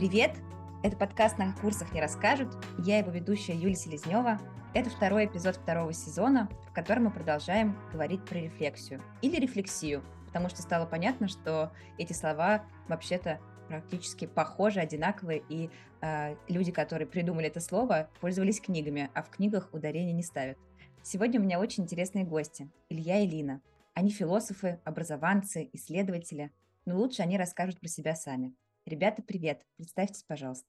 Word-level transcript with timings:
Привет! 0.00 0.34
Это 0.82 0.96
подкаст 0.96 1.36
«На 1.36 1.52
курсах 1.60 1.92
не 1.92 2.00
расскажут». 2.00 2.48
Я 2.78 2.96
его 2.96 3.10
ведущая 3.10 3.52
Юлия 3.52 3.74
Селезнева. 3.74 4.40
Это 4.72 4.88
второй 4.88 5.26
эпизод 5.26 5.56
второго 5.56 5.92
сезона, 5.92 6.48
в 6.66 6.72
котором 6.72 7.04
мы 7.04 7.10
продолжаем 7.10 7.76
говорить 7.92 8.24
про 8.24 8.38
рефлексию. 8.38 9.02
Или 9.20 9.38
рефлексию, 9.38 10.02
потому 10.24 10.48
что 10.48 10.62
стало 10.62 10.86
понятно, 10.86 11.28
что 11.28 11.70
эти 11.98 12.14
слова 12.14 12.64
вообще-то 12.88 13.40
практически 13.68 14.26
похожи, 14.26 14.80
одинаковые, 14.80 15.42
и 15.50 15.68
э, 16.00 16.34
люди, 16.48 16.72
которые 16.72 17.06
придумали 17.06 17.48
это 17.48 17.60
слово, 17.60 18.08
пользовались 18.22 18.58
книгами, 18.58 19.10
а 19.12 19.22
в 19.22 19.28
книгах 19.28 19.68
ударения 19.74 20.14
не 20.14 20.22
ставят. 20.22 20.56
Сегодня 21.02 21.38
у 21.38 21.42
меня 21.42 21.60
очень 21.60 21.82
интересные 21.82 22.24
гости. 22.24 22.70
Илья 22.88 23.18
и 23.18 23.26
Лина. 23.26 23.60
Они 23.92 24.08
философы, 24.08 24.80
образованцы, 24.84 25.68
исследователи, 25.74 26.50
но 26.86 26.96
лучше 26.96 27.20
они 27.20 27.36
расскажут 27.36 27.78
про 27.80 27.88
себя 27.88 28.16
сами. 28.16 28.54
Ребята, 28.90 29.22
привет. 29.22 29.62
Представьтесь, 29.76 30.24
пожалуйста. 30.24 30.66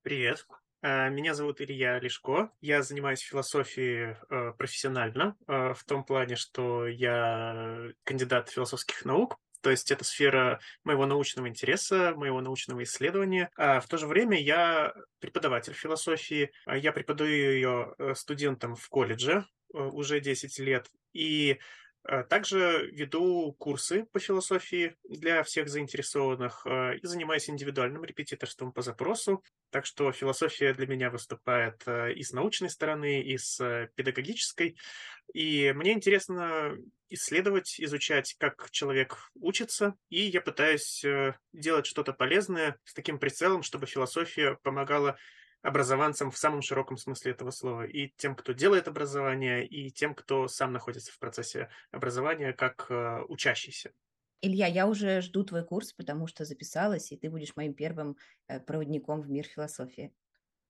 Привет. 0.00 0.46
Э, 0.80 1.10
меня 1.10 1.34
зовут 1.34 1.60
Илья 1.60 1.98
Лешко. 1.98 2.50
Я 2.62 2.80
занимаюсь 2.80 3.20
философией 3.20 4.16
э, 4.30 4.52
профессионально, 4.56 5.36
э, 5.46 5.74
в 5.74 5.84
том 5.84 6.04
плане, 6.04 6.36
что 6.36 6.86
я 6.86 7.90
кандидат 8.04 8.48
философских 8.48 9.04
наук, 9.04 9.36
то 9.60 9.70
есть 9.70 9.90
это 9.90 10.04
сфера 10.04 10.58
моего 10.84 11.04
научного 11.04 11.48
интереса, 11.50 12.14
моего 12.16 12.40
научного 12.40 12.82
исследования. 12.82 13.50
А 13.58 13.80
в 13.80 13.88
то 13.88 13.98
же 13.98 14.06
время 14.06 14.40
я 14.40 14.94
преподаватель 15.18 15.74
философии. 15.74 16.50
Я 16.66 16.92
преподаю 16.92 17.30
ее 17.30 17.94
студентам 18.14 18.74
в 18.74 18.88
колледже 18.88 19.44
уже 19.68 20.20
10 20.20 20.58
лет. 20.60 20.90
И 21.12 21.52
Э, 21.52 21.58
также 22.28 22.88
веду 22.92 23.54
курсы 23.58 24.04
по 24.12 24.20
философии 24.20 24.96
для 25.08 25.42
всех 25.42 25.68
заинтересованных 25.68 26.62
э, 26.64 26.98
и 26.98 27.06
занимаюсь 27.06 27.50
индивидуальным 27.50 28.04
репетиторством 28.04 28.72
по 28.72 28.82
запросу. 28.82 29.42
Так 29.70 29.86
что 29.86 30.12
философия 30.12 30.72
для 30.72 30.86
меня 30.86 31.10
выступает 31.10 31.82
э, 31.86 32.12
и 32.12 32.22
с 32.22 32.32
научной 32.32 32.70
стороны, 32.70 33.22
и 33.22 33.36
с 33.36 33.88
педагогической. 33.96 34.76
И 35.34 35.72
мне 35.74 35.92
интересно 35.92 36.76
исследовать, 37.08 37.80
изучать, 37.80 38.34
как 38.38 38.70
человек 38.70 39.30
учится, 39.34 39.94
и 40.08 40.22
я 40.22 40.40
пытаюсь 40.40 41.04
делать 41.52 41.86
что-то 41.86 42.12
полезное 42.12 42.78
с 42.84 42.94
таким 42.94 43.18
прицелом, 43.18 43.62
чтобы 43.62 43.86
философия 43.86 44.58
помогала 44.62 45.16
образованцам 45.66 46.30
в 46.30 46.38
самом 46.38 46.62
широком 46.62 46.96
смысле 46.96 47.32
этого 47.32 47.50
слова, 47.50 47.84
и 47.84 48.08
тем, 48.16 48.36
кто 48.36 48.52
делает 48.52 48.86
образование, 48.86 49.66
и 49.66 49.90
тем, 49.90 50.14
кто 50.14 50.46
сам 50.46 50.72
находится 50.72 51.12
в 51.12 51.18
процессе 51.18 51.68
образования 51.90 52.52
как 52.52 52.86
э, 52.88 53.22
учащийся. 53.28 53.90
Илья, 54.42 54.66
я 54.66 54.86
уже 54.86 55.20
жду 55.22 55.42
твой 55.42 55.64
курс, 55.64 55.92
потому 55.92 56.28
что 56.28 56.44
записалась, 56.44 57.10
и 57.10 57.16
ты 57.16 57.28
будешь 57.28 57.56
моим 57.56 57.74
первым 57.74 58.16
э, 58.46 58.60
проводником 58.60 59.22
в 59.22 59.28
мир 59.28 59.44
философии. 59.44 60.12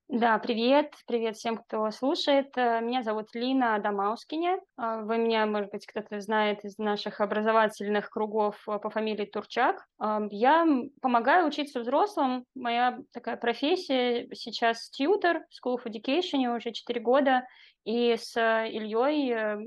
Да, 0.09 0.39
привет, 0.39 0.95
привет 1.09 1.37
всем, 1.37 1.57
кто 1.57 1.91
слушает. 1.91 2.57
Э, 2.57 2.81
меня 2.81 3.03
зовут 3.03 3.35
Лина 3.35 3.77
Дамаускине. 3.81 4.61
А, 4.77 5.01
вы 5.01 5.19
меня, 5.19 5.47
может 5.47 5.73
быть, 5.73 5.85
кто-то 5.85 6.21
знает 6.21 6.65
из 6.65 6.79
наших 6.79 7.21
образовательных 7.21 8.09
кругов 8.09 8.57
э, 8.69 8.79
по 8.79 8.89
фамилии 8.89 9.25
Турчак. 9.25 9.85
Я 10.31 10.65
помогаю 11.03 11.49
учиться 11.49 11.81
взрослым. 11.81 12.45
Моя 12.55 13.01
такая 13.13 13.37
профессия 13.37 14.29
сейчас 14.33 14.91
тьютер 14.91 15.45
в 15.51 15.67
School 15.67 15.79
of 15.79 15.87
Education 15.87 16.57
уже 16.57 16.71
4 16.71 17.01
года. 17.01 17.45
И 17.83 18.15
с 18.17 18.37
Ильей 18.37 19.33
э, 19.33 19.59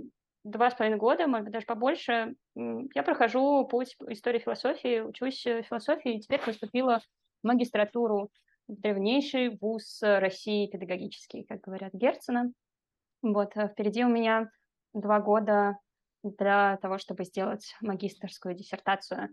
два 0.46 0.72
с 0.72 0.76
половиной 0.76 1.00
года, 1.00 1.28
может 1.28 1.44
быть, 1.44 1.54
даже 1.54 1.66
побольше, 1.66 2.36
я 2.56 3.04
прохожу 3.04 3.68
путь 3.68 3.98
истории 4.08 4.40
философии, 4.40 5.02
учусь 5.02 5.42
философии, 5.42 6.16
и 6.16 6.22
теперь 6.22 6.40
поступила 6.40 7.02
в 7.44 7.48
магистратуру 7.48 8.30
древнейший 8.70 9.58
вуз 9.60 10.00
России 10.02 10.68
педагогический, 10.68 11.44
как 11.44 11.62
говорят 11.62 11.94
Герцена. 11.94 12.52
Вот, 13.22 13.58
э, 13.58 13.68
впереди 13.68 14.06
у 14.06 14.10
меня 14.10 14.50
два 14.94 15.20
года 15.20 15.78
для 16.24 16.78
того, 16.78 16.98
чтобы 16.98 17.26
сделать 17.26 17.76
магистрскую 17.82 18.54
диссертацию. 18.54 19.30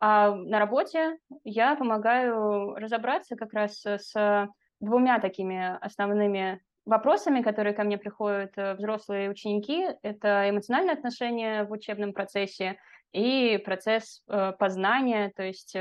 А 0.00 0.34
на 0.34 0.58
работе 0.58 1.16
я 1.44 1.76
помогаю 1.76 2.74
разобраться 2.74 3.36
как 3.36 3.52
раз 3.54 3.84
с 3.84 4.48
двумя 4.80 5.18
такими 5.18 5.78
основными 5.80 6.60
вопросами, 6.84 7.40
которые 7.40 7.72
ко 7.72 7.84
мне 7.84 7.96
приходят 7.96 8.52
э, 8.56 8.74
взрослые 8.74 9.30
ученики. 9.30 9.86
Это 10.02 10.50
эмоциональные 10.50 10.94
отношения 10.94 11.64
в 11.64 11.72
учебном 11.72 12.12
процессе 12.12 12.76
и 13.12 13.56
процесс 13.64 14.22
э, 14.28 14.52
познания, 14.58 15.32
то 15.34 15.42
есть 15.42 15.74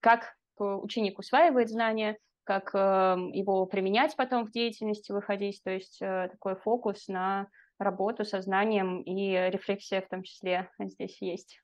как 0.00 0.35
ученик 0.64 1.18
усваивает 1.18 1.68
знания, 1.68 2.18
как 2.44 2.74
эм, 2.74 3.32
его 3.32 3.66
применять 3.66 4.14
потом 4.16 4.46
в 4.46 4.52
деятельности, 4.52 5.12
выходить, 5.12 5.60
то 5.64 5.70
есть 5.70 6.00
э, 6.00 6.28
такой 6.30 6.56
фокус 6.56 7.08
на 7.08 7.48
работу 7.78 8.24
со 8.24 8.40
знанием 8.40 9.02
и 9.02 9.32
рефлексия 9.50 10.00
в 10.00 10.08
том 10.08 10.22
числе 10.22 10.70
здесь 10.78 11.20
есть. 11.20 11.60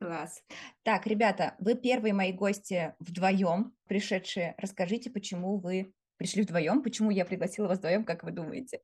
Класс. 0.00 0.42
Так, 0.82 1.06
ребята, 1.06 1.54
вы 1.58 1.74
первые 1.74 2.14
мои 2.14 2.32
гости 2.32 2.94
вдвоем 2.98 3.72
пришедшие. 3.86 4.54
Расскажите, 4.58 5.10
почему 5.10 5.58
вы 5.58 5.92
пришли 6.16 6.42
вдвоем, 6.42 6.82
почему 6.82 7.10
я 7.10 7.24
пригласила 7.24 7.68
вас 7.68 7.78
вдвоем, 7.78 8.04
как 8.04 8.22
вы 8.22 8.30
думаете? 8.30 8.80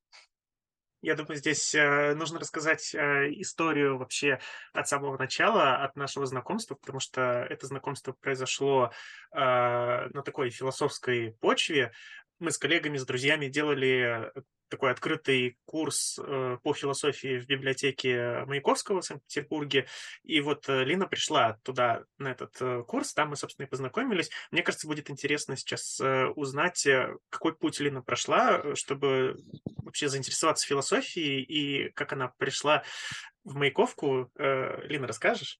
Я 1.02 1.14
думаю, 1.14 1.36
здесь 1.36 1.74
э, 1.74 2.14
нужно 2.14 2.38
рассказать 2.38 2.94
э, 2.94 3.30
историю 3.40 3.96
вообще 3.96 4.38
от 4.74 4.86
самого 4.86 5.16
начала, 5.16 5.76
от 5.76 5.96
нашего 5.96 6.26
знакомства, 6.26 6.74
потому 6.74 7.00
что 7.00 7.46
это 7.48 7.66
знакомство 7.66 8.12
произошло 8.12 8.90
э, 9.32 9.38
на 9.38 10.22
такой 10.22 10.50
философской 10.50 11.32
почве. 11.40 11.92
Мы 12.38 12.50
с 12.50 12.58
коллегами, 12.58 12.98
с 12.98 13.06
друзьями 13.06 13.46
делали 13.46 14.30
такой 14.70 14.92
открытый 14.92 15.58
курс 15.66 16.18
э, 16.18 16.58
по 16.62 16.72
философии 16.72 17.38
в 17.38 17.46
библиотеке 17.46 18.44
Маяковского 18.46 19.00
в 19.00 19.04
Санкт-Петербурге. 19.04 19.86
И 20.22 20.40
вот 20.40 20.68
э, 20.68 20.84
Лина 20.84 21.06
пришла 21.06 21.58
туда, 21.62 22.04
на 22.18 22.28
этот 22.28 22.56
э, 22.60 22.82
курс, 22.86 23.12
там 23.12 23.30
мы, 23.30 23.36
собственно, 23.36 23.66
и 23.66 23.68
познакомились. 23.68 24.30
Мне 24.50 24.62
кажется, 24.62 24.86
будет 24.86 25.10
интересно 25.10 25.56
сейчас 25.56 26.00
узнать, 26.36 26.86
какой 27.28 27.54
путь 27.54 27.80
Лина 27.80 28.00
прошла, 28.02 28.62
чтобы 28.74 29.36
вообще 29.82 30.08
заинтересоваться 30.08 30.66
философией 30.66 31.42
и 31.42 31.90
как 31.90 32.12
она 32.12 32.28
пришла 32.38 32.84
в 33.44 33.56
Маяковку. 33.56 34.30
Лина, 34.36 35.08
расскажешь? 35.08 35.58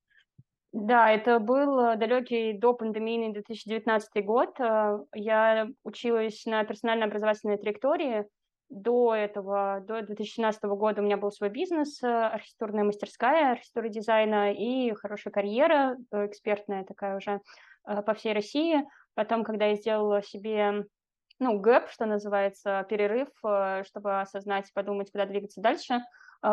Да, 0.73 1.11
это 1.11 1.41
был 1.41 1.97
далекий 1.97 2.53
до 2.53 2.75
пандемии 2.75 3.33
2019 3.33 4.25
год. 4.25 4.57
Я 5.15 5.69
училась 5.83 6.45
на 6.47 6.63
персонально-образовательной 6.65 7.59
траектории, 7.59 8.27
до 8.71 9.15
этого, 9.15 9.81
до 9.81 10.01
2017 10.01 10.63
года 10.65 11.03
у 11.03 11.05
меня 11.05 11.17
был 11.17 11.33
свой 11.33 11.51
бизнес, 11.51 12.03
э, 12.03 12.07
архитектурная 12.07 12.85
мастерская, 12.85 13.53
архитектура 13.53 13.89
дизайна 13.89 14.53
и 14.53 14.95
хорошая 14.95 15.33
карьера, 15.33 15.97
э, 16.13 16.27
экспертная 16.27 16.85
такая 16.85 17.17
уже 17.17 17.41
э, 17.87 18.03
по 18.03 18.15
всей 18.15 18.33
России. 18.33 18.85
Потом, 19.15 19.43
когда 19.43 19.67
я 19.67 19.75
сделала 19.75 20.23
себе 20.23 20.87
ну, 21.41 21.59
гэп, 21.59 21.89
что 21.89 22.07
называется, 22.07 22.87
перерыв, 22.89 23.29
чтобы 23.87 24.21
осознать, 24.21 24.71
подумать, 24.75 25.11
куда 25.11 25.25
двигаться 25.25 25.63
дальше, 25.63 26.01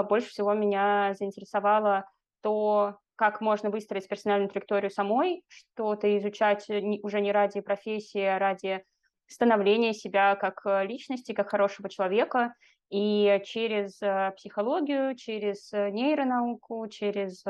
больше 0.10 0.30
всего 0.30 0.54
меня 0.54 1.14
заинтересовало 1.14 2.10
то, 2.42 2.98
как 3.18 3.42
можно 3.42 3.70
выстроить 3.70 4.08
персональную 4.08 4.50
траекторию 4.50 4.90
самой, 4.90 5.44
что-то 5.50 6.18
изучать 6.18 6.70
уже 6.70 7.20
не 7.20 7.32
ради 7.34 7.60
профессии, 7.60 8.22
а 8.22 8.40
ради 8.40 8.82
становления 9.28 9.94
себя 9.94 10.36
как 10.36 10.62
э, 10.66 10.86
личности, 10.86 11.34
как 11.34 11.50
хорошего 11.50 11.90
человека. 11.90 12.54
И 12.90 13.42
через 13.46 14.02
э, 14.02 14.32
психологию, 14.36 15.16
через 15.16 15.72
э, 15.74 15.90
нейронауку, 15.90 16.88
через 16.88 17.44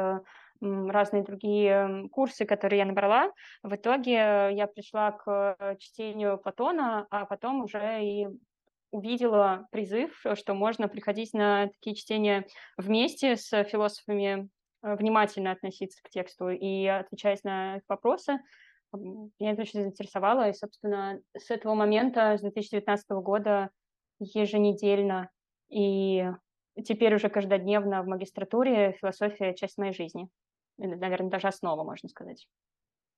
разные 0.59 1.21
другие 1.21 2.09
курсы, 2.11 2.43
которые 2.43 2.79
я 2.79 2.85
набрала, 2.85 3.31
в 3.61 3.75
итоге 3.75 4.13
я 4.13 4.65
пришла 4.65 5.11
к 5.11 5.55
чтению 5.77 6.39
Платона, 6.39 7.05
а 7.11 7.27
потом 7.27 7.61
уже 7.61 8.03
и 8.03 8.27
увидела 8.89 9.67
призыв, 9.71 10.19
что 10.33 10.55
можно 10.55 10.87
приходить 10.87 11.33
на 11.33 11.67
такие 11.67 11.95
чтения 11.95 12.47
вместе 12.75 13.35
с 13.35 13.63
философами, 13.65 14.49
внимательно 14.81 15.51
относиться 15.51 16.01
к 16.01 16.09
тексту 16.09 16.49
и 16.49 16.87
отвечать 16.87 17.43
на 17.43 17.81
вопросы, 17.87 18.39
меня 18.95 19.51
это 19.51 19.61
очень 19.61 19.81
заинтересовало, 19.81 20.49
и, 20.49 20.53
собственно, 20.53 21.19
с 21.37 21.51
этого 21.51 21.73
момента, 21.73 22.37
с 22.37 22.41
2019 22.41 23.09
года, 23.11 23.69
еженедельно 24.19 25.29
и 25.69 26.25
теперь 26.83 27.15
уже 27.15 27.29
каждодневно 27.29 28.03
в 28.03 28.07
магистратуре 28.07 28.93
философия— 28.93 29.53
часть 29.55 29.77
моей 29.77 29.93
жизни. 29.93 30.29
Наверное, 30.77 31.29
даже 31.29 31.47
основа, 31.47 31.83
можно 31.83 32.07
сказать. 32.07 32.47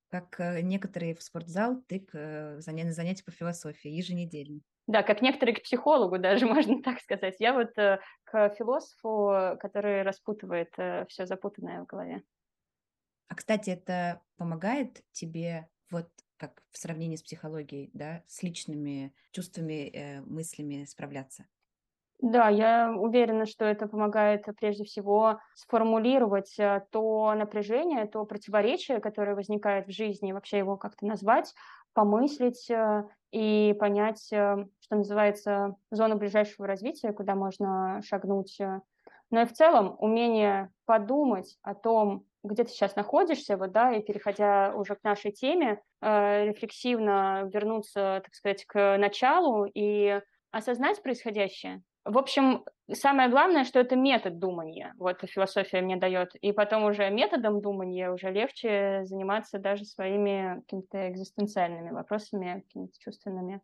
Как 0.09 0.39
э, 0.39 0.61
некоторые 0.61 1.13
в 1.13 1.21
спортзал, 1.21 1.81
ты 1.87 1.99
к 1.99 2.15
э, 2.15 2.61
занятию 2.61 3.25
по 3.25 3.31
философии 3.31 3.91
еженедельно. 3.91 4.61
Да, 4.87 5.03
как 5.03 5.21
некоторые 5.21 5.55
к 5.55 5.63
психологу 5.63 6.17
даже, 6.17 6.45
можно 6.47 6.81
так 6.81 6.99
сказать. 6.99 7.35
Я 7.39 7.53
вот 7.53 7.77
э, 7.77 7.99
к 8.23 8.49
философу, 8.55 9.57
который 9.59 10.01
распутывает 10.01 10.73
все 11.09 11.25
запутанное 11.25 11.83
в 11.83 11.85
голове. 11.85 12.23
А, 13.29 13.35
кстати, 13.35 13.69
это 13.69 14.23
помогает 14.37 15.03
тебе 15.11 15.69
вот 15.91 16.11
как 16.37 16.63
в 16.71 16.77
сравнении 16.77 17.15
с 17.17 17.23
психологией, 17.23 17.91
да, 17.93 18.23
с 18.27 18.43
личными 18.43 19.13
чувствами, 19.31 19.89
э, 19.89 20.21
мыслями 20.21 20.85
справляться? 20.85 21.47
Да, 22.21 22.49
я 22.49 22.91
уверена, 22.91 23.45
что 23.45 23.63
это 23.63 23.87
помогает 23.87 24.45
прежде 24.59 24.83
всего 24.83 25.39
сформулировать 25.55 26.53
э, 26.59 26.85
то 26.91 27.33
напряжение, 27.33 28.07
то 28.07 28.25
противоречие, 28.25 28.99
которое 28.99 29.35
возникает 29.35 29.87
в 29.87 29.91
жизни, 29.91 30.33
вообще 30.33 30.57
его 30.57 30.75
как-то 30.75 31.05
назвать, 31.05 31.53
помыслить 31.93 32.69
э, 32.69 33.05
и 33.31 33.73
понять, 33.79 34.33
э, 34.33 34.65
что 34.81 34.95
называется, 34.97 35.77
зону 35.91 36.17
ближайшего 36.17 36.67
развития, 36.67 37.13
куда 37.13 37.35
можно 37.35 38.01
шагнуть. 38.03 38.57
Но 39.31 39.41
и 39.41 39.45
в 39.45 39.53
целом 39.53 39.95
умение 39.99 40.71
подумать 40.85 41.57
о 41.61 41.73
том, 41.75 42.25
где 42.43 42.63
ты 42.63 42.69
сейчас 42.69 42.95
находишься, 42.95 43.57
вот, 43.57 43.71
да, 43.71 43.93
и 43.93 44.01
переходя 44.01 44.73
уже 44.75 44.95
к 44.95 45.03
нашей 45.03 45.31
теме, 45.31 45.81
э, 46.01 46.45
рефлексивно 46.45 47.49
вернуться, 47.53 48.21
так 48.23 48.33
сказать, 48.33 48.65
к 48.65 48.97
началу 48.97 49.65
и 49.65 50.21
осознать 50.51 51.01
происходящее. 51.03 51.83
В 52.05 52.17
общем, 52.17 52.63
самое 52.91 53.29
главное, 53.29 53.65
что 53.65 53.79
это 53.79 53.95
метод 53.95 54.39
думания. 54.39 54.93
Вот 54.97 55.21
философия 55.29 55.81
мне 55.81 55.97
дает. 55.97 56.33
И 56.35 56.53
потом 56.53 56.85
уже 56.85 57.09
методом 57.09 57.61
думания 57.61 58.09
уже 58.11 58.31
легче 58.31 59.01
заниматься 59.03 59.59
даже 59.59 59.85
своими 59.85 60.61
какими-то 60.61 61.09
экзистенциальными 61.09 61.91
вопросами, 61.91 62.63
какими-то 62.65 62.93
чувственными. 62.99 63.61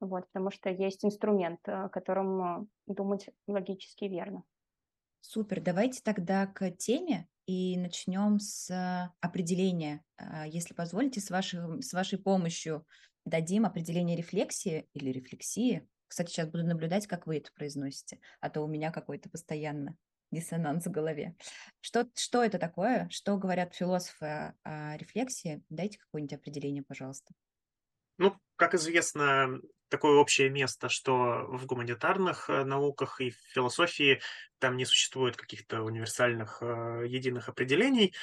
Вот, 0.00 0.26
потому 0.26 0.50
что 0.50 0.68
есть 0.68 1.04
инструмент, 1.04 1.60
э, 1.66 1.88
которым 1.90 2.68
думать 2.86 3.30
логически 3.46 4.04
верно. 4.04 4.42
Супер, 5.20 5.60
давайте 5.60 6.02
тогда 6.02 6.46
к 6.46 6.70
теме 6.72 7.26
и 7.46 7.76
начнем 7.76 8.38
с 8.38 9.12
определения. 9.20 10.02
А, 10.16 10.46
если 10.46 10.74
позволите, 10.74 11.20
с 11.20 11.30
вашей, 11.30 11.82
с 11.82 11.92
вашей 11.92 12.18
помощью 12.18 12.86
дадим 13.24 13.66
определение 13.66 14.16
рефлексии 14.16 14.88
или 14.94 15.10
рефлексии. 15.10 15.88
Кстати, 16.08 16.30
сейчас 16.30 16.48
буду 16.48 16.64
наблюдать, 16.64 17.06
как 17.06 17.26
вы 17.26 17.38
это 17.38 17.50
произносите, 17.54 18.20
а 18.40 18.50
то 18.50 18.62
у 18.62 18.68
меня 18.68 18.92
какой-то 18.92 19.28
постоянно 19.28 19.96
диссонанс 20.30 20.86
в 20.86 20.90
голове. 20.90 21.36
Что, 21.80 22.08
что 22.14 22.42
это 22.42 22.58
такое? 22.58 23.08
Что 23.10 23.36
говорят 23.36 23.74
философы 23.74 24.54
о 24.62 24.96
рефлексии? 24.96 25.62
Дайте 25.68 25.98
какое-нибудь 25.98 26.34
определение, 26.38 26.82
пожалуйста. 26.82 27.32
Ну, 28.18 28.36
как 28.56 28.74
известно, 28.74 29.60
такое 29.88 30.18
общее 30.18 30.50
место, 30.50 30.88
что 30.88 31.46
в 31.48 31.66
гуманитарных 31.66 32.50
э, 32.50 32.64
науках 32.64 33.20
и 33.20 33.30
в 33.30 33.36
философии 33.52 34.20
там 34.58 34.76
не 34.76 34.84
существует 34.84 35.36
каких-то 35.36 35.82
универсальных 35.82 36.58
э, 36.60 37.04
единых 37.06 37.48
определений, 37.48 38.14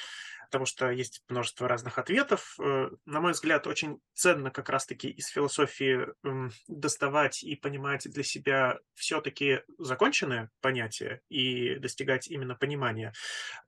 потому 0.46 0.66
что 0.66 0.90
есть 0.90 1.22
множество 1.28 1.68
разных 1.68 1.98
ответов. 1.98 2.56
Э, 2.60 2.90
на 3.06 3.20
мой 3.20 3.32
взгляд, 3.32 3.66
очень 3.66 4.00
ценно 4.12 4.50
как 4.50 4.68
раз-таки 4.68 5.08
из 5.08 5.28
философии 5.28 6.06
доставать 6.68 7.42
и 7.42 7.56
понимать 7.56 8.10
для 8.10 8.22
себя 8.22 8.78
все-таки 8.94 9.60
законченное 9.78 10.50
понятие 10.60 11.22
и 11.28 11.76
достигать 11.76 12.28
именно 12.28 12.54
понимания. 12.54 13.12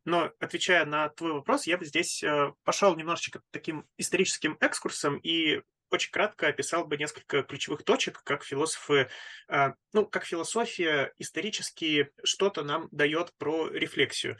Но 0.05 0.31
отвечая 0.39 0.85
на 0.85 1.09
твой 1.09 1.33
вопрос, 1.33 1.67
я 1.67 1.79
бы 1.79 1.85
здесь 1.85 2.23
пошел 2.65 2.95
немножечко 2.95 3.41
таким 3.51 3.87
историческим 3.97 4.57
экскурсом 4.61 5.19
и 5.19 5.63
очень 5.91 6.11
кратко 6.11 6.49
описал 6.49 6.85
бы 6.85 6.97
несколько 6.97 7.43
ключевых 7.43 7.85
точек, 7.85 8.23
как 8.25 8.45
философы, 8.45 9.09
а, 9.49 9.75
ну, 9.93 10.07
как 10.07 10.25
философия 10.25 11.13
исторически 11.19 12.11
что-то 12.25 12.63
нам 12.63 12.89
дает 12.91 13.33
про 13.39 13.69
рефлексию. 13.69 14.37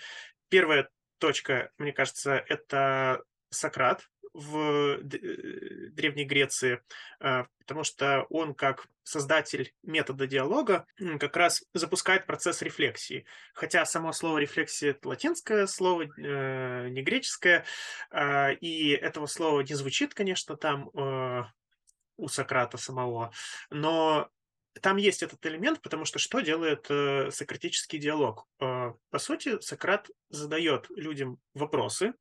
Первая 0.49 0.89
точка, 1.19 1.71
мне 1.79 1.93
кажется, 1.93 2.45
это 2.49 3.23
Сократ 3.51 4.09
в 4.37 4.99
Древней 5.03 6.25
Греции, 6.25 6.83
а, 7.21 7.47
потому 7.59 7.85
что 7.85 8.27
он 8.31 8.55
как 8.55 8.87
создатель 9.03 9.73
метода 9.83 10.27
диалога 10.27 10.87
как 11.19 11.37
раз 11.37 11.65
запускает 11.73 12.27
процесс 12.27 12.63
рефлексии. 12.63 13.25
Хотя 13.55 13.85
само 13.87 14.13
слово 14.13 14.39
рефлексия– 14.39 14.91
это 14.93 15.09
латинское 15.09 15.67
слово, 15.67 16.03
э, 16.03 16.89
не 16.89 17.03
греческое, 17.03 17.65
и 18.61 18.99
этого 19.01 19.27
слова 19.27 19.61
не 19.61 19.75
звучит, 19.75 20.15
конечно, 20.15 20.57
там 20.57 20.91
э, 20.95 21.45
у 22.17 22.29
Сократа 22.29 22.79
самого, 22.79 23.33
но 23.71 24.31
там 24.81 24.97
есть 24.97 25.23
этот 25.23 25.45
элемент, 25.47 25.81
потому 25.81 26.05
что 26.05 26.19
что 26.19 26.41
делает 26.41 26.87
э, 26.91 27.31
сократический 27.31 27.99
диалог? 27.99 28.47
Э, 28.61 28.93
по 29.11 29.19
сути, 29.19 29.61
Сократ 29.61 30.11
задает 30.29 30.87
людям 30.91 31.39
вопросы, 31.55 32.15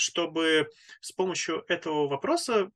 чтобы 0.00 0.70
с 1.00 1.12
помощью 1.12 1.64
этого 1.68 2.08
вопроса 2.08 2.70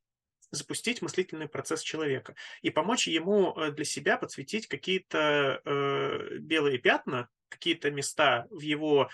запустить 0.50 1.02
мыслительный 1.02 1.48
процесс 1.48 1.82
человека 1.82 2.34
и 2.62 2.70
помочь 2.70 3.08
ему 3.08 3.54
э, 3.56 3.72
для 3.72 3.84
себя 3.84 4.16
подсветить 4.16 4.68
какие-то 4.68 5.60
э, 5.64 6.38
белые 6.38 6.78
пятна, 6.78 7.28
какие-то 7.48 7.90
места 7.90 8.46
в 8.50 8.60
его 8.60 9.10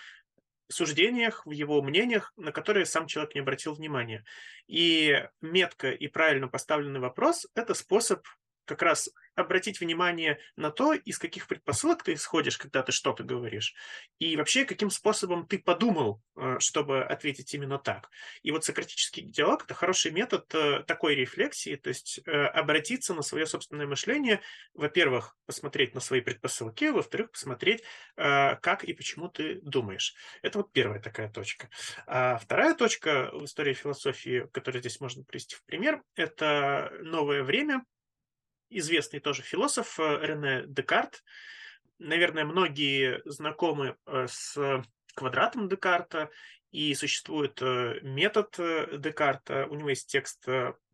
суждениях, 0.68 1.44
в 1.46 1.50
его 1.50 1.82
мнениях, 1.82 2.32
на 2.36 2.52
которые 2.52 2.86
сам 2.86 3.06
человек 3.06 3.34
не 3.34 3.40
обратил 3.40 3.74
внимания. 3.74 4.24
И 4.66 5.24
метко 5.40 5.90
и 5.90 6.06
правильно 6.06 6.48
поставленный 6.48 7.00
вопрос– 7.00 7.46
это 7.54 7.74
способ 7.74 8.24
как 8.64 8.82
раз 8.82 9.10
обратить 9.40 9.80
внимание 9.80 10.38
на 10.56 10.70
то, 10.70 10.92
из 10.92 11.18
каких 11.18 11.46
предпосылок 11.46 12.02
ты 12.02 12.14
исходишь, 12.14 12.58
когда 12.58 12.82
ты 12.82 12.92
что-то 12.92 13.24
говоришь, 13.24 13.74
и 14.18 14.36
вообще 14.36 14.64
каким 14.64 14.90
способом 14.90 15.46
ты 15.46 15.58
подумал, 15.58 16.22
э, 16.36 16.58
чтобы 16.60 17.02
ответить 17.02 17.52
именно 17.54 17.78
так. 17.78 18.10
И 18.42 18.50
вот 18.50 18.64
сократический 18.64 19.22
диалог– 19.22 19.64
это 19.64 19.74
хороший 19.74 20.12
метод 20.12 20.52
э, 20.54 20.82
такой 20.86 21.14
рефлексии, 21.14 21.76
то 21.76 21.88
есть 21.88 22.20
э, 22.26 22.30
обратиться 22.30 23.14
на 23.14 23.22
свое 23.22 23.46
собственное 23.46 23.86
мышление, 23.86 24.40
во-первых, 24.74 25.36
посмотреть 25.46 25.94
на 25.94 26.00
свои 26.00 26.20
предпосылки, 26.20 26.84
во-вторых, 26.84 27.32
посмотреть, 27.32 27.82
как 28.16 28.84
и 28.84 28.92
почему 28.92 29.28
ты 29.28 29.60
думаешь. 29.62 30.14
Это 30.42 30.58
вот 30.58 30.72
первая 30.72 31.00
такая 31.00 31.30
точка. 31.30 31.68
А 32.06 32.36
вторая 32.38 32.74
точка 32.74 33.30
в 33.32 33.44
истории 33.44 33.72
философии, 33.72 34.46
которую 34.52 34.80
здесь 34.80 35.00
можно 35.00 35.24
привести 35.24 35.56
в 35.56 35.64
пример, 35.64 36.02
это 36.14 36.92
новое 37.02 37.42
время– 37.42 37.84
известный 38.70 39.20
тоже 39.20 39.42
философ 39.42 39.98
э, 39.98 40.18
Рене 40.22 40.64
Декарт. 40.66 41.22
Наверное, 41.98 42.44
многие 42.44 43.20
знакомы 43.24 43.96
э, 44.06 44.26
с 44.28 44.82
квадратом 45.14 45.68
Декарта, 45.68 46.30
и 46.70 46.94
существует 46.94 47.60
э, 47.60 47.98
метод 48.02 48.54
Декарта. 49.00 49.66
У 49.66 49.74
него 49.74 49.90
есть 49.90 50.10
текст 50.10 50.46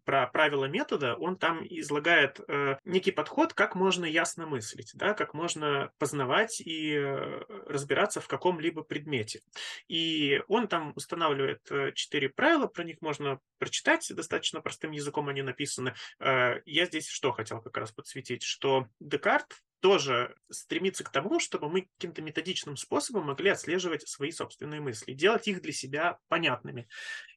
про 0.06 0.28
правила 0.28 0.66
метода, 0.66 1.16
он 1.16 1.36
там 1.36 1.66
излагает 1.68 2.40
э, 2.48 2.76
некий 2.84 3.10
подход, 3.10 3.52
как 3.52 3.74
можно 3.74 4.04
ясно 4.04 4.46
мыслить, 4.46 4.92
да, 4.94 5.14
как 5.14 5.34
можно 5.34 5.90
познавать 5.98 6.60
и 6.60 6.94
э, 6.94 7.42
разбираться 7.66 8.20
в 8.20 8.28
каком-либо 8.28 8.82
предмете. 8.82 9.42
И 9.88 10.40
он 10.46 10.68
там 10.68 10.92
устанавливает 10.94 11.60
э, 11.70 11.92
четыре 11.92 12.28
правила, 12.28 12.68
про 12.68 12.84
них 12.84 13.02
можно 13.02 13.40
прочитать, 13.58 14.08
достаточно 14.14 14.60
простым 14.60 14.92
языком 14.92 15.28
они 15.28 15.42
написаны. 15.42 15.94
Э, 16.20 16.60
я 16.64 16.86
здесь 16.86 17.08
что 17.08 17.32
хотел 17.32 17.60
как 17.60 17.76
раз 17.76 17.90
подсветить, 17.90 18.44
что 18.44 18.86
Декарт 19.00 19.60
тоже 19.80 20.34
стремится 20.50 21.04
к 21.04 21.10
тому, 21.10 21.38
чтобы 21.40 21.68
мы 21.68 21.88
каким-то 21.98 22.22
методичным 22.22 22.76
способом 22.76 23.26
могли 23.26 23.50
отслеживать 23.50 24.08
свои 24.08 24.30
собственные 24.30 24.80
мысли, 24.80 25.12
делать 25.12 25.48
их 25.48 25.60
для 25.62 25.72
себя 25.72 26.18
понятными. 26.28 26.88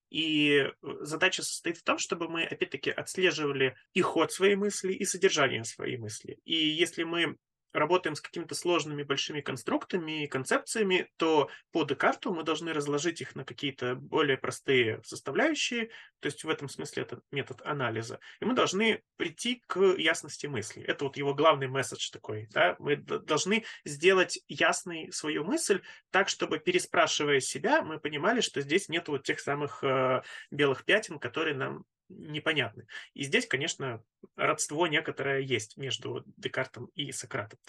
И 0.10 0.66
э, 0.66 0.72
задача 1.01 1.44
состоит 1.44 1.78
в 1.78 1.84
том, 1.84 1.98
чтобы 1.98 2.28
мы, 2.28 2.44
опять-таки, 2.44 2.89
отслеживали 2.89 3.75
и 3.94 4.01
ход 4.01 4.32
своей 4.32 4.56
мысли, 4.56 4.94
и 4.94 5.06
содержание 5.06 5.63
своей 5.63 5.98
мысли. 5.98 6.39
И 6.46 6.56
если 6.56 7.04
мы 7.04 7.38
работаем 7.73 8.15
с 8.15 8.21
какими-то 8.21 8.55
сложными 8.55 9.03
большими 9.03 9.41
конструктами 9.41 10.23
и 10.23 10.27
концепциями, 10.27 11.09
то 11.17 11.49
по 11.71 11.83
Декарту 11.83 12.33
мы 12.33 12.43
должны 12.43 12.73
разложить 12.73 13.21
их 13.21 13.35
на 13.35 13.45
какие-то 13.45 13.95
более 13.95 14.38
простые 14.38 15.01
составляющие, 15.03 15.89
то 16.19 16.27
есть 16.27 16.43
в 16.43 16.49
этом 16.49 16.69
смысле 16.69 17.03
это 17.03 17.21
метод 17.31 17.61
анализа, 17.63 18.19
и 18.39 18.45
мы 18.45 18.53
должны 18.53 19.03
прийти 19.17 19.63
к 19.67 19.79
ясности 19.97 20.47
мысли. 20.47 20.83
Это 20.83 21.05
вот 21.05 21.17
его 21.17 21.33
главный 21.33 21.67
месседж 21.67 22.09
такой. 22.11 22.47
Да? 22.51 22.75
Мы 22.79 22.95
должны 22.95 23.65
сделать 23.85 24.39
ясной 24.47 25.11
свою 25.11 25.43
мысль 25.43 25.81
так, 26.11 26.29
чтобы, 26.29 26.59
переспрашивая 26.59 27.39
себя, 27.39 27.81
мы 27.81 27.99
понимали, 27.99 28.41
что 28.41 28.61
здесь 28.61 28.89
нет 28.89 29.07
вот 29.07 29.23
тех 29.23 29.39
самых 29.39 29.83
э, 29.83 30.21
белых 30.51 30.85
пятен, 30.85 31.19
которые 31.19 31.55
нам 31.55 31.85
непонятны. 32.10 32.88
И 33.13 33.24
здесь, 33.24 33.46
конечно, 33.48 34.04
родство 34.36 34.88
некоторое 34.88 35.39
есть 35.39 35.78
между 35.78 36.24
Декартом 36.38 36.89
и 36.96 37.12
Сократом. 37.12 37.60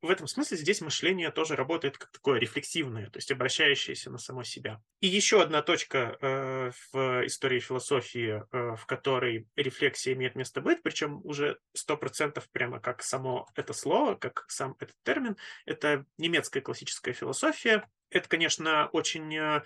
В 0.00 0.10
этом 0.10 0.26
смысле 0.26 0.56
здесь 0.56 0.80
мышление 0.80 1.30
тоже 1.30 1.56
работает 1.56 1.98
как 1.98 2.10
такое 2.10 2.38
рефлексивное, 2.38 3.10
то 3.10 3.18
есть 3.18 3.30
обращающееся 3.30 4.10
на 4.10 4.18
само 4.18 4.44
себя. 4.44 4.80
И 5.00 5.06
еще 5.06 5.42
одна 5.42 5.62
точка 5.62 6.16
э, 6.20 6.70
в 6.92 7.26
истории 7.26 7.60
философии, 7.60 8.42
э, 8.50 8.76
в 8.76 8.86
которой 8.86 9.48
рефлексия 9.56 10.14
имеет 10.14 10.34
место 10.34 10.60
быть, 10.60 10.82
причем 10.82 11.20
уже 11.24 11.58
сто 11.74 11.96
процентов 11.96 12.48
прямо 12.50 12.80
как 12.80 13.02
само 13.02 13.48
это 13.54 13.72
слово, 13.72 14.14
как 14.14 14.44
сам 14.48 14.76
этот 14.78 14.96
термин, 15.02 15.36
это 15.66 16.06
немецкая 16.16 16.60
классическая 16.60 17.12
философия. 17.12 17.88
Это, 18.10 18.28
конечно, 18.28 18.88
очень 18.92 19.36
э, 19.36 19.62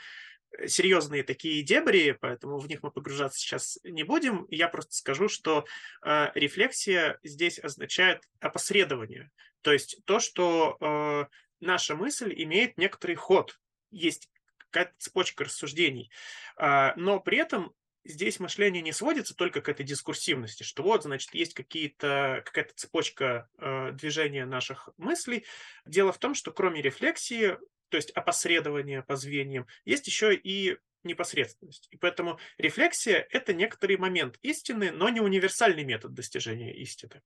серьезные 0.67 1.23
такие 1.23 1.63
дебри, 1.63 2.17
поэтому 2.21 2.59
в 2.59 2.69
них 2.69 2.83
мы 2.83 2.91
погружаться 2.91 3.39
сейчас 3.39 3.79
не 3.85 4.03
будем. 4.03 4.47
Я 4.51 4.69
просто 4.69 4.95
скажу, 4.95 5.29
что 5.29 5.65
э, 6.05 6.31
рефлексия 6.35 7.19
здесь 7.23 7.59
означает 7.59 8.23
опосредование. 8.41 9.31
То 9.63 9.73
есть 9.73 9.99
то, 10.05 10.21
что 10.21 10.77
э, 10.81 11.25
наша 11.61 11.97
мысль 11.97 12.33
имеет 12.37 12.77
некоторый 12.79 13.15
ход. 13.15 13.59
Есть 13.91 14.29
какая-то 14.71 14.95
цепочка 14.99 15.45
рассуждений. 15.45 16.11
Э, 16.59 16.93
но 16.97 17.21
при 17.21 17.39
этом 17.39 17.73
здесь 18.05 18.41
мышление 18.41 18.83
не 18.83 18.93
сводится 18.93 19.35
только 19.35 19.61
к 19.61 19.69
этой 19.69 19.85
дискурсивности, 19.85 20.63
что 20.63 20.83
вот, 20.83 21.05
значит, 21.05 21.35
есть 21.35 21.55
какие-то, 21.55 22.43
какая-то 22.45 22.75
цепочка 22.75 23.49
э, 23.59 23.93
движения 23.93 24.45
наших 24.45 24.89
мыслей. 24.97 25.45
Дело 25.87 26.13
в 26.13 26.19
том, 26.19 26.35
что 26.35 26.53
кроме 26.53 26.83
рефлексии 26.83 27.57
то 27.93 27.97
есть 27.97 28.11
опосредование 28.13 29.03
по 29.03 29.17
звеньям, 29.17 29.67
есть 29.85 30.07
еще 30.07 30.35
и 30.35 30.79
непосредственность. 31.05 31.89
И 31.91 31.97
поэтому 31.97 32.39
рефлексия– 32.57 33.27
это 33.31 33.53
некоторый 33.53 33.99
момент 33.99 34.39
истины, 34.41 34.91
но 34.91 35.11
не 35.11 35.21
универсальный 35.21 35.85
метод 35.85 36.15
достижения 36.15 36.73
истины. 36.75 37.21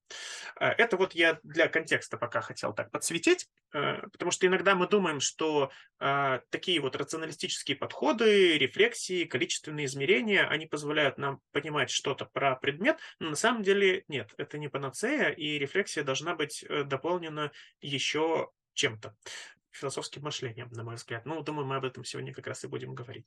Э, 0.58 0.70
это 0.70 0.96
вот 0.96 1.14
я 1.14 1.38
для 1.44 1.68
контекста 1.68 2.16
пока 2.16 2.40
хотел 2.40 2.72
так 2.72 2.90
подсветить, 2.90 3.48
э, 3.74 4.00
потому 4.10 4.30
что 4.30 4.46
иногда 4.46 4.74
мы 4.74 4.88
думаем, 4.88 5.20
что 5.20 5.70
э, 6.00 6.40
такие 6.50 6.80
вот 6.80 6.96
рационалистические 6.96 7.76
подходы, 7.76 8.58
рефлексии, 8.58 9.24
количественные 9.24 9.86
измерения, 9.86 10.48
они 10.48 10.66
позволяют 10.66 11.18
нам 11.18 11.40
понимать 11.52 11.90
что-то 11.90 12.24
про 12.24 12.56
предмет, 12.56 12.98
но 13.18 13.30
на 13.30 13.36
самом 13.36 13.62
деле 13.62 14.04
нет, 14.08 14.32
это 14.36 14.58
не 14.58 14.68
панацея, 14.68 15.28
и 15.28 15.58
рефлексия 15.58 16.02
должна 16.02 16.34
быть 16.34 16.64
дополнена 16.86 17.52
еще 17.80 18.50
чем-то 18.74 19.16
философским 19.76 20.22
мышлением, 20.22 20.70
на 20.72 20.84
мой 20.84 20.96
взгляд. 20.96 21.26
Ну, 21.26 21.42
думаю, 21.42 21.66
мы 21.66 21.76
об 21.76 21.84
этом 21.84 22.04
сегодня 22.04 22.32
как 22.32 22.46
раз 22.46 22.64
и 22.64 22.68
будем 22.68 22.94
говорить. 22.94 23.26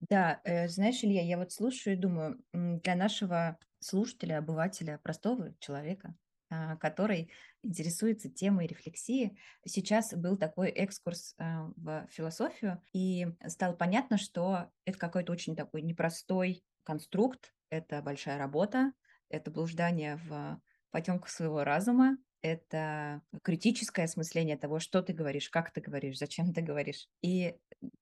Да, 0.00 0.40
э, 0.44 0.68
знаешь, 0.68 1.02
Илья, 1.02 1.22
я 1.22 1.38
вот 1.38 1.52
слушаю 1.52 1.94
и 1.94 1.98
думаю, 1.98 2.38
для 2.52 2.94
нашего 2.94 3.58
слушателя, 3.78 4.38
обывателя, 4.38 4.98
простого 4.98 5.54
человека, 5.60 6.16
а, 6.50 6.76
который 6.76 7.30
интересуется 7.62 8.30
темой 8.30 8.66
рефлексии. 8.66 9.36
Сейчас 9.64 10.14
был 10.14 10.36
такой 10.36 10.70
экскурс 10.70 11.34
а, 11.38 11.70
в 11.76 12.06
философию, 12.10 12.82
и 12.92 13.26
стало 13.46 13.74
понятно, 13.74 14.18
что 14.18 14.70
это 14.84 14.98
какой-то 14.98 15.32
очень 15.32 15.56
такой 15.56 15.82
непростой 15.82 16.64
конструкт, 16.82 17.54
это 17.70 18.02
большая 18.02 18.38
работа, 18.38 18.92
это 19.28 19.50
блуждание 19.50 20.16
в 20.24 20.60
потемках 20.90 21.30
своего 21.30 21.64
разума, 21.64 22.18
это 22.44 23.22
критическое 23.42 24.04
осмысление 24.04 24.58
того, 24.58 24.78
что 24.78 25.02
ты 25.02 25.14
говоришь, 25.14 25.48
как 25.48 25.72
ты 25.72 25.80
говоришь, 25.80 26.18
зачем 26.18 26.52
ты 26.52 26.60
говоришь. 26.60 27.08
И 27.22 27.56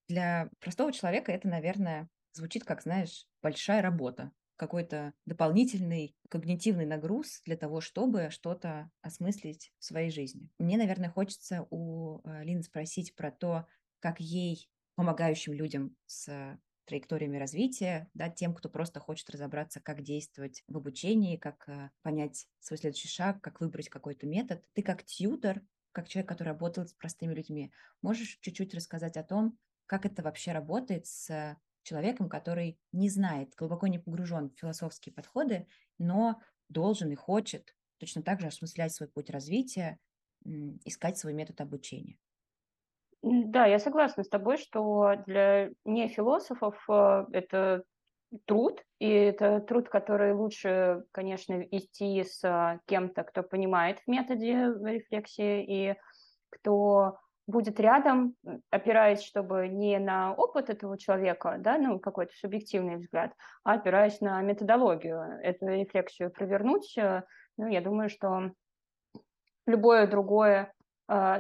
для 0.09 0.51
простого 0.59 0.93
человека 0.93 1.31
это, 1.31 1.47
наверное, 1.47 2.09
звучит 2.33 2.65
как, 2.65 2.83
знаешь, 2.83 3.29
большая 3.41 3.83
работа, 3.83 4.33
какой-то 4.57 5.15
дополнительный 5.27 6.17
когнитивный 6.29 6.87
нагруз 6.87 7.41
для 7.45 7.57
того, 7.57 7.81
чтобы 7.81 8.31
что-то 8.31 8.91
осмыслить 9.01 9.73
в 9.79 9.85
своей 9.85 10.11
жизни. 10.11 10.51
Мне, 10.59 10.77
наверное, 10.77 11.09
хочется 11.09 11.69
у 11.71 12.21
э, 12.25 12.43
Лины 12.43 12.65
спросить 12.65 13.15
про 13.15 13.31
то, 13.31 13.69
как 14.01 14.19
ей, 14.19 14.69
помогающим 14.97 15.53
людям 15.53 15.97
с 16.07 16.59
траекториями 16.93 17.39
развития, 17.39 18.11
да, 18.13 18.29
тем, 18.29 18.53
кто 18.53 18.69
просто 18.69 19.01
хочет 19.01 19.31
разобраться, 19.31 19.81
как 19.81 20.03
действовать 20.03 20.63
в 20.69 20.77
обучении, 20.77 21.39
как 21.39 21.67
э, 21.67 21.89
понять 22.03 22.47
свой 22.61 22.77
следующий 22.77 23.09
шаг, 23.09 23.41
как 23.41 23.63
выбрать 23.63 23.89
какой-то 23.89 24.27
метод. 24.27 24.63
Ты 24.75 24.83
как 24.83 25.03
тьютер, 25.03 25.63
как 25.93 26.07
человек, 26.07 26.29
который 26.29 26.49
работает 26.49 26.91
с 26.91 26.93
простыми 26.93 27.33
людьми, 27.33 27.73
можешь 28.03 28.39
чуть-чуть 28.43 28.75
рассказать 28.75 29.17
о 29.17 29.23
том, 29.23 29.57
как 29.87 30.05
это 30.05 30.23
вообще 30.23 30.53
работает 30.53 31.07
с 31.07 31.57
человеком, 31.83 32.29
который 32.29 32.79
не 32.93 33.09
знает, 33.09 33.55
глубоко 33.57 33.87
не 33.87 33.99
погружен 33.99 34.51
в 34.51 34.61
философские 34.61 35.15
подходы, 35.15 35.67
но 35.97 36.43
должен 36.69 37.11
и 37.11 37.15
хочет 37.15 37.75
точно 37.97 38.23
так 38.23 38.39
же 38.39 38.49
осмыслять 38.49 38.93
свой 38.93 39.09
путь 39.09 39.31
развития, 39.31 39.99
искать 40.85 41.17
свой 41.17 41.33
метод 41.33 41.59
обучения. 41.63 42.19
Да, 43.23 43.67
я 43.67 43.79
согласна 43.79 44.25
с 44.25 44.29
тобой, 44.29 44.57
что 44.59 45.15
для 45.27 45.71
нефилософов 45.85 46.85
э, 46.89 47.27
это 47.33 47.85
труд, 48.47 48.83
и 48.99 49.09
это 49.09 49.61
труд, 49.61 49.89
который 49.89 50.33
лучше, 50.33 51.05
конечно, 51.13 51.55
вести 51.55 52.25
с 52.25 52.81
кем-то, 52.87 53.23
кто 53.23 53.45
понимает 53.45 54.01
в 54.01 54.09
методе 54.09 54.73
рефлексии 54.83 55.65
и 55.65 55.97
кто 56.51 57.19
будет 57.47 57.79
рядом, 57.81 58.35
опираясь, 58.71 59.23
чтобы 59.23 59.69
не 59.69 59.99
на 59.99 60.35
опыт 60.35 60.71
этого 60.71 60.99
человека, 60.99 61.57
да, 61.59 61.79
ну, 61.79 61.99
какой-то 61.99 62.33
субъективный 62.37 62.97
взгляд, 62.97 63.33
а 63.65 63.75
опираясь 63.75 64.21
на 64.21 64.41
методологию, 64.43 65.39
эту 65.43 65.67
рефлексию 65.67 66.31
провернуть. 66.31 66.97
Э, 66.99 67.23
ну, 67.57 67.67
я 67.69 67.81
думаю, 67.81 68.09
что 68.09 68.53
любое 69.67 70.07
другое 70.07 70.73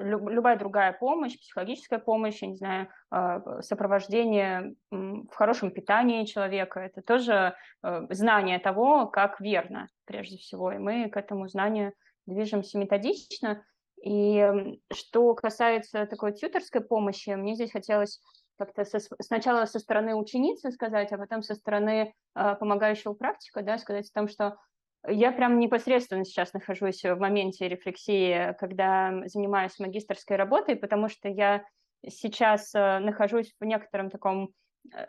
любая 0.02 0.58
другая 0.58 0.92
помощь, 0.92 1.38
психологическая 1.38 1.98
помощь, 1.98 2.42
я 2.42 2.48
не 2.48 2.56
знаю, 2.56 2.88
а, 3.10 3.62
сопровождение 3.62 4.74
в 4.90 5.32
хорошем 5.32 5.70
питании 5.70 6.24
человека, 6.24 6.80
это 6.80 7.00
тоже 7.00 7.54
э, 7.82 8.06
знание 8.10 8.58
того, 8.58 9.06
как 9.06 9.40
верно, 9.40 9.88
прежде 10.04 10.36
всего. 10.36 10.72
И 10.72 10.78
мы 10.78 11.08
к 11.08 11.16
этому 11.16 11.48
знанию 11.48 11.92
движемся 12.26 12.78
методично. 12.78 13.64
И 14.04 14.44
что 14.92 15.34
касается 15.34 16.06
такой 16.06 16.32
тьюторской 16.32 16.80
помощи, 16.80 17.30
мне 17.30 17.54
здесь 17.54 17.72
хотелось 17.72 18.20
как-то 18.58 18.84
со, 18.84 18.98
сначала 19.20 19.64
со 19.64 19.78
стороны 19.78 20.14
ученицы 20.14 20.70
сказать, 20.70 21.12
а 21.12 21.18
потом 21.18 21.42
со 21.42 21.54
стороны 21.54 22.12
э, 22.34 22.54
помогающего 22.56 23.14
практика, 23.14 23.62
да, 23.62 23.78
сказать 23.78 24.10
о 24.10 24.14
том, 24.14 24.28
что 24.28 24.56
я 25.06 25.32
прям 25.32 25.58
непосредственно 25.58 26.24
сейчас 26.24 26.52
нахожусь 26.52 27.02
в 27.02 27.16
моменте 27.16 27.68
рефлексии, 27.68 28.54
когда 28.58 29.22
занимаюсь 29.26 29.78
магистрской 29.78 30.36
работой, 30.36 30.76
потому 30.76 31.08
что 31.08 31.28
я 31.28 31.64
сейчас 32.08 32.74
э, 32.74 32.98
нахожусь 33.00 33.54
в 33.58 33.64
некотором 33.64 34.10
таком 34.10 34.50
э, 34.94 35.06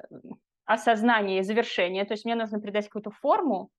осознании 0.66 1.42
завершения. 1.42 2.06
То 2.06 2.14
есть 2.14 2.26
мне 2.26 2.36
нужно 2.36 2.60
придать 2.60 2.86
какую-то 2.86 3.12
форму, 3.12 3.70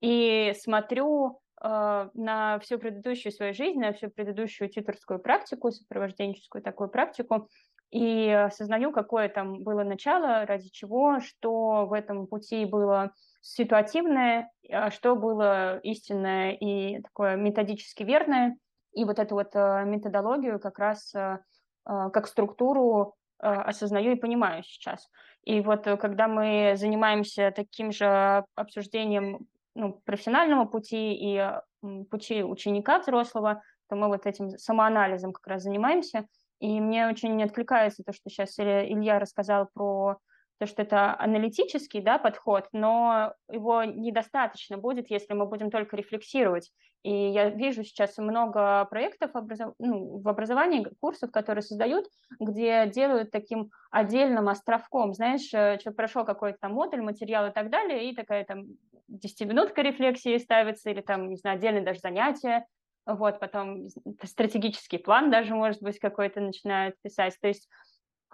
и 0.00 0.52
смотрю 0.60 1.40
э, 1.62 2.08
на 2.12 2.58
всю 2.58 2.78
предыдущую 2.78 3.32
свою 3.32 3.54
жизнь, 3.54 3.78
на 3.78 3.92
всю 3.92 4.10
предыдущую 4.10 4.68
титорскую 4.68 5.18
практику, 5.18 5.70
сопровожденческую 5.70 6.62
такую 6.62 6.90
практику, 6.90 7.48
и 7.90 8.28
осознаю, 8.28 8.92
какое 8.92 9.28
там 9.28 9.62
было 9.62 9.82
начало, 9.84 10.44
ради 10.46 10.68
чего, 10.68 11.20
что 11.20 11.86
в 11.86 11.92
этом 11.92 12.26
пути 12.26 12.64
было 12.64 13.12
ситуативное, 13.44 14.50
а 14.70 14.90
что 14.90 15.16
было 15.16 15.78
истинное 15.80 16.52
и 16.52 17.02
такое 17.02 17.36
методически 17.36 18.02
верное. 18.02 18.56
И 18.94 19.04
вот 19.04 19.18
эту 19.18 19.34
вот 19.34 19.50
э, 19.54 19.84
методологию 19.84 20.58
как 20.58 20.78
раз 20.78 21.14
э, 21.14 21.38
как 21.84 22.26
структуру 22.26 23.14
осознаю 23.38 24.12
и 24.12 24.18
понимаю 24.18 24.62
сейчас. 24.62 25.06
И 25.42 25.60
вот 25.60 25.84
когда 25.84 26.28
мы 26.28 26.74
занимаемся 26.76 27.52
таким 27.54 27.92
же 27.92 28.42
обсуждением 28.54 29.40
ну, 29.74 30.00
профессионального 30.06 30.64
пути 30.64 31.12
и 31.12 31.50
пути 32.10 32.42
ученика 32.42 33.00
взрослого, 33.00 33.62
то 33.90 33.96
мы 33.96 34.08
вот 34.08 34.24
этим 34.24 34.56
самоанализом 34.56 35.34
как 35.34 35.46
раз 35.46 35.64
занимаемся. 35.64 36.26
И 36.60 36.80
мне 36.80 37.06
очень 37.08 37.42
откликается 37.42 38.02
то, 38.02 38.14
что 38.14 38.30
сейчас 38.30 38.58
Илья 38.58 39.18
рассказал 39.18 39.68
про 39.74 40.16
то, 40.58 40.66
что 40.66 40.82
это 40.82 41.18
аналитический 41.18 42.00
да, 42.00 42.18
подход, 42.18 42.68
но 42.72 43.34
его 43.50 43.84
недостаточно 43.84 44.78
будет, 44.78 45.10
если 45.10 45.34
мы 45.34 45.46
будем 45.46 45.70
только 45.70 45.96
рефлексировать. 45.96 46.70
И 47.02 47.12
я 47.12 47.50
вижу 47.50 47.84
сейчас 47.84 48.16
много 48.16 48.86
проектов 48.86 49.34
образов... 49.34 49.74
ну, 49.78 50.20
в 50.20 50.28
образовании, 50.28 50.86
курсов, 51.00 51.30
которые 51.30 51.62
создают, 51.62 52.06
где 52.40 52.86
делают 52.86 53.30
таким 53.30 53.70
отдельным 53.90 54.48
островком. 54.48 55.12
Знаешь, 55.12 55.52
э, 55.52 55.78
человек 55.82 55.96
прошел 55.96 56.24
какой-то 56.24 56.58
там 56.62 56.72
модуль, 56.72 57.02
материал 57.02 57.46
и 57.46 57.52
так 57.52 57.68
далее, 57.68 58.10
и 58.10 58.14
такая 58.14 58.44
там 58.46 58.64
10-минутка 59.10 59.82
рефлексии 59.82 60.38
ставится, 60.38 60.90
или 60.90 61.02
там, 61.02 61.28
не 61.28 61.36
знаю, 61.36 61.58
отдельное 61.58 61.84
даже 61.84 62.00
занятие, 62.00 62.64
вот, 63.06 63.38
потом 63.38 63.88
стратегический 64.22 64.98
план 64.98 65.30
даже, 65.30 65.54
может 65.54 65.82
быть, 65.82 65.98
какой-то 65.98 66.40
начинают 66.40 66.96
писать. 67.02 67.36
То 67.40 67.48
есть 67.48 67.68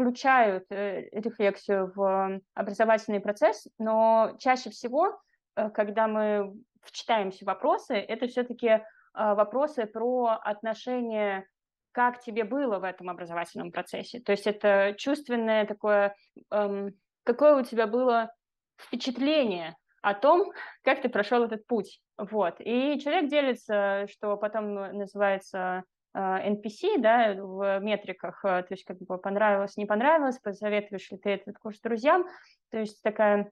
включают 0.01 0.65
э, 0.71 1.09
рефлексию 1.13 1.93
в 1.95 2.41
образовательный 2.55 3.21
процесс, 3.21 3.69
но 3.79 4.35
чаще 4.39 4.71
всего, 4.71 5.21
э, 5.57 5.69
когда 5.71 6.09
мы 6.09 6.55
вчитаемся 6.83 7.45
в 7.45 7.49
вопросы, 7.49 7.95
это 7.95 8.27
все-таки 8.27 8.69
э, 8.69 8.81
вопросы 9.15 9.85
про 9.85 10.39
отношение 10.43 11.47
как 11.93 12.21
тебе 12.21 12.45
было 12.45 12.79
в 12.79 12.85
этом 12.85 13.11
образовательном 13.11 13.73
процессе. 13.73 14.21
То 14.21 14.33
есть 14.33 14.47
это 14.47 14.95
чувственное 14.97 15.67
такое, 15.67 16.15
эм, 16.53 16.95
какое 17.25 17.61
у 17.61 17.65
тебя 17.65 17.89
было 17.89 18.33
впечатление 18.81 19.77
о 20.01 20.15
том, 20.15 20.53
как 20.85 21.03
ты 21.03 21.09
прошел 21.09 21.43
этот 21.43 21.67
путь. 21.67 22.01
Вот. 22.17 22.55
И 22.61 22.99
человек 23.01 23.29
делится, 23.29 24.07
что 24.09 24.37
потом 24.37 24.75
называется 24.97 25.83
NPC, 26.15 26.99
да, 26.99 27.35
в 27.35 27.81
метриках, 27.81 28.41
то 28.43 28.67
есть 28.71 28.85
как 28.85 28.99
бы 28.99 29.19
понравилось, 29.19 29.77
не 29.77 29.87
понравилось, 29.87 30.39
посоветуешь 30.39 31.11
ли 31.11 31.19
ты 31.19 31.31
этот 31.31 31.59
курс 31.59 31.81
друзьям, 31.81 32.27
то 32.71 32.79
есть 32.79 33.03
такая 33.03 33.51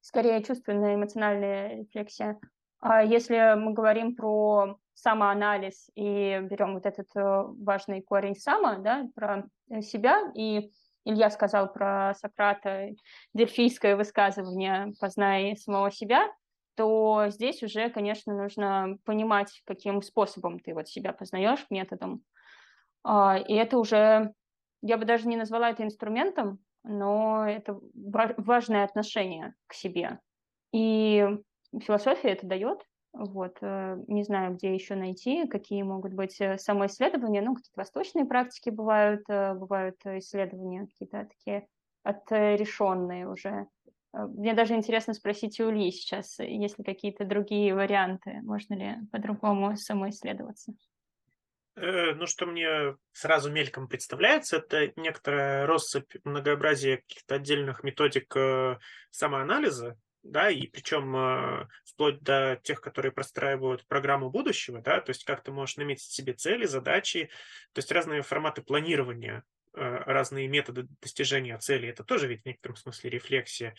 скорее 0.00 0.42
чувственная, 0.42 0.94
эмоциональная 0.94 1.78
рефлексия. 1.80 2.38
А 2.80 3.02
если 3.02 3.58
мы 3.58 3.72
говорим 3.72 4.14
про 4.14 4.78
самоанализ 4.94 5.90
и 5.94 6.38
берем 6.42 6.74
вот 6.74 6.86
этот 6.86 7.08
важный 7.14 8.02
корень 8.02 8.36
сама, 8.36 8.76
да, 8.78 9.06
про 9.14 9.44
себя, 9.80 10.30
и 10.34 10.70
Илья 11.04 11.30
сказал 11.30 11.72
про 11.72 12.14
Сократа, 12.14 12.90
дельфийское 13.32 13.96
высказывание 13.96 14.92
«познай 15.00 15.56
самого 15.56 15.90
себя», 15.90 16.28
то 16.76 17.26
здесь 17.28 17.62
уже, 17.62 17.90
конечно, 17.90 18.34
нужно 18.34 18.98
понимать, 19.04 19.62
каким 19.64 20.02
способом 20.02 20.60
ты 20.60 20.74
вот 20.74 20.88
себя 20.88 21.12
познаешь 21.12 21.66
методом. 21.70 22.22
А, 23.04 23.38
и 23.38 23.54
это 23.54 23.78
уже, 23.78 24.32
я 24.82 24.96
бы 24.98 25.04
даже 25.04 25.28
не 25.28 25.36
назвала 25.36 25.70
это 25.70 25.84
инструментом, 25.84 26.58
но 26.84 27.46
это 27.48 27.78
важное 27.94 28.84
отношение 28.84 29.54
к 29.66 29.74
себе. 29.74 30.20
И 30.72 31.26
философия 31.80 32.30
это 32.30 32.46
дает, 32.46 32.80
вот, 33.12 33.58
э, 33.62 33.96
не 34.08 34.22
знаю, 34.22 34.54
где 34.54 34.74
еще 34.74 34.94
найти, 34.94 35.46
какие 35.46 35.82
могут 35.82 36.12
быть 36.12 36.40
э, 36.40 36.58
самоисследования. 36.58 37.40
Ну, 37.40 37.54
какие-то 37.54 37.80
восточные 37.80 38.26
практики 38.26 38.70
бывают, 38.70 39.22
э, 39.28 39.54
бывают 39.54 39.96
исследования 40.04 40.86
какие-то 40.86 41.24
такие 41.24 41.66
отрешенные 42.02 43.28
уже. 43.28 43.66
Мне 44.16 44.54
даже 44.54 44.74
интересно 44.74 45.14
спросить 45.14 45.60
у 45.60 45.70
Ильи 45.70 45.90
сейчас, 45.90 46.38
есть 46.38 46.78
ли 46.78 46.84
какие-то 46.84 47.24
другие 47.24 47.74
варианты, 47.74 48.40
можно 48.42 48.74
ли 48.74 48.94
по-другому 49.12 49.76
самоисследоваться? 49.76 50.72
Ну, 51.76 52.26
что 52.26 52.46
мне 52.46 52.96
сразу 53.12 53.52
мельком 53.52 53.86
представляется, 53.86 54.56
это 54.56 54.92
некоторая 54.96 55.66
россыпь 55.66 56.14
многообразия 56.24 56.98
каких-то 56.98 57.34
отдельных 57.34 57.84
методик 57.84 58.34
самоанализа, 59.10 59.98
да, 60.30 60.50
и 60.50 60.66
причем 60.66 61.16
э, 61.16 61.68
вплоть 61.84 62.20
до 62.20 62.60
тех, 62.62 62.80
которые 62.80 63.12
простраивают 63.12 63.86
программу 63.86 64.30
будущего, 64.30 64.80
да, 64.80 65.00
то 65.00 65.10
есть 65.10 65.24
как 65.24 65.42
ты 65.42 65.52
можешь 65.52 65.76
наметить 65.76 66.10
себе 66.10 66.32
цели, 66.32 66.66
задачи, 66.66 67.30
то 67.72 67.78
есть 67.78 67.92
разные 67.92 68.22
форматы 68.22 68.62
планирования 68.62 69.38
э, 69.38 69.55
разные 69.76 70.48
методы 70.48 70.86
достижения 71.00 71.56
цели, 71.58 71.88
это 71.88 72.02
тоже 72.04 72.26
ведь 72.26 72.42
в 72.42 72.46
некотором 72.46 72.76
смысле 72.76 73.10
рефлексия. 73.10 73.74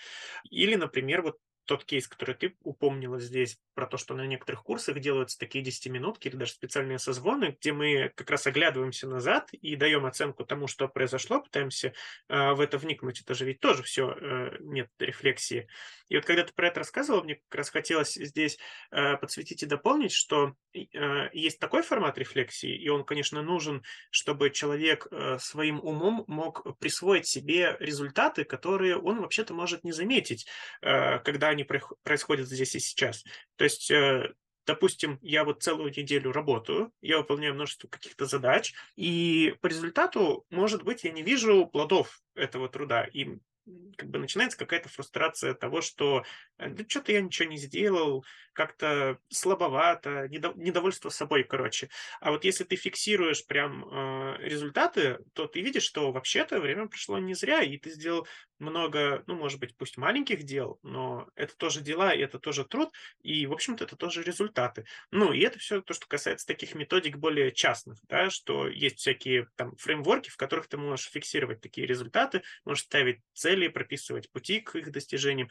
Или, 0.49 0.75
например, 0.75 1.21
вот 1.21 1.37
тот 1.67 1.85
кейс, 1.85 2.07
который 2.07 2.33
ты 2.33 2.55
упомнила 2.63 3.19
здесь, 3.19 3.59
про 3.75 3.85
то, 3.85 3.97
что 3.97 4.15
на 4.15 4.25
некоторых 4.25 4.63
курсах 4.63 4.99
делаются 4.99 5.37
такие 5.37 5.63
10-минутки 5.63 6.27
или 6.27 6.35
даже 6.35 6.53
специальные 6.53 6.97
созвоны, 6.97 7.55
где 7.59 7.73
мы 7.73 8.11
как 8.15 8.31
раз 8.31 8.47
оглядываемся 8.47 9.07
назад 9.07 9.53
и 9.53 9.75
даем 9.75 10.07
оценку 10.07 10.45
тому, 10.45 10.65
что 10.65 10.87
произошло, 10.87 11.41
пытаемся 11.41 11.93
э, 12.27 12.53
в 12.53 12.59
это 12.59 12.79
вникнуть. 12.79 13.21
Это 13.21 13.35
же 13.35 13.45
ведь 13.45 13.59
тоже 13.59 13.83
все 13.83 14.11
э, 14.19 14.57
нет 14.61 14.89
рефлексии. 14.97 15.67
И 16.09 16.15
вот 16.15 16.25
когда 16.25 16.43
ты 16.43 16.53
про 16.53 16.69
это 16.69 16.79
рассказывал, 16.79 17.23
мне 17.23 17.35
как 17.35 17.59
раз 17.59 17.69
хотелось 17.69 18.15
здесь 18.15 18.57
э, 18.89 19.17
подсветить 19.17 19.61
и 19.61 19.67
дополнить, 19.67 20.11
что 20.11 20.55
э, 20.73 21.29
есть 21.33 21.59
такой 21.59 21.83
формат 21.83 22.17
рефлексии, 22.17 22.75
и 22.75 22.89
он, 22.89 23.03
конечно, 23.03 23.43
нужен, 23.43 23.83
чтобы 24.09 24.49
человек 24.49 25.07
э, 25.11 25.37
своим 25.39 25.79
умом 25.81 26.23
мог 26.27 26.79
присвоить 26.79 27.27
себе 27.27 27.77
результаты, 27.79 28.43
которые 28.43 28.97
он 28.97 29.21
вообще-то 29.21 29.53
может 29.53 29.83
не 29.83 29.91
заметить, 29.91 30.47
э, 30.81 31.19
когда 31.19 31.53
они 31.57 31.65
происходят 32.03 32.47
здесь 32.47 32.75
и 32.75 32.79
сейчас. 32.79 33.23
То 33.55 33.63
есть 33.63 33.89
э, 33.91 34.33
допустим, 34.67 35.17
я 35.21 35.43
вот 35.45 35.63
целую 35.63 35.91
неделю 35.91 36.31
работаю, 36.31 36.91
я 37.01 37.17
выполняю 37.17 37.55
множество 37.55 37.87
каких-то 37.87 38.25
задач, 38.25 38.73
и 38.95 39.55
по 39.61 39.67
результату, 39.67 40.45
может 40.49 40.83
быть, 40.83 41.05
я 41.05 41.11
не 41.11 41.23
вижу 41.23 41.65
плодов 41.65 42.21
этого 42.35 42.69
труда, 42.69 43.05
и 43.05 43.37
как 43.97 44.09
бы 44.09 44.19
начинается 44.19 44.57
какая-то 44.57 44.89
фрустрация 44.89 45.53
того, 45.53 45.81
что 45.81 46.23
э, 46.57 46.69
да 46.69 46.83
что-то 46.87 47.11
я 47.11 47.21
ничего 47.21 47.49
не 47.49 47.57
сделал, 47.57 48.23
как-то 48.53 49.19
слабовато, 49.29 50.27
недовольство 50.29 51.09
собой, 51.09 51.43
короче. 51.43 51.89
А 52.21 52.31
вот 52.31 52.45
если 52.45 52.63
ты 52.63 52.75
фиксируешь 52.75 53.45
прям 53.45 53.85
э, 53.85 54.37
результаты, 54.39 55.19
то 55.33 55.47
ты 55.47 55.61
видишь, 55.61 55.83
что 55.83 56.11
вообще-то 56.11 56.59
время 56.59 56.87
прошло 56.87 57.17
не 57.19 57.33
зря, 57.33 57.61
и 57.61 57.77
ты 57.77 57.91
сделал 57.91 58.27
много, 58.59 59.23
ну, 59.27 59.35
может 59.35 59.59
быть, 59.59 59.75
пусть 59.75 59.97
маленьких 59.97 60.43
дел, 60.43 60.79
но 60.83 61.27
это 61.35 61.55
тоже 61.55 61.81
дела, 61.81 62.13
и 62.13 62.19
это 62.19 62.39
тоже 62.39 62.65
труд, 62.65 62.91
и, 63.21 63.45
в 63.45 63.53
общем-то, 63.53 63.83
это 63.83 63.95
тоже 63.95 64.23
результаты. 64.23 64.85
Ну, 65.11 65.31
и 65.31 65.39
это 65.41 65.59
все 65.59 65.81
то, 65.81 65.93
что 65.93 66.07
касается 66.07 66.47
таких 66.47 66.75
методик 66.75 67.17
более 67.17 67.51
частных, 67.51 67.99
да, 68.03 68.29
что 68.29 68.67
есть 68.67 68.99
всякие 68.99 69.47
там 69.55 69.75
фреймворки, 69.75 70.29
в 70.29 70.37
которых 70.37 70.67
ты 70.67 70.77
можешь 70.77 71.09
фиксировать 71.09 71.61
такие 71.61 71.87
результаты, 71.87 72.43
можешь 72.65 72.85
ставить 72.85 73.21
цели, 73.33 73.67
прописывать 73.67 74.31
пути 74.31 74.61
к 74.61 74.75
их 74.75 74.91
достижениям. 74.91 75.49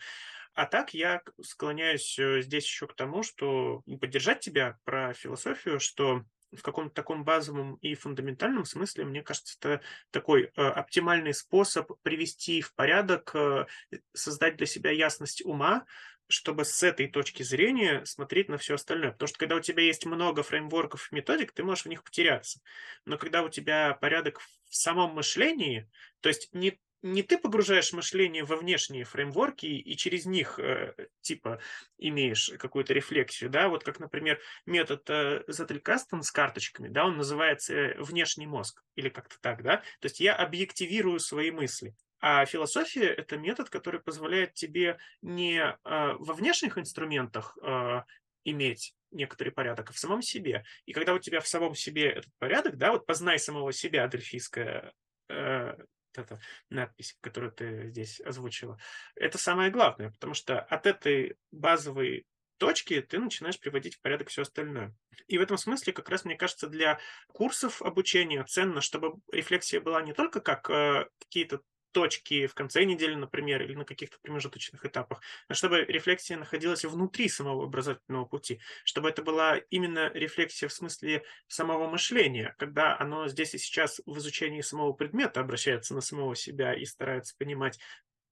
А 0.55 0.65
так 0.65 0.95
я 0.95 1.21
склоняюсь 1.43 2.19
э, 2.19 2.41
здесь 2.41 2.65
еще 2.65 2.87
к 2.87 2.95
тому, 2.95 3.23
что 3.23 3.83
поддержать 4.01 4.41
тебя 4.41 4.79
про 4.85 5.13
философию, 5.13 5.79
что 5.79 6.25
в 6.53 6.63
каком-то 6.63 6.95
таком 6.95 7.25
базовом 7.25 7.77
и 7.77 7.95
фундаментальном 7.95 8.65
смысле, 8.65 9.05
мне 9.05 9.23
кажется, 9.23 9.57
это 9.59 9.81
такой 10.11 10.45
э, 10.45 10.63
оптимальный 10.63 11.35
способ 11.35 11.93
привести 12.03 12.61
в 12.61 12.75
порядок, 12.75 13.31
э, 13.35 13.67
создать 14.13 14.57
для 14.57 14.67
себя 14.67 14.91
ясность 14.91 15.45
ума, 15.45 15.87
чтобы 16.29 16.65
с 16.65 16.83
этой 16.83 17.07
точки 17.09 17.43
зрения 17.43 18.05
смотреть 18.05 18.49
на 18.49 18.59
все 18.59 18.75
остальное. 18.75 19.13
Потому 19.13 19.29
что 19.29 19.39
когда 19.39 19.57
у 19.57 19.61
тебя 19.61 19.83
есть 19.83 20.07
много 20.07 20.43
фреймворков 20.43 21.13
и 21.13 21.15
методик, 21.17 21.53
ты 21.53 21.63
можешь 21.63 21.85
в 21.85 21.89
них 21.89 22.03
потеряться. 22.03 22.61
Но 23.05 23.17
когда 23.17 23.43
у 23.43 23.49
тебя 23.49 23.95
порядок 23.95 24.41
в 24.41 24.75
самом 24.75 25.15
мышлении, 25.15 25.89
то 26.21 26.29
есть 26.29 26.53
не 26.53 26.81
не 27.13 27.23
ты 27.23 27.39
погружаешь 27.39 27.93
мышление 27.93 28.45
во 28.45 28.57
внешние 28.57 29.05
фреймворки 29.05 29.67
и 29.67 29.97
через 29.97 30.27
них 30.27 30.59
э, 30.59 30.95
типа 31.21 31.61
имеешь 31.99 32.53
какую-то 32.59 32.93
рефлексию, 32.93 33.51
да, 33.51 33.69
вот 33.69 33.85
как, 33.85 34.01
например, 34.01 34.41
метод 34.67 35.09
э, 35.09 35.45
Zettelkasten 35.49 36.23
с 36.23 36.31
карточками, 36.31 36.89
да, 36.89 37.05
он 37.05 37.17
называется 37.17 37.75
э, 37.75 38.01
внешний 38.01 38.47
мозг 38.47 38.83
или 38.97 39.09
как-то 39.09 39.37
так, 39.41 39.63
да, 39.63 39.79
то 40.01 40.07
есть 40.07 40.21
я 40.21 40.35
объективирую 40.35 41.21
свои 41.21 41.51
мысли. 41.51 41.95
А 42.21 42.45
философия– 42.47 43.07
это 43.17 43.37
метод, 43.37 43.69
который 43.71 44.01
позволяет 44.01 44.55
тебе 44.55 44.99
не 45.23 45.59
э, 45.59 45.75
во 45.85 46.35
внешних 46.35 46.79
инструментах 46.79 47.57
э, 47.63 48.03
иметь 48.45 48.95
некоторый 49.11 49.51
порядок, 49.51 49.91
а 49.91 49.93
в 49.93 49.99
самом 49.99 50.23
себе. 50.23 50.65
И 50.87 50.93
когда 50.93 51.15
у 51.15 51.19
тебя 51.19 51.41
в 51.41 51.49
самом 51.49 51.75
себе 51.75 52.11
этот 52.11 52.33
порядок, 52.39 52.79
да, 52.79 52.93
вот 52.93 53.07
познай 53.07 53.39
самого 53.39 53.73
себя, 53.73 54.09
дельфийская 54.09 54.93
э, 55.29 55.75
эта 56.19 56.41
надпись, 56.71 57.17
которую 57.21 57.53
ты 57.53 57.89
здесь 57.89 58.21
озвучила, 58.21 58.79
это 59.15 59.39
самое 59.39 59.71
главное, 59.71 60.11
потому 60.11 60.35
что 60.35 60.61
от 60.61 60.87
этой 60.87 61.37
базовой 61.51 62.27
точки 62.59 63.01
ты 63.01 63.19
начинаешь 63.19 63.61
приводить 63.61 63.97
в 63.97 64.01
порядок 64.01 64.29
все 64.29 64.43
остальное. 64.43 64.95
И 65.27 65.39
в 65.39 65.43
этом 65.43 65.59
смысле, 65.59 65.93
как 65.93 66.09
раз, 66.09 66.25
мне 66.25 66.37
кажется, 66.37 66.69
для 66.69 66.99
курсов 67.29 67.83
обучения 67.83 68.45
ценно, 68.45 68.81
чтобы 68.81 69.21
рефлексия 69.33 69.81
была 69.81 70.03
не 70.03 70.13
только 70.13 70.41
как 70.41 70.71
э, 70.71 71.07
какие-то 71.21 71.61
точки 71.97 72.47
в 72.47 72.53
конце 72.53 72.85
недели, 72.85 73.15
например, 73.15 73.63
или 73.63 73.75
на 73.75 73.87
каких-то 73.87 74.19
промежуточных 74.21 74.85
этапах, 74.85 75.23
а 75.49 75.55
чтобы 75.55 75.83
рефлексия 75.83 76.37
находилась 76.37 76.85
внутри 76.85 77.27
самого 77.31 77.65
образовательного 77.65 78.27
пути, 78.27 78.61
чтобы 78.85 79.09
это 79.09 79.23
была 79.23 79.57
именно 79.71 80.11
рефлексия 80.13 80.69
в 80.69 80.75
смысле 80.75 81.23
самого 81.49 81.89
мышления, 81.89 82.55
когда 82.59 82.99
оно 82.99 83.29
здесь 83.29 83.55
и 83.55 83.59
сейчас 83.59 84.03
в 84.05 84.19
изучении 84.19 84.61
самого 84.61 84.93
предмета 84.93 85.41
обращается 85.41 85.95
на 85.95 86.03
самого 86.03 86.37
себя 86.37 86.75
и 86.75 86.85
старается 86.85 87.35
понимать, 87.39 87.79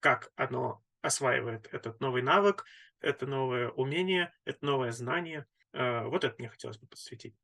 как 0.00 0.30
оно 0.36 0.82
осваивает 1.00 1.66
этот 1.72 2.00
новый 2.00 2.20
навык, 2.20 2.66
это 3.00 3.26
новое 3.26 3.70
умение, 3.70 4.34
это 4.44 4.58
новое 4.66 4.92
знание. 4.92 5.46
Э, 5.72 6.04
вот 6.04 6.24
это 6.24 6.34
мне 6.36 6.50
хотелось 6.50 6.76
бы 6.76 6.86
подсветить. 6.86 7.34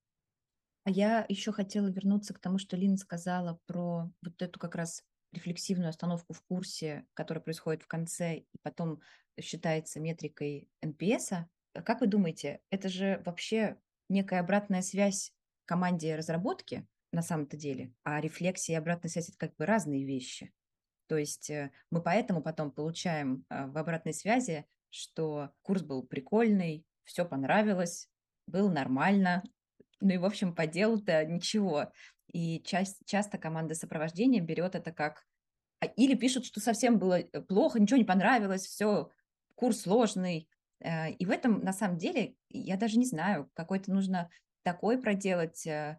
А 0.85 0.90
я 0.90 1.24
еще 1.30 1.50
хотела 1.52 1.87
вернуться 1.87 2.35
к 2.35 2.40
тому, 2.40 2.59
что 2.59 2.76
Лина 2.76 2.98
сказала 2.98 3.59
про 3.66 4.11
вот 4.20 4.42
эту 4.42 4.61
как 4.61 4.74
раз 4.74 5.02
рефлексивную 5.32 5.90
остановку 5.90 6.32
в 6.32 6.42
курсе, 6.42 7.06
которая 7.14 7.42
происходит 7.42 7.82
в 7.82 7.86
конце 7.86 8.38
и 8.38 8.58
потом 8.62 9.00
считается 9.40 10.00
метрикой 10.00 10.68
NPS, 10.84 11.44
как 11.72 12.00
вы 12.00 12.06
думаете, 12.06 12.60
это 12.70 12.88
же 12.88 13.22
вообще 13.24 13.76
некая 14.08 14.40
обратная 14.40 14.82
связь 14.82 15.32
команде 15.66 16.16
разработки 16.16 16.86
на 17.12 17.22
самом-то 17.22 17.56
деле, 17.56 17.92
а 18.02 18.20
рефлексия 18.20 18.76
и 18.76 18.78
обратная 18.78 19.10
связь– 19.10 19.28
это 19.30 19.38
как 19.38 19.56
бы 19.56 19.66
разные 19.66 20.04
вещи. 20.04 20.52
То 21.06 21.16
есть 21.16 21.50
э, 21.50 21.72
мы 21.90 22.02
поэтому 22.02 22.40
потом 22.42 22.70
получаем 22.70 23.44
а, 23.48 23.66
в 23.66 23.76
обратной 23.76 24.14
связи, 24.14 24.64
что 24.90 25.50
курс 25.62 25.82
был 25.82 26.04
прикольный, 26.04 26.84
все 27.04 27.24
понравилось, 27.24 28.08
был 28.46 28.70
нормально, 28.70 29.42
ну 30.00 30.10
и, 30.10 30.18
в 30.18 30.24
общем, 30.24 30.54
по 30.54 30.66
делу-то 30.66 31.24
ничего. 31.24 31.92
И 32.32 32.62
часть, 32.62 32.98
часто 33.06 33.38
команда 33.38 33.74
сопровождения 33.74 34.40
берет 34.40 34.74
это 34.74 34.92
как... 34.92 35.24
А, 35.80 35.86
или 35.86 36.14
пишут, 36.14 36.44
что 36.44 36.60
совсем 36.60 36.98
было 36.98 37.20
э, 37.20 37.40
плохо, 37.42 37.80
ничего 37.80 37.98
не 37.98 38.04
понравилось, 38.04 38.66
все, 38.66 39.10
курс 39.54 39.82
сложный. 39.82 40.48
Э, 40.80 41.10
и 41.10 41.24
в 41.24 41.30
этом, 41.30 41.60
на 41.60 41.72
самом 41.72 41.98
деле, 41.98 42.34
я 42.48 42.76
даже 42.76 42.98
не 42.98 43.06
знаю, 43.06 43.50
какой-то 43.54 43.92
нужно 43.92 44.30
такой 44.62 45.00
проделать 45.00 45.66
э, 45.66 45.98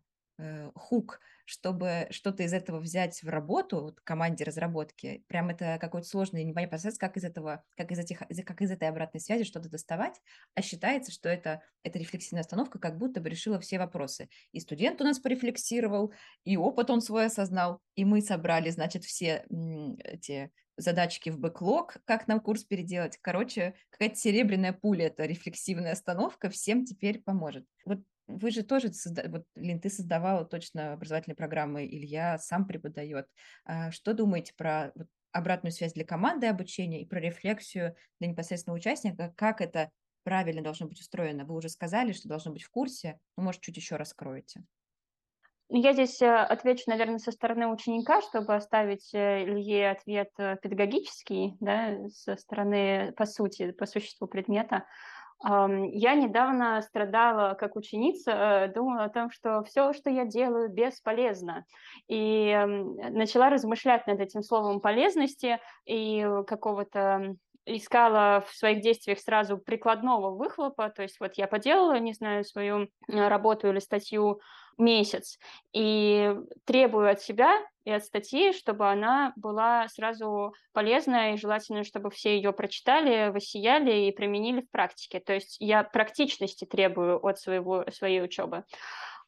хук, 0.75 1.19
чтобы 1.45 2.07
что-то 2.11 2.43
из 2.43 2.53
этого 2.53 2.79
взять 2.79 3.23
в 3.23 3.29
работу, 3.29 3.81
вот, 3.81 3.99
команде 4.01 4.43
разработки, 4.43 5.23
прям 5.27 5.49
это 5.49 5.77
какой-то 5.79 6.07
сложный 6.07 6.43
непонятный 6.43 6.69
процесс, 6.69 6.97
как 6.97 7.17
из 7.17 7.23
этого, 7.23 7.63
как 7.75 7.91
из 7.91 7.99
этих, 7.99 8.19
как 8.45 8.61
из 8.61 8.71
этой 8.71 8.87
обратной 8.87 9.19
связи 9.19 9.43
что-то 9.43 9.69
доставать, 9.69 10.21
а 10.55 10.61
считается, 10.61 11.11
что 11.11 11.29
это, 11.29 11.61
эта 11.83 11.99
рефлексивная 11.99 12.41
остановка 12.41 12.79
как 12.79 12.97
будто 12.97 13.19
бы 13.19 13.29
решила 13.29 13.59
все 13.59 13.79
вопросы. 13.79 14.29
И 14.51 14.59
студент 14.59 15.01
у 15.01 15.03
нас 15.03 15.19
порефлексировал, 15.19 16.13
и 16.43 16.57
опыт 16.57 16.89
он 16.89 17.01
свой 17.01 17.25
осознал, 17.25 17.81
и 17.95 18.05
мы 18.05 18.21
собрали, 18.21 18.69
значит, 18.69 19.03
все 19.03 19.45
эти 20.03 20.51
задачки 20.77 21.29
в 21.29 21.39
бэклог, 21.39 21.97
как 22.05 22.27
нам 22.27 22.39
курс 22.39 22.63
переделать. 22.63 23.17
Короче, 23.21 23.75
какая-то 23.89 24.15
серебряная 24.15 24.73
пуля, 24.73 25.07
это 25.07 25.25
рефлексивная 25.25 25.91
остановка, 25.91 26.49
всем 26.49 26.85
теперь 26.85 27.21
поможет. 27.21 27.65
Вот 27.85 27.99
вы 28.37 28.51
же 28.51 28.63
тоже, 28.63 28.93
созда... 28.93 29.23
вот, 29.27 29.45
Лин, 29.55 29.79
ты 29.79 29.89
создавала 29.89 30.45
точно 30.45 30.93
образовательные 30.93 31.35
программы, 31.35 31.85
Илья 31.85 32.37
сам 32.37 32.65
преподает. 32.65 33.27
А 33.65 33.91
что 33.91 34.13
думаете 34.13 34.53
про 34.55 34.93
обратную 35.31 35.71
связь 35.71 35.93
для 35.93 36.05
команды 36.05 36.47
обучения 36.47 37.01
и 37.01 37.05
про 37.07 37.19
рефлексию 37.19 37.95
для 38.19 38.29
непосредственного 38.29 38.77
участника? 38.77 39.33
Как 39.35 39.61
это 39.61 39.91
правильно 40.23 40.61
должно 40.61 40.87
быть 40.87 40.99
устроено? 40.99 41.45
Вы 41.45 41.55
уже 41.55 41.69
сказали, 41.69 42.11
что 42.11 42.27
должно 42.27 42.51
быть 42.51 42.63
в 42.63 42.69
курсе, 42.69 43.19
но, 43.37 43.43
может, 43.43 43.61
чуть 43.61 43.77
еще 43.77 43.95
раскроете. 43.95 44.63
Ну, 45.73 45.81
я 45.81 45.93
здесь 45.93 46.21
э, 46.21 46.27
отвечу, 46.27 46.83
наверное, 46.87 47.17
со 47.17 47.31
стороны 47.31 47.67
ученика, 47.67 48.21
чтобы 48.21 48.55
оставить 48.55 49.09
э, 49.13 49.45
Илье 49.45 49.91
ответ 49.91 50.27
э, 50.37 50.57
педагогический, 50.61 51.55
да, 51.61 52.09
со 52.09 52.35
стороны, 52.35 53.13
по 53.15 53.25
сути, 53.25 53.71
по 53.71 53.85
существу 53.85 54.27
предмета. 54.27 54.85
Я 55.43 56.15
недавно 56.15 56.81
страдала 56.81 57.55
как 57.55 57.75
ученица, 57.75 58.71
думала 58.75 59.05
о 59.05 59.09
том, 59.09 59.31
что 59.31 59.63
все, 59.63 59.91
что 59.93 60.09
я 60.11 60.25
делаю, 60.25 60.69
бесполезно. 60.69 61.65
И 62.07 62.55
начала 63.09 63.49
размышлять 63.49 64.05
над 64.05 64.19
этим 64.19 64.43
словом 64.43 64.81
полезности 64.81 65.59
и 65.85 66.27
какого-то 66.45 67.35
искала 67.65 68.43
в 68.47 68.53
своих 68.55 68.81
действиях 68.81 69.19
сразу 69.19 69.57
прикладного 69.57 70.35
выхлопа, 70.35 70.89
то 70.89 71.03
есть 71.03 71.19
вот 71.19 71.33
я 71.35 71.47
поделала, 71.47 71.97
не 71.99 72.13
знаю, 72.13 72.43
свою 72.43 72.87
работу 73.07 73.69
или 73.69 73.79
статью, 73.79 74.41
месяц. 74.77 75.37
И 75.73 76.35
требую 76.65 77.11
от 77.11 77.21
себя 77.21 77.61
и 77.83 77.91
от 77.91 78.03
статьи, 78.03 78.51
чтобы 78.53 78.89
она 78.89 79.33
была 79.35 79.87
сразу 79.87 80.53
полезная, 80.73 81.33
и 81.33 81.37
желательно, 81.37 81.83
чтобы 81.83 82.09
все 82.09 82.35
ее 82.35 82.51
прочитали, 82.51 83.29
высияли 83.29 84.07
и 84.07 84.11
применили 84.11 84.61
в 84.61 84.69
практике. 84.69 85.19
То 85.19 85.33
есть 85.33 85.57
я 85.59 85.83
практичности 85.83 86.65
требую 86.65 87.23
от 87.25 87.39
своего, 87.39 87.85
своей 87.91 88.21
учебы. 88.21 88.63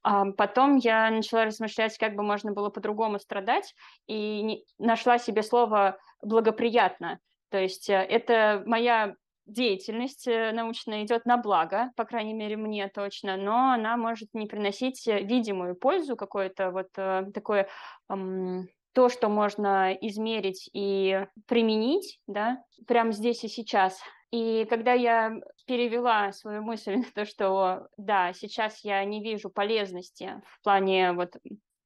А 0.03 0.25
потом 0.31 0.77
я 0.77 1.09
начала 1.09 1.45
размышлять, 1.45 1.97
как 1.97 2.15
бы 2.15 2.23
можно 2.23 2.51
было 2.51 2.69
по-другому 2.69 3.19
страдать, 3.19 3.73
и 4.07 4.65
нашла 4.77 5.17
себе 5.17 5.43
слово 5.43 5.97
«благоприятно». 6.21 7.19
То 7.53 7.59
есть 7.59 7.87
э, 7.87 7.93
это 7.93 8.63
моя 8.65 9.15
деятельность 9.45 10.27
э, 10.27 10.51
научная 10.53 11.03
идет 11.03 11.27
на 11.27 11.37
благо, 11.37 11.91
по 11.95 12.03
крайней 12.03 12.33
мере, 12.33 12.57
мне 12.57 12.87
точно, 12.87 13.37
но 13.37 13.73
она 13.73 13.95
может 13.95 14.29
не 14.33 14.47
приносить 14.47 15.07
э, 15.07 15.21
видимую 15.21 15.75
пользу, 15.75 16.15
какое-то 16.15 16.71
вот 16.71 16.91
такое 17.31 17.69
то, 18.07 19.09
что 19.09 19.29
можно 19.29 19.93
измерить 19.93 20.67
и 20.73 21.27
применить, 21.47 22.19
да, 22.25 22.63
прямо 22.87 23.11
здесь 23.11 23.43
и 23.43 23.47
сейчас. 23.47 24.01
И 24.31 24.65
когда 24.67 24.93
я 24.93 25.39
перевела 25.67 26.31
свою 26.31 26.63
мысль 26.63 26.95
на 27.05 27.05
то, 27.13 27.25
что 27.25 27.87
да, 27.97 28.33
сейчас 28.33 28.83
я 28.83 29.05
не 29.05 29.21
вижу 29.21 29.51
полезности 29.51 30.41
в 30.47 30.63
плане 30.63 31.13
вот 31.13 31.35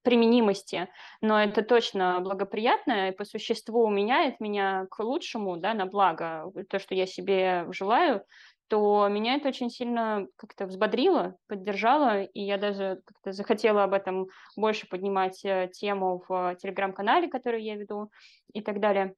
применимости, 0.07 0.87
но 1.19 1.43
это 1.43 1.63
точно 1.63 2.21
благоприятно 2.21 3.09
и 3.09 3.11
по 3.11 3.25
существу 3.25 3.89
меняет 3.89 4.39
меня 4.39 4.87
к 4.89 5.03
лучшему, 5.03 5.57
да, 5.57 5.73
на 5.73 5.85
благо, 5.85 6.49
то, 6.69 6.79
что 6.79 6.95
я 6.95 7.05
себе 7.05 7.67
желаю, 7.71 8.23
то 8.69 9.05
меня 9.09 9.35
это 9.35 9.49
очень 9.49 9.69
сильно 9.69 10.27
как-то 10.37 10.65
взбодрило, 10.65 11.35
поддержало, 11.47 12.23
и 12.23 12.39
я 12.39 12.57
даже 12.57 13.01
как-то 13.03 13.33
захотела 13.33 13.83
об 13.83 13.93
этом 13.93 14.27
больше 14.55 14.87
поднимать 14.87 15.43
э, 15.43 15.69
тему 15.73 16.23
в 16.29 16.55
телеграм-канале, 16.55 17.27
который 17.27 17.61
я 17.61 17.75
веду 17.75 18.09
и 18.53 18.61
так 18.61 18.79
далее. 18.79 19.13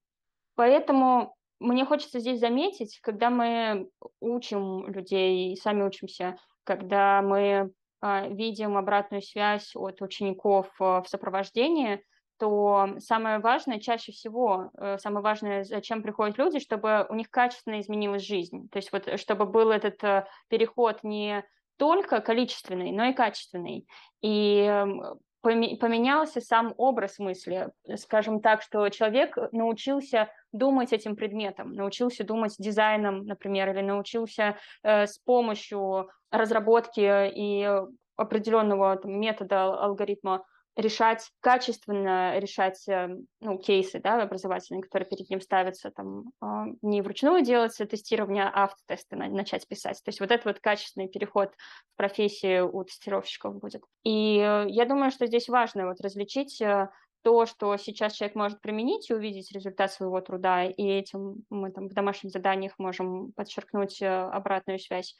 Поэтому 0.56 1.36
мне 1.60 1.86
хочется 1.86 2.19
здесь 2.19 2.39
заметить, 2.39 2.99
когда 3.04 3.30
мы 3.30 3.89
учим 4.19 4.88
людей 4.88 5.56
сами 5.56 5.84
учимся, 5.84 6.36
когда 6.63 7.21
мы 7.21 7.71
видим 8.01 8.77
обратную 8.77 9.21
связь 9.21 9.75
от 9.75 10.01
учеников 10.01 10.67
э, 10.79 11.01
в 11.01 11.05
сопровождении, 11.07 12.03
то 12.38 12.95
самое 12.99 13.39
важное, 13.39 13.79
чаще 13.79 14.13
всего, 14.13 14.71
э, 14.77 14.97
самое 14.97 15.21
важное, 15.21 15.63
зачем 15.65 16.01
приходят 16.01 16.38
люди, 16.38 16.59
чтобы 16.59 17.05
у 17.09 17.15
них 17.15 17.29
качественно 17.29 17.79
изменилась 17.81 18.23
жизнь. 18.23 18.69
То 18.69 18.77
есть 18.77 18.91
вот 18.93 19.19
чтобы 19.19 19.45
был 19.45 19.71
этот 19.71 20.01
э, 20.03 20.25
переход 20.47 21.03
не 21.03 21.43
только 21.77 22.21
количественный, 22.21 22.91
но 22.91 23.05
и 23.05 23.13
качественный. 23.13 23.88
И 24.21 24.62
эм, 24.62 25.19
поменялся 25.41 26.41
сам 26.41 26.73
образ 26.77 27.19
мысли. 27.19 27.69
Скажем 27.95 28.41
так, 28.41 28.62
что 28.62 28.89
человек 28.89 29.38
научился 29.53 30.29
думать 30.51 30.93
этим 30.93 31.15
предметом, 31.15 31.73
научился 31.73 32.23
думать 32.23 32.55
дизайном, 32.57 33.25
например, 33.25 33.69
или 33.69 33.81
научился 33.81 34.57
э, 34.83 35.07
с 35.07 35.17
помощью 35.19 36.09
разработки 36.31 37.01
и 37.35 37.67
определенного 38.15 38.97
там, 38.97 39.19
метода, 39.19 39.73
алгоритма 39.73 40.43
решать 40.75 41.29
качественно, 41.41 42.39
решать 42.39 42.88
э, 42.88 43.09
ну, 43.41 43.57
кейсы 43.57 43.99
да, 43.99 44.21
образовательные, 44.21 44.81
которые 44.81 45.07
перед 45.07 45.29
ним 45.29 45.41
ставятся, 45.41 45.91
там, 45.91 46.25
а, 46.41 46.65
не 46.81 47.01
вручную 47.01 47.43
делать 47.43 47.75
тестирование, 47.77 48.45
а 48.45 48.65
автотесты 48.65 49.15
начать 49.15 49.67
писать. 49.67 50.01
То 50.03 50.09
есть 50.09 50.19
вот 50.19 50.31
этот 50.31 50.45
вот 50.45 50.59
качественный 50.59 51.09
переход 51.09 51.53
в 51.93 51.97
профессию 51.97 52.73
у 52.73 52.83
тестировщиков 52.83 53.55
будет. 53.59 53.83
И 54.03 54.38
э, 54.38 54.65
я 54.69 54.85
думаю, 54.85 55.12
что 55.12 55.25
здесь 55.25 55.49
важно 55.49 55.88
вот 55.88 55.99
различить 56.01 56.62
э, 56.62 56.89
то, 57.21 57.45
что 57.45 57.75
сейчас 57.77 58.13
человек 58.13 58.36
может 58.36 58.62
применить 58.62 59.10
и 59.10 59.13
увидеть 59.13 59.51
результат 59.51 59.91
своего 59.91 60.21
труда, 60.21 60.65
и 60.65 60.84
этим 60.84 61.43
мы 61.49 61.71
там 61.71 61.88
в 61.89 61.93
домашних 61.93 62.32
заданиях 62.32 62.73
можем 62.77 63.32
подчеркнуть 63.34 64.01
обратную 64.01 64.79
связь. 64.79 65.15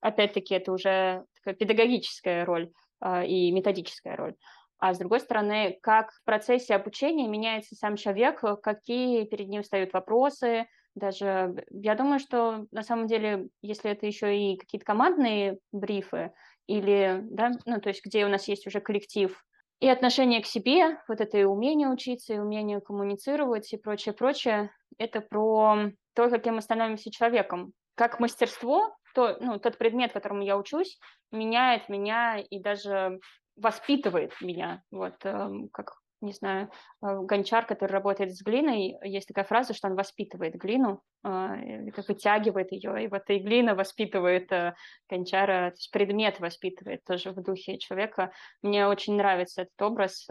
Опять-таки, 0.00 0.54
это 0.54 0.72
уже 0.72 1.24
такая 1.34 1.54
педагогическая 1.54 2.44
роль 2.44 2.70
и 3.24 3.50
методическая 3.52 4.16
роль 4.16 4.34
а 4.78 4.94
с 4.94 4.98
другой 4.98 5.20
стороны, 5.20 5.78
как 5.82 6.12
в 6.12 6.24
процессе 6.24 6.74
обучения 6.74 7.26
меняется 7.26 7.74
сам 7.74 7.96
человек, 7.96 8.42
э, 8.44 8.56
какие 8.56 9.24
перед 9.24 9.48
ним 9.48 9.62
встают 9.62 9.92
вопросы, 9.92 10.66
даже 10.94 11.54
я 11.70 11.94
думаю, 11.94 12.18
что 12.18 12.66
на 12.70 12.82
самом 12.82 13.06
деле, 13.06 13.48
если 13.62 13.90
это 13.90 14.06
еще 14.06 14.36
и 14.36 14.56
какие-то 14.56 14.84
командные 14.84 15.58
брифы, 15.72 16.32
или, 16.66 17.20
да, 17.22 17.52
ну, 17.66 17.80
то 17.80 17.88
есть 17.88 18.04
где 18.04 18.24
у 18.24 18.28
нас 18.28 18.48
есть 18.48 18.66
уже 18.66 18.80
коллектив, 18.80 19.36
и 19.80 19.88
отношение 19.88 20.42
к 20.42 20.46
себе, 20.46 20.98
вот 21.08 21.20
это 21.20 21.38
и 21.38 21.44
умение 21.44 21.88
учиться, 21.88 22.34
и 22.34 22.38
умение 22.38 22.80
коммуницировать, 22.80 23.72
и 23.72 23.76
прочее, 23.76 24.12
прочее, 24.14 24.70
это 24.98 25.20
про 25.20 25.90
то, 26.14 26.30
каким 26.30 26.56
мы 26.56 26.62
становимся 26.62 27.10
человеком. 27.10 27.72
Как 27.94 28.20
мастерство, 28.20 28.96
то, 29.14 29.36
ну, 29.40 29.58
тот 29.58 29.78
предмет, 29.78 30.12
которому 30.12 30.42
я 30.42 30.56
учусь, 30.56 30.98
меняет 31.30 31.88
меня 31.88 32.38
и 32.38 32.60
даже 32.60 33.20
воспитывает 33.56 34.32
меня, 34.40 34.82
вот, 34.90 35.14
эм, 35.24 35.68
как, 35.72 35.97
не 36.20 36.32
знаю, 36.32 36.70
э, 37.02 37.20
гончар, 37.22 37.66
который 37.66 37.92
работает 37.92 38.34
с 38.34 38.42
глиной, 38.42 38.96
есть 39.02 39.28
такая 39.28 39.44
фраза, 39.44 39.74
что 39.74 39.88
он 39.88 39.94
воспитывает 39.94 40.54
глину, 40.54 41.02
э, 41.24 41.90
как 41.90 42.08
вытягивает 42.08 42.72
ее, 42.72 43.04
и 43.04 43.08
вот 43.08 43.22
и 43.28 43.38
глина 43.38 43.74
воспитывает 43.74 44.50
э, 44.52 44.74
гончара, 45.08 45.70
то 45.70 45.76
есть 45.76 45.90
предмет 45.90 46.40
воспитывает 46.40 47.04
тоже 47.04 47.30
в 47.32 47.42
духе 47.42 47.78
человека. 47.78 48.32
Мне 48.62 48.86
очень 48.86 49.16
нравится 49.16 49.62
этот 49.62 49.82
образ, 49.82 50.26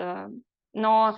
но 0.74 1.18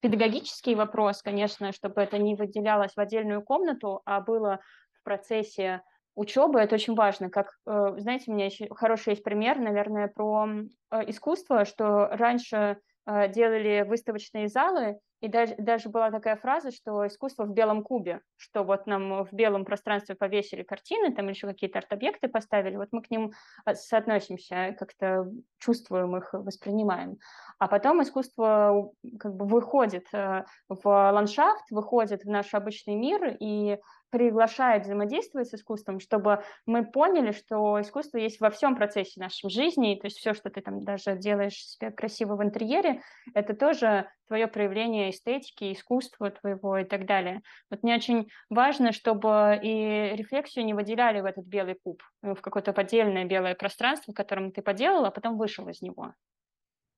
педагогический 0.00 0.74
вопрос, 0.74 1.22
конечно, 1.22 1.72
чтобы 1.72 2.00
это 2.00 2.18
не 2.18 2.34
выделялось 2.34 2.94
в 2.94 3.00
отдельную 3.00 3.42
комнату, 3.42 4.02
а 4.04 4.20
было 4.20 4.60
в 4.92 5.04
процессе 5.04 5.82
учебы, 6.14 6.60
это 6.60 6.74
очень 6.74 6.94
важно. 6.94 7.30
Как, 7.30 7.52
э, 7.66 7.94
знаете, 7.98 8.30
у 8.30 8.34
меня 8.34 8.46
еще 8.46 8.68
хороший 8.74 9.10
есть 9.10 9.24
пример, 9.24 9.58
наверное, 9.58 10.08
про 10.08 10.46
э, 10.46 11.10
искусство, 11.10 11.64
что 11.64 12.08
раньше 12.08 12.56
э, 12.56 12.76
делали 13.06 13.84
выставочные 13.86 14.48
залы, 14.48 14.98
И 15.20 15.28
даже, 15.28 15.54
даже 15.58 15.88
была 15.88 16.10
такая 16.10 16.36
фраза, 16.36 16.70
что 16.70 17.06
искусство 17.06 17.44
в 17.44 17.52
белом 17.52 17.82
кубе, 17.82 18.20
что 18.36 18.64
вот 18.64 18.86
нам 18.86 19.24
в 19.24 19.32
белом 19.32 19.64
пространстве 19.64 20.14
повесили 20.14 20.62
картины, 20.62 21.14
там 21.14 21.28
еще 21.28 21.46
какие-то 21.46 21.78
арт-объекты 21.78 22.28
поставили, 22.28 22.76
вот 22.76 22.88
мы 22.92 23.02
к 23.02 23.10
ним 23.10 23.32
а, 23.64 23.74
соотносимся, 23.74 24.74
как-то 24.78 25.30
чувствуем 25.58 26.16
их, 26.16 26.32
воспринимаем. 26.32 27.18
А 27.58 27.68
потом 27.68 28.02
искусство 28.02 28.92
как 29.18 29.34
бы 29.34 29.46
выходит 29.46 30.06
э, 30.14 30.44
в 30.68 30.84
ландшафт, 30.84 31.70
выходит 31.70 32.24
в 32.24 32.28
наш 32.28 32.54
обычный 32.54 32.94
мир, 32.94 33.36
и 33.38 33.78
приглашает 34.10 34.84
взаимодействовать 34.84 35.48
с 35.48 35.54
искусством, 35.54 36.00
чтобы 36.00 36.42
мы 36.66 36.84
поняли, 36.84 37.32
что 37.32 37.80
искусство 37.80 38.18
есть 38.18 38.40
во 38.40 38.50
всем 38.50 38.76
процессе 38.76 39.20
нашей 39.20 39.50
жизни, 39.50 39.98
то 40.00 40.06
есть 40.06 40.18
все, 40.18 40.34
что 40.34 40.50
ты 40.50 40.60
там 40.60 40.82
даже 40.82 41.16
делаешь 41.16 41.64
себе 41.64 41.90
красиво 41.90 42.36
в 42.36 42.42
интерьере, 42.42 43.02
это 43.34 43.54
тоже 43.54 44.08
твое 44.26 44.46
проявление 44.46 45.09
эстетики, 45.10 45.72
искусства 45.72 46.30
твоего 46.30 46.78
и 46.78 46.84
так 46.84 47.06
далее. 47.06 47.42
Вот 47.70 47.82
мне 47.82 47.94
очень 47.94 48.30
важно, 48.48 48.92
чтобы 48.92 49.58
и 49.62 50.14
рефлексию 50.16 50.64
не 50.64 50.74
выделяли 50.74 51.20
в 51.20 51.24
этот 51.24 51.44
белый 51.44 51.76
куб, 51.82 52.02
в 52.22 52.36
какое-то 52.36 52.72
поддельное 52.72 53.24
белое 53.24 53.54
пространство, 53.54 54.12
в 54.12 54.16
котором 54.16 54.52
ты 54.52 54.62
поделал, 54.62 55.04
а 55.04 55.10
потом 55.10 55.36
вышел 55.36 55.68
из 55.68 55.82
него. 55.82 56.14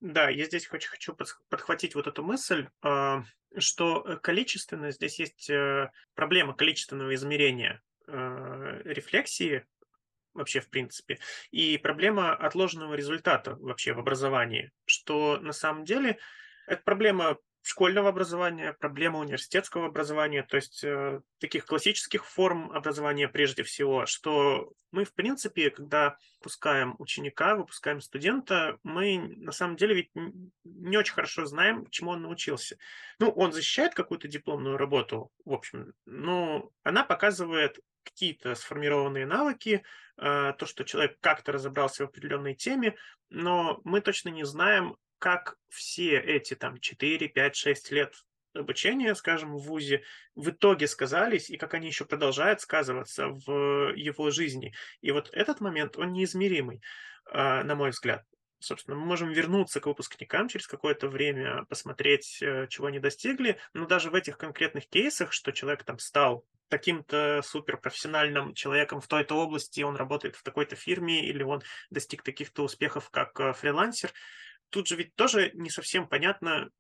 Да, 0.01 0.29
я 0.29 0.47
здесь 0.47 0.67
хочу, 0.67 0.91
хочу 0.91 1.17
подхватить 1.49 1.95
вот 1.95 2.09
эту 2.09 2.25
мысль, 2.25 2.69
а, 2.83 3.23
что 3.57 4.03
э, 4.05 4.17
количественно, 4.17 4.91
здесь 4.91 5.21
есть 5.21 5.49
э, 5.49 5.93
проблема 6.15 6.55
количественного 6.55 7.15
измерения 7.15 7.81
э, 8.09 8.83
рефлексии 8.85 9.65
вообще 10.35 10.61
в 10.61 10.71
принципе, 10.71 11.19
и 11.51 11.79
проблема 11.79 12.35
отложенного 12.35 12.95
результата 12.95 13.57
вообще 13.57 13.93
в 13.93 13.99
образовании, 13.99 14.73
что 14.87 15.39
на 15.39 15.53
самом 15.53 15.85
деле 15.85 16.19
это 16.67 16.83
проблема 16.83 17.39
школьного 17.63 18.09
образования, 18.09 18.73
проблема 18.73 19.21
университетского 19.21 19.87
образования, 19.87 20.43
то 20.43 20.57
есть 20.57 20.83
э, 20.83 21.21
таких 21.39 21.65
классических 21.65 22.27
форм 22.27 22.73
образования 22.73 23.29
прежде 23.29 23.63
всего, 23.63 24.05
что 24.05 24.73
мы, 24.91 25.05
в 25.05 25.15
принципе, 25.15 25.71
когда 25.71 26.17
выпускаем 26.39 26.97
ученика, 26.99 27.55
выпускаем 27.55 28.01
студента, 28.01 28.79
мы 28.83 29.19
на 29.37 29.53
самом 29.53 29.77
деле 29.77 29.95
ведь 29.95 30.11
не 30.65 30.97
очень 30.97 31.15
хорошо 31.15 31.47
знаем, 31.47 31.87
чему 31.91 32.11
он 32.11 32.23
научился. 32.23 32.79
Ну, 33.21 33.31
он 33.31 33.53
защищает 33.53 33.95
какую-то 33.95 34.27
дипломную 34.27 34.77
работу, 34.77 35.31
в 35.45 35.53
общем, 35.53 35.95
но 36.05 36.71
она 36.83 37.05
показывает 37.05 37.79
какие-то 38.03 38.57
сформированные 38.57 39.25
навыки, 39.25 39.85
э, 40.17 40.53
то, 40.59 40.67
что 40.67 40.83
человек 40.83 41.19
как-то 41.21 41.53
разобрался 41.53 42.05
в 42.05 42.09
определенной 42.09 42.55
теме, 42.55 42.97
но 43.31 43.81
мы 43.85 44.01
точно 44.01 44.31
не 44.31 44.45
знаем, 44.45 44.97
как 45.23 45.57
все 45.69 46.19
эти 46.19 46.55
там 46.55 46.79
4, 46.79 47.29
5, 47.29 47.57
6 47.57 47.93
лет 47.93 48.13
обучения, 48.55 49.15
скажем, 49.15 49.57
в 49.57 49.63
ВУЗе 49.63 50.03
в 50.35 50.51
итоге 50.51 50.89
сказались, 50.89 51.49
и 51.49 51.57
как 51.57 51.75
они 51.75 51.87
еще 51.87 52.05
продолжают 52.05 52.61
сказываться 52.61 53.29
в 53.29 53.95
его 53.95 54.31
жизни. 54.33 54.75
И 55.01 55.13
вот 55.13 55.31
этот 55.33 55.61
момент, 55.61 55.97
он 55.97 56.13
неизмеримый, 56.13 56.83
а, 57.27 57.63
на 57.63 57.77
мой 57.77 57.91
взгляд. 57.91 58.25
Собственно, 58.59 58.97
мы 58.97 59.07
можем 59.07 59.31
вернуться 59.31 59.79
к 59.79 59.87
выпускникам 59.87 60.49
через 60.49 60.67
какое-то 60.67 61.07
время, 61.07 61.67
посмотреть, 61.69 62.39
э, 62.43 62.67
чего 62.69 62.89
они 62.89 62.99
достигли, 62.99 63.61
но 63.75 63.87
даже 63.87 64.11
в 64.11 64.17
этих 64.17 64.37
конкретных 64.37 64.89
кейсах, 64.89 65.33
что 65.33 65.53
человек 65.53 65.85
там 65.85 66.01
стал 66.01 66.45
таким-то 66.67 67.43
суперпрофессиональным 67.45 68.55
человеком 68.55 69.01
в 69.01 69.07
той-то 69.07 69.37
области, 69.37 69.83
он 69.83 69.95
работает 69.95 70.35
в 70.35 70.43
такой-то 70.43 70.75
фирме, 70.75 71.25
или 71.25 71.45
он 71.45 71.63
достиг 71.91 72.23
таких-то 72.25 72.65
успехов 72.65 73.09
как 73.11 73.39
э, 73.39 73.53
фрилансер, 73.53 74.13
тут 74.73 74.89
же 74.89 74.97
ведь 74.97 75.15
тоже 75.15 75.51
не 75.55 75.71
совсем 75.71 76.09
понятно, 76.09 76.71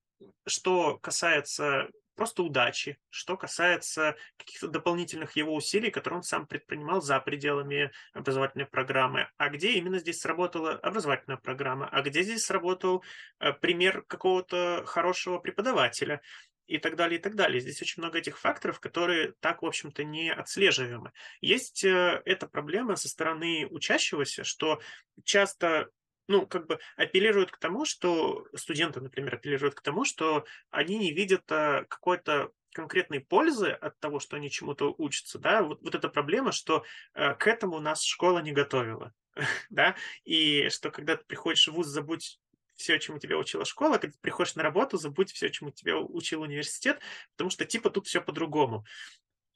что 0.46 0.98
касается 0.98 1.88
просто 2.14 2.42
удачи, 2.42 2.98
что 3.08 3.36
касается 3.36 4.16
каких-то 4.36 4.68
дополнительных 4.68 5.36
его 5.36 5.54
усилий, 5.54 5.90
которые 5.90 6.18
он 6.18 6.22
сам 6.22 6.46
предпринимал 6.46 7.00
за 7.00 7.18
пределами 7.20 7.90
образовательной 8.12 8.66
программы, 8.66 9.28
а 9.38 9.48
где 9.48 9.72
именно 9.72 9.98
здесь 9.98 10.20
сработала 10.20 10.72
образовательная 10.72 11.38
программа, 11.38 11.88
а 11.88 12.02
где 12.02 12.22
здесь 12.22 12.44
сработал 12.44 13.02
э, 13.40 13.52
пример 13.52 14.02
какого-то 14.02 14.82
хорошего 14.86 15.38
преподавателя 15.38 16.20
и 16.66 16.78
так 16.78 16.96
далее, 16.96 17.18
и 17.18 17.22
так 17.22 17.34
далее. 17.34 17.60
Здесь 17.60 17.82
очень 17.82 18.02
много 18.02 18.18
этих 18.18 18.38
факторов, 18.38 18.80
которые 18.80 19.34
так, 19.40 19.62
в 19.62 19.66
общем-то, 19.66 20.04
не 20.04 20.32
отслеживаемы. 20.32 21.12
Есть 21.40 21.84
э, 21.84 22.22
эта 22.24 22.46
проблема 22.46 22.96
со 22.96 23.08
стороны 23.08 23.66
учащегося, 23.70 24.44
что 24.44 24.80
часто 25.24 25.88
ну, 26.32 26.46
как 26.46 26.66
бы 26.66 26.80
апеллируют 26.96 27.52
к 27.52 27.58
тому, 27.58 27.84
что 27.84 28.46
студенты, 28.54 29.00
например, 29.00 29.34
апеллируют 29.34 29.74
к 29.74 29.82
тому, 29.82 30.04
что 30.04 30.44
они 30.70 30.96
не 30.98 31.12
видят 31.12 31.44
а, 31.52 31.84
какой-то 31.84 32.50
конкретной 32.72 33.20
пользы 33.20 33.68
от 33.68 34.00
того, 34.00 34.18
что 34.18 34.36
они 34.36 34.50
чему-то 34.50 34.94
учатся, 34.96 35.38
да, 35.38 35.62
вот, 35.62 35.82
вот 35.82 35.94
эта 35.94 36.08
проблема, 36.08 36.52
что 36.52 36.84
э, 37.12 37.34
к 37.34 37.46
этому 37.46 37.80
нас 37.80 38.02
школа 38.02 38.38
не 38.38 38.52
готовила, 38.52 39.12
да, 39.70 39.94
и 40.24 40.70
что 40.70 40.90
когда 40.90 41.16
ты 41.16 41.24
приходишь 41.26 41.68
в 41.68 41.72
ВУЗ, 41.72 41.88
забудь 41.88 42.40
все, 42.76 42.98
чему 42.98 43.18
тебя 43.18 43.36
учила 43.36 43.66
школа, 43.66 43.98
когда 43.98 44.12
ты 44.12 44.18
приходишь 44.20 44.54
на 44.54 44.62
работу, 44.62 44.96
забудь 44.96 45.30
все, 45.32 45.50
чему 45.50 45.70
тебя 45.70 45.98
учил 45.98 46.40
университет, 46.40 47.00
потому 47.32 47.50
что 47.50 47.66
типа 47.66 47.90
тут 47.90 48.06
все 48.06 48.22
по-другому. 48.22 48.84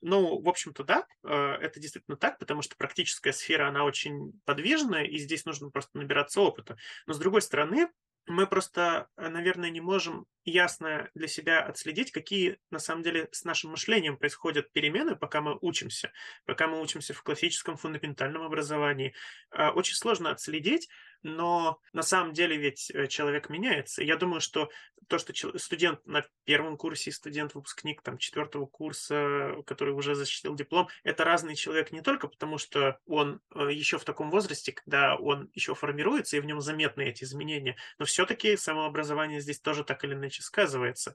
Ну, 0.02 0.40
в 0.40 0.48
общем-то, 0.48 0.85
да, 0.85 1.06
э, 1.24 1.35
это 1.35 1.80
действительно 1.80 2.16
так, 2.16 2.38
потому 2.38 2.62
что 2.62 2.76
практическая 2.76 3.32
сфера, 3.32 3.68
она 3.68 3.85
очень 3.85 4.38
подвижная, 4.44 5.04
и 5.04 5.18
здесь 5.18 5.46
нужно 5.46 5.70
просто 5.70 5.98
набираться 5.98 6.40
опыта. 6.40 6.76
Но, 7.06 7.14
с 7.14 7.18
другой 7.18 7.42
стороны, 7.42 7.88
мы 8.26 8.46
просто, 8.46 9.09
э, 9.16 9.28
наверное, 9.28 9.70
не 9.70 9.80
можем 9.80 10.26
ясно 10.46 11.11
для 11.14 11.28
себя 11.28 11.62
отследить, 11.62 12.12
какие 12.12 12.59
на 12.70 12.78
самом 12.78 13.02
деле 13.02 13.28
с 13.32 13.44
нашим 13.44 13.72
мышлением 13.72 14.16
происходят 14.16 14.72
перемены, 14.72 15.16
пока 15.16 15.40
мы 15.40 15.59
учимся, 15.61 16.12
пока 16.46 16.68
мы 16.68 16.80
учимся 16.80 17.12
в 17.12 17.22
классическом 17.22 17.76
фундаментальном 17.76 18.42
образовании. 18.42 19.14
А, 19.50 19.72
очень 19.72 19.96
сложно 19.96 20.30
отследить, 20.30 20.88
но 21.26 21.80
на 21.92 22.02
самом 22.02 22.32
деле 22.32 22.56
ведь 22.56 22.90
э, 22.90 23.09
человек 23.09 23.48
меняется. 23.48 24.02
Я 24.02 24.16
думаю, 24.16 24.40
что 24.40 24.70
то, 25.09 25.18
что 25.18 25.59
студент 25.59 26.04
на 26.06 26.24
первом 26.44 26.76
курсе, 26.76 27.11
студент-выпускник 27.12 28.02
там, 28.02 28.18
четвертого 28.18 28.66
курса, 28.66 29.56
который 29.66 29.92
уже 29.92 30.14
защитил 30.14 30.54
диплом, 30.54 30.88
это 31.04 31.24
разный 31.24 31.56
человек 31.56 31.92
не 31.92 32.00
только 32.00 32.28
потому, 32.28 32.59
что 32.59 32.98
он 33.06 33.40
э, 33.54 33.72
еще 33.72 33.98
в 33.98 34.04
таком 34.04 34.30
возрасте, 34.30 34.72
когда 34.72 35.16
он 35.16 35.50
еще 35.54 35.74
формируется, 35.74 36.37
и 36.37 36.40
в 36.40 36.44
нем 36.44 36.61
заметны 36.61 37.02
эти 37.02 37.24
изменения, 37.24 37.76
но 37.98 38.04
все-таки 38.04 38.56
самообразование 38.56 39.40
здесь 39.40 39.61
тоже 39.61 39.85
так 39.85 40.04
или 40.04 40.14
иначе 40.14 40.36
сказывается. 40.42 41.14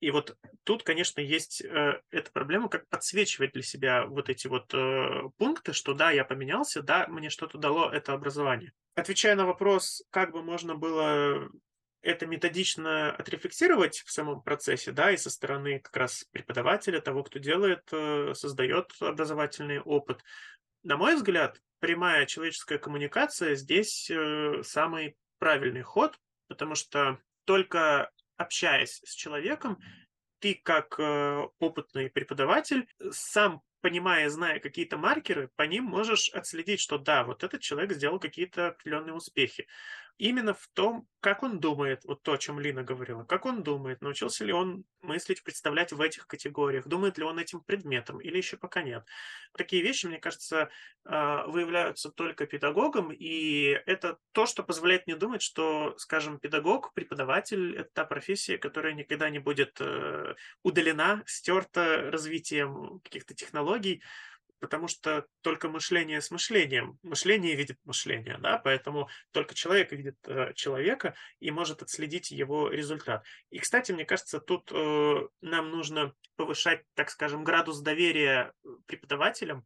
И 0.00 0.10
вот 0.10 0.36
тут, 0.64 0.82
конечно, 0.82 1.20
есть 1.20 1.60
э, 1.60 2.00
эта 2.10 2.30
проблема, 2.32 2.68
как 2.68 2.88
подсвечивать 2.88 3.52
для 3.52 3.62
себя 3.62 4.06
вот 4.06 4.30
эти 4.30 4.46
вот 4.46 4.72
э, 4.72 5.28
пункты, 5.36 5.74
что 5.74 5.92
да, 5.92 6.10
я 6.10 6.24
поменялся, 6.24 6.82
да, 6.82 7.06
мне 7.08 7.28
что-то 7.28 7.58
дало 7.58 7.90
это 7.90 8.14
образование. 8.14 8.72
Отвечая 8.94 9.34
на 9.34 9.44
вопрос, 9.46 10.02
как 10.10 10.32
бы 10.32 10.42
можно 10.42 10.74
было 10.74 11.50
это 12.02 12.26
методично 12.26 13.12
отрефлексировать 13.12 14.02
в 14.06 14.10
самом 14.10 14.42
процессе, 14.42 14.90
да, 14.92 15.10
и 15.10 15.18
со 15.18 15.28
стороны 15.28 15.80
как 15.80 15.96
раз 15.96 16.24
преподавателя, 16.32 17.00
того, 17.00 17.22
кто 17.22 17.38
делает, 17.38 17.82
э, 17.92 18.32
создает 18.34 18.92
образовательный 19.00 19.80
опыт. 19.80 20.22
На 20.82 20.96
мой 20.96 21.16
взгляд, 21.16 21.60
прямая 21.78 22.24
человеческая 22.26 22.78
коммуникация 22.78 23.54
здесь 23.54 24.10
э, 24.10 24.62
самый 24.64 25.16
правильный 25.38 25.82
ход, 25.82 26.18
потому 26.48 26.74
что 26.74 27.18
только 27.44 28.10
общаясь 28.40 29.00
с 29.04 29.14
человеком, 29.14 29.78
ты 30.38 30.54
как 30.54 30.98
э, 30.98 31.46
опытный 31.58 32.08
преподаватель 32.10 32.88
сам 33.10 33.62
понимая, 33.80 34.28
зная 34.28 34.60
какие-то 34.60 34.98
маркеры, 34.98 35.50
по 35.56 35.62
ним 35.62 35.84
можешь 35.84 36.28
отследить, 36.30 36.80
что 36.80 36.98
да, 36.98 37.24
вот 37.24 37.44
этот 37.44 37.60
человек 37.60 37.92
сделал 37.92 38.18
какие-то 38.18 38.68
определенные 38.68 39.14
успехи 39.14 39.66
именно 40.20 40.52
в 40.52 40.68
том, 40.74 41.06
как 41.20 41.42
он 41.42 41.60
думает, 41.60 42.04
вот 42.04 42.22
то, 42.22 42.34
о 42.34 42.38
чем 42.38 42.60
Лина 42.60 42.82
говорила, 42.82 43.24
как 43.24 43.46
он 43.46 43.62
думает, 43.62 44.02
научился 44.02 44.44
ли 44.44 44.52
он 44.52 44.84
мыслить, 45.00 45.42
представлять 45.42 45.92
в 45.92 46.00
этих 46.00 46.26
категориях, 46.26 46.86
думает 46.86 47.16
ли 47.16 47.24
он 47.24 47.38
этим 47.38 47.60
предметом 47.60 48.20
или 48.20 48.36
еще 48.36 48.58
пока 48.58 48.82
нет. 48.82 49.04
Такие 49.56 49.82
вещи, 49.82 50.06
мне 50.06 50.18
кажется, 50.18 50.68
а, 51.04 51.46
выявляются 51.46 52.10
только 52.10 52.46
педагогом, 52.46 53.10
и 53.12 53.80
это 53.86 54.18
то, 54.32 54.44
что 54.44 54.62
позволяет 54.62 55.06
мне 55.06 55.16
думать, 55.16 55.40
что, 55.40 55.94
скажем, 55.96 56.38
педагог, 56.38 56.92
преподаватель– 56.92 57.76
это 57.78 57.88
та 57.94 58.04
профессия, 58.04 58.58
которая 58.58 58.92
никогда 58.92 59.30
не 59.30 59.38
будет 59.38 59.78
э, 59.80 60.34
удалена, 60.62 61.22
стерта 61.26 62.10
развитием 62.10 63.00
каких-то 63.00 63.34
технологий, 63.34 64.02
потому 64.60 64.86
что 64.88 65.26
только 65.40 65.68
мышление 65.68 66.20
с 66.20 66.30
мышлением. 66.30 66.98
Мышление 67.02 67.56
видит 67.56 67.78
мышление, 67.84 68.38
да, 68.38 68.58
поэтому 68.58 69.08
только 69.32 69.54
человек 69.54 69.90
видит 69.90 70.16
э, 70.26 70.52
человека 70.54 71.14
и 71.40 71.50
может 71.50 71.82
отследить 71.82 72.30
его 72.30 72.68
результат. 72.68 73.24
И, 73.50 73.58
кстати, 73.58 73.92
мне 73.92 74.04
кажется, 74.04 74.38
тут 74.38 74.70
э, 74.72 75.28
нам 75.40 75.70
нужно 75.70 76.14
повышать, 76.36 76.84
так 76.94 77.10
скажем, 77.10 77.42
градус 77.42 77.80
доверия 77.80 78.52
э, 78.62 78.68
преподавателям, 78.86 79.64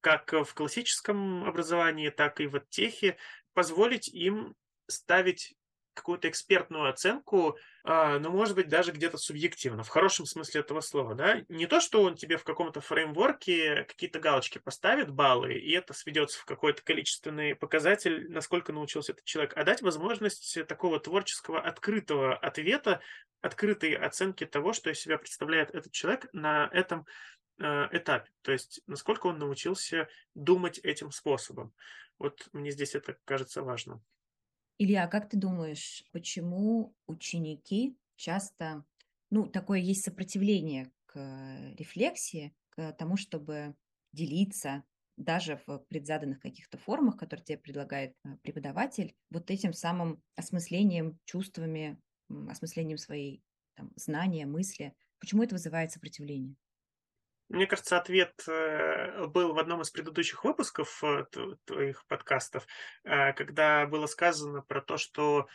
как 0.00 0.32
в 0.32 0.54
классическом 0.54 1.44
образовании, 1.44 2.10
так 2.10 2.40
и 2.40 2.46
в 2.46 2.60
техе, 2.70 3.16
позволить 3.52 4.08
им 4.08 4.54
ставить 4.86 5.56
какую-то 5.96 6.28
экспертную 6.28 6.88
оценку, 6.88 7.58
а, 7.84 8.18
но, 8.18 8.30
может 8.30 8.54
быть, 8.54 8.68
даже 8.68 8.92
где-то 8.92 9.16
субъективно, 9.16 9.82
в 9.82 9.88
хорошем 9.88 10.26
смысле 10.26 10.60
этого 10.60 10.80
слова, 10.80 11.14
да. 11.14 11.42
Не 11.48 11.66
то, 11.66 11.80
что 11.80 12.02
он 12.02 12.14
тебе 12.14 12.36
в 12.36 12.44
каком-то 12.44 12.80
фреймворке 12.80 13.84
какие-то 13.84 14.20
галочки 14.20 14.58
поставит, 14.58 15.10
баллы, 15.10 15.54
и 15.54 15.72
это 15.72 15.94
сведется 15.94 16.38
в 16.38 16.44
какой-то 16.44 16.82
количественный 16.82 17.54
показатель, 17.54 18.30
насколько 18.30 18.72
научился 18.72 19.12
этот 19.12 19.24
человек, 19.24 19.56
а 19.56 19.64
дать 19.64 19.82
возможность 19.82 20.58
такого 20.66 21.00
творческого 21.00 21.60
открытого 21.60 22.36
ответа, 22.36 23.00
открытой 23.40 23.94
оценки 23.94 24.44
того, 24.46 24.72
что 24.72 24.90
из 24.90 25.00
себя 25.00 25.18
представляет 25.18 25.70
этот 25.74 25.92
человек 25.92 26.26
на 26.32 26.68
этом 26.72 27.06
а, 27.58 27.88
этапе. 27.92 28.30
То 28.42 28.52
есть, 28.52 28.80
насколько 28.86 29.26
он 29.26 29.38
научился 29.38 30.08
думать 30.34 30.78
этим 30.78 31.10
способом. 31.10 31.72
Вот 32.18 32.48
мне 32.52 32.70
здесь 32.70 32.94
это 32.94 33.16
кажется 33.24 33.62
важным. 33.62 34.02
Илья, 34.78 35.04
а 35.04 35.08
как 35.08 35.28
ты 35.28 35.36
думаешь, 35.38 36.04
почему 36.12 36.94
ученики 37.06 37.98
часто, 38.16 38.84
ну, 39.30 39.46
такое 39.46 39.78
есть 39.78 40.04
сопротивление 40.04 40.92
к 41.06 41.16
рефлексии, 41.78 42.54
к 42.70 42.92
тому, 42.92 43.16
чтобы 43.16 43.74
делиться 44.12 44.84
даже 45.16 45.62
в 45.66 45.78
предзаданных 45.88 46.40
каких-то 46.40 46.76
формах, 46.76 47.16
которые 47.16 47.44
тебе 47.44 47.58
предлагает 47.58 48.14
а, 48.22 48.36
преподаватель, 48.42 49.16
вот 49.30 49.50
этим 49.50 49.72
самым 49.72 50.22
осмыслением, 50.36 51.18
чувствами, 51.24 51.98
осмыслением 52.28 52.98
своей 52.98 53.42
там, 53.74 53.92
знания, 53.96 54.44
мысли. 54.44 54.94
Почему 55.18 55.42
это 55.42 55.54
вызывает 55.54 55.90
сопротивление? 55.90 56.56
Мне 57.48 57.66
кажется, 57.66 57.96
ответ 57.96 58.34
э, 58.48 59.26
был 59.26 59.54
в 59.54 59.58
одном 59.58 59.80
из 59.80 59.90
предыдущих 59.90 60.44
выпусков 60.44 61.02
э, 61.04 61.26
твоих 61.64 62.04
подкастов, 62.06 62.66
э, 63.04 63.32
когда 63.34 63.86
было 63.86 64.06
сказано 64.06 64.62
про 64.62 64.80
то, 64.80 64.96
что 64.96 65.46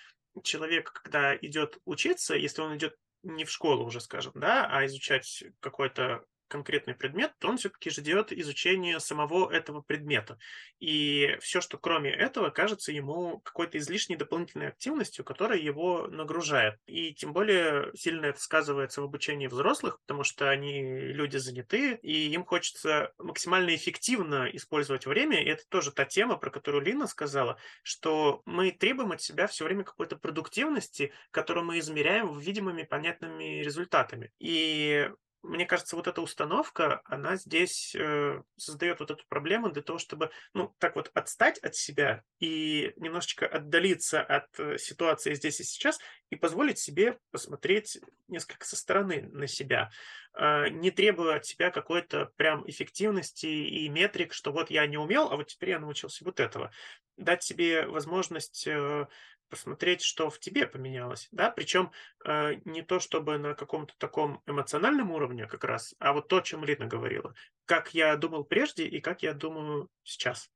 человек, 0.44 0.94
когда 0.94 1.36
идет 1.36 1.80
учиться, 1.84 2.36
если 2.36 2.62
он 2.62 2.78
идет 2.78 2.96
не 3.24 3.44
в 3.44 3.52
школу 3.52 3.86
уже, 3.86 4.00
скажем, 4.00 4.32
да, 4.36 4.68
а 4.72 4.86
изучать 4.86 5.44
какой-то 5.60 6.24
конкретный 6.52 6.94
предмет, 6.94 7.32
то 7.40 7.48
он 7.48 7.58
все-таки 7.58 7.90
ждет 7.90 8.34
изучения 8.34 9.00
самого 9.00 9.50
этого 9.50 9.82
предмета. 9.82 10.38
И 10.80 11.38
все, 11.40 11.62
что 11.62 11.78
кроме 11.78 12.12
этого, 12.12 12.50
кажется 12.50 12.92
ему 12.92 13.40
какой-то 13.40 13.78
излишней 13.78 14.18
дополнительной 14.18 14.68
активностью, 14.68 15.24
которая 15.24 15.60
его 15.60 16.08
нагружает. 16.08 16.76
И 16.86 17.14
тем 17.14 17.32
более 17.32 17.92
сильно 17.96 18.26
это 18.26 18.42
сказывается 18.42 19.02
в 19.02 19.06
обучении 19.06 19.48
взрослых, 19.48 20.00
потому 20.02 20.24
что 20.24 20.50
они 20.50 20.82
люди 21.00 21.38
заняты, 21.38 21.96
и 22.02 22.28
им 22.34 22.44
хочется 22.44 23.14
максимально 23.18 23.74
эффективно 23.74 24.50
использовать 24.52 25.06
время. 25.06 25.42
И 25.42 25.48
это 25.48 25.64
тоже 25.70 25.92
та 25.92 26.04
тема, 26.04 26.36
про 26.36 26.50
которую 26.50 26.84
Лина 26.84 27.08
сказала, 27.08 27.58
что 27.82 28.42
мы 28.46 28.72
требуем 28.72 29.14
от 29.14 29.22
себя 29.22 29.48
все 29.48 29.64
время 29.64 29.86
какой-то 29.86 30.18
продуктивности, 30.18 31.14
которую 31.32 31.66
мы 31.66 31.80
измеряем 31.80 32.38
видимыми, 32.38 32.84
понятными 32.84 33.64
результатами. 33.64 34.32
И 34.40 35.10
мне 35.44 35.66
кажется, 35.66 35.96
вот 35.96 36.08
эта 36.08 36.22
установка, 36.22 37.02
она 37.06 37.36
здесь 37.36 37.96
э, 37.96 38.42
создает 38.58 39.00
вот 39.00 39.10
эту 39.10 39.26
проблему 39.28 39.70
для 39.72 39.82
того, 39.82 39.98
чтобы, 39.98 40.30
ну, 40.54 40.76
так 40.78 40.96
вот 40.96 41.10
отстать 41.14 41.58
от 41.60 41.76
себя 41.76 42.24
и 42.40 42.94
немножечко 42.98 43.48
отдалиться 43.48 44.22
от 44.22 44.48
э, 44.60 44.78
ситуации 44.78 45.34
здесь 45.34 45.60
и 45.60 45.64
сейчас 45.64 46.00
и 46.30 46.36
позволить 46.36 46.78
себе 46.78 47.18
посмотреть 47.32 48.00
несколько 48.28 48.66
со 48.66 48.76
стороны 48.76 49.30
на 49.32 49.48
себя, 49.48 49.90
э, 50.38 50.70
не 50.70 50.92
требуя 50.92 51.38
от 51.38 51.46
себя 51.46 51.72
какой-то 51.72 52.32
прям 52.36 52.64
эффективности 52.70 53.48
и 53.48 53.90
метрик, 53.90 54.34
что 54.34 54.52
вот 54.52 54.70
я 54.70 54.86
не 54.86 54.98
умел, 54.98 55.30
а 55.32 55.38
вот 55.38 55.48
теперь 55.48 55.72
я 55.72 55.80
научился 55.80 56.24
вот 56.24 56.40
этого. 56.40 56.72
Дать 57.18 57.44
себе 57.44 57.88
возможность 57.88 58.68
э, 58.68 59.08
посмотреть, 59.52 60.02
что 60.02 60.30
в 60.30 60.40
тебе 60.40 60.66
поменялось, 60.66 61.28
да, 61.32 61.52
причем 61.52 61.92
э, 62.26 62.56
не 62.66 62.82
то 62.82 63.00
чтобы 63.00 63.38
на 63.38 63.54
каком-то 63.54 63.94
таком 64.00 64.42
эмоциональном 64.48 65.12
уровне 65.12 65.46
как 65.46 65.64
раз, 65.64 65.94
а 66.00 66.14
вот 66.14 66.28
то, 66.28 66.38
о 66.38 66.42
чем 66.42 66.64
Лина 66.64 66.88
говорила, 66.88 67.36
как 67.66 67.94
я 67.94 68.16
думал 68.16 68.46
прежде 68.46 68.86
и 68.86 69.00
как 69.02 69.22
я 69.22 69.34
думаю 69.34 69.90
сейчас. 70.04 70.50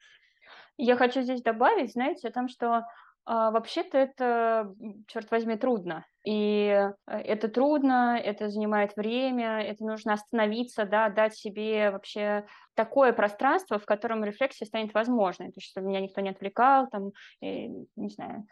Я 0.78 0.96
хочу 0.96 1.22
здесь 1.22 1.42
добавить, 1.42 1.92
знаете, 1.92 2.28
о 2.28 2.32
том, 2.32 2.48
что 2.50 2.84
а, 3.28 3.50
вообще-то 3.50 3.98
это, 3.98 4.72
черт 5.08 5.32
возьми, 5.32 5.56
трудно. 5.58 6.06
И 6.24 6.68
э, 6.68 6.92
это 7.08 7.48
трудно, 7.48 8.20
это 8.24 8.50
занимает 8.50 8.96
время, 8.96 9.62
это 9.62 9.84
нужно 9.84 10.14
остановиться, 10.14 10.86
да, 10.86 11.10
дать 11.10 11.36
себе 11.36 11.90
вообще 11.90 12.46
такое 12.76 13.14
пространство, 13.14 13.80
в 13.80 13.86
котором 13.86 14.24
рефлексия 14.24 14.68
станет 14.68 14.94
возможной. 14.94 15.48
То 15.48 15.58
есть, 15.58 15.72
чтобы 15.72 15.88
меня 15.88 16.02
никто 16.02 16.22
не 16.22 16.30
отвлекал, 16.30 16.88
там, 16.88 17.12
и, 17.42 17.70
не 17.96 18.10
знаю, 18.10 18.46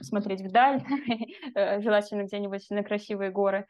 смотреть 0.00 0.42
вдаль, 0.42 0.82
э, 1.54 1.80
желательно 1.80 2.24
где-нибудь 2.24 2.68
на 2.70 2.82
красивые 2.82 3.30
горы, 3.30 3.66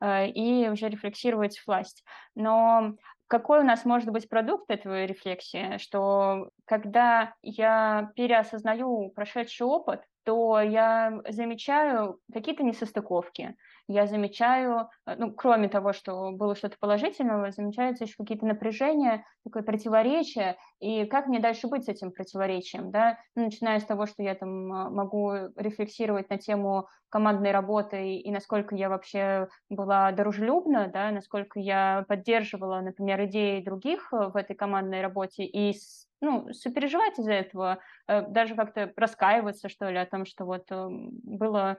э, 0.00 0.28
и 0.28 0.68
уже 0.68 0.88
рефлексировать 0.88 1.60
власть. 1.66 2.04
Но 2.34 2.94
какой 3.28 3.60
у 3.60 3.64
нас 3.64 3.84
может 3.84 4.10
быть 4.10 4.28
продукт 4.28 4.70
этой 4.70 5.06
рефлексии, 5.06 5.78
что 5.78 6.50
когда 6.64 7.34
я 7.42 8.10
переосознаю 8.16 9.10
прошедший 9.14 9.66
опыт, 9.66 10.02
то 10.24 10.60
я 10.60 11.20
замечаю 11.28 12.20
какие-то 12.32 12.62
несостыковки, 12.62 13.54
я 13.88 14.06
замечаю, 14.06 14.88
э, 15.06 15.16
ну, 15.16 15.32
кроме 15.32 15.68
того, 15.68 15.92
что 15.92 16.30
было 16.32 16.54
что-то 16.54 16.76
положительного, 16.78 17.50
замечаются 17.50 18.04
еще 18.04 18.14
какие-то 18.18 18.46
напряжения, 18.46 19.24
такое 19.44 19.62
противоречие, 19.62 20.56
и 20.78 21.06
как 21.06 21.26
мне 21.26 21.40
дальше 21.40 21.68
быть 21.68 21.84
с 21.84 21.88
этим 21.88 22.12
противоречием, 22.12 22.90
да, 22.90 23.18
ну, 23.34 23.44
начиная 23.44 23.80
с 23.80 23.84
того, 23.84 24.06
что 24.06 24.22
я 24.22 24.34
там 24.34 24.72
а, 24.72 24.90
могу 24.90 25.32
рефлексировать 25.56 26.28
на 26.30 26.38
тему 26.38 26.88
командной 27.08 27.52
работы 27.52 28.16
и 28.16 28.30
насколько 28.30 28.76
я 28.76 28.90
вообще 28.90 29.48
была 29.70 30.12
дружелюбна, 30.12 30.88
да, 30.92 31.10
насколько 31.10 31.58
я 31.58 32.04
поддерживала, 32.06 32.80
например, 32.80 33.24
идеи 33.24 33.62
других 33.62 34.12
э, 34.12 34.28
в 34.28 34.36
этой 34.36 34.54
командной 34.54 35.00
работе 35.00 35.44
и 35.44 35.74
ну, 36.20 36.52
сопереживать 36.52 37.18
из-за 37.18 37.32
этого, 37.32 37.78
э, 38.08 38.22
даже 38.28 38.54
как-то 38.54 38.92
раскаиваться, 38.96 39.68
что 39.68 39.88
ли, 39.88 39.96
о 39.98 40.06
том, 40.06 40.26
что 40.26 40.44
вот 40.44 40.70
эм, 40.70 41.10
было 41.22 41.78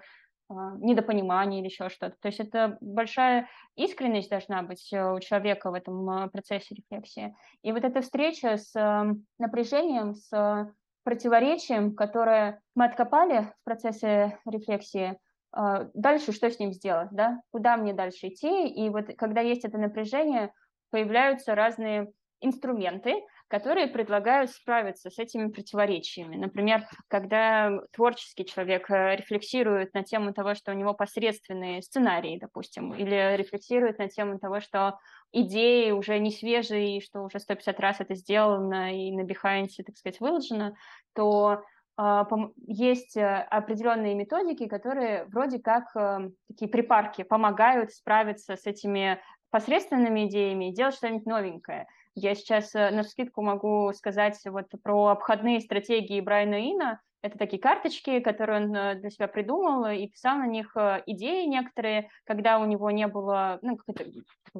недопонимание 0.49 1.59
или 1.61 1.67
еще 1.67 1.89
что-то. 1.89 2.15
То 2.19 2.27
есть 2.27 2.39
это 2.39 2.77
большая 2.81 3.47
искренность 3.75 4.29
должна 4.29 4.63
быть 4.63 4.91
э, 4.91 5.13
у 5.13 5.19
человека 5.19 5.71
в 5.71 5.73
этом 5.73 6.09
э, 6.09 6.29
процессе 6.29 6.75
рефлексии. 6.75 7.35
И 7.61 7.71
вот 7.71 7.83
эта 7.83 8.01
встреча 8.01 8.57
с 8.57 8.75
эм, 8.75 9.25
напряжением, 9.37 10.15
с 10.15 10.73
противоречием, 11.03 11.95
которое 11.95 12.61
мы 12.75 12.85
откопали 12.85 13.53
в 13.61 13.63
процессе 13.63 14.39
рефлексии, 14.45 15.17
а, 15.51 15.87
дальше 15.93 16.31
что 16.31 16.49
с 16.49 16.59
ним 16.59 16.73
сделать, 16.73 17.09
да? 17.11 17.41
Куда 17.51 17.77
мне 17.77 17.93
дальше 17.93 18.27
идти? 18.27 18.67
И 18.67 18.89
вот 18.89 19.05
когда 19.17 19.41
есть 19.41 19.65
это 19.65 19.77
напряжение, 19.77 20.53
появляются 20.91 21.55
разные 21.55 22.11
инструменты, 22.41 23.15
которые 23.49 23.87
предлагают 23.87 24.51
справиться 24.51 25.09
с 25.09 25.17
этими 25.17 25.49
противоречиями. 25.49 26.35
Например, 26.35 26.85
когда 27.07 27.71
творческий 27.91 28.45
человек 28.45 28.89
э, 28.89 29.15
рефлексирует 29.15 29.93
на 29.93 30.03
тему 30.03 30.33
того, 30.33 30.53
что 30.53 30.71
у 30.71 30.75
него 30.75 30.93
посредственные 30.93 31.81
сценарии, 31.81 32.39
допустим, 32.39 32.93
или 32.93 33.35
рефлексирует 33.35 33.97
на 33.97 34.07
тему 34.07 34.39
того, 34.39 34.59
что 34.59 34.99
идеи 35.31 35.91
уже 35.91 36.19
не 36.19 36.31
свежие, 36.31 36.97
и 36.97 37.01
что 37.01 37.23
уже 37.23 37.39
150 37.39 37.79
раз 37.79 37.99
это 37.99 38.13
сделано 38.15 38.95
и 38.95 39.11
на 39.11 39.21
Behance, 39.21 39.83
так 39.83 39.97
сказать, 39.97 40.19
выложено, 40.19 40.75
то 41.13 41.63
а, 41.97 42.25
есть 42.67 43.17
э, 43.17 43.45
определенные 43.49 44.15
методики, 44.15 44.67
которые 44.67 45.25
вроде 45.25 45.59
как 45.59 45.93
э, 45.97 46.29
такие 46.47 46.71
припарки 46.71 47.23
помогают 47.23 47.91
справиться 47.91 48.55
с 48.55 48.65
этими 48.65 49.19
посредственными 49.49 50.27
идеями 50.27 50.69
и 50.69 50.73
делать 50.73 50.95
что-нибудь 50.95 51.25
новенькое. 51.25 51.87
Я 52.15 52.35
сейчас 52.35 52.73
э, 52.75 52.91
на 52.91 53.03
скидку 53.03 53.41
могу 53.41 53.91
сказать 53.93 54.39
вот 54.45 54.67
про 54.83 55.07
обходные 55.07 55.61
стратегии 55.61 56.21
Брайана 56.21 56.55
Ина. 56.71 57.01
Это 57.21 57.37
такие 57.37 57.61
карточки, 57.61 58.19
которые 58.19 58.61
он 58.61 58.75
э, 58.75 58.95
для 58.95 59.09
себя 59.09 59.27
придумал 59.27 59.85
и 59.85 60.07
писал 60.07 60.37
на 60.37 60.47
них 60.47 60.75
э, 60.75 61.03
идеи 61.05 61.45
некоторые, 61.45 62.09
когда 62.25 62.59
у 62.59 62.65
него 62.65 62.89
не 62.91 63.07
было 63.07 63.59
ну, 63.61 63.77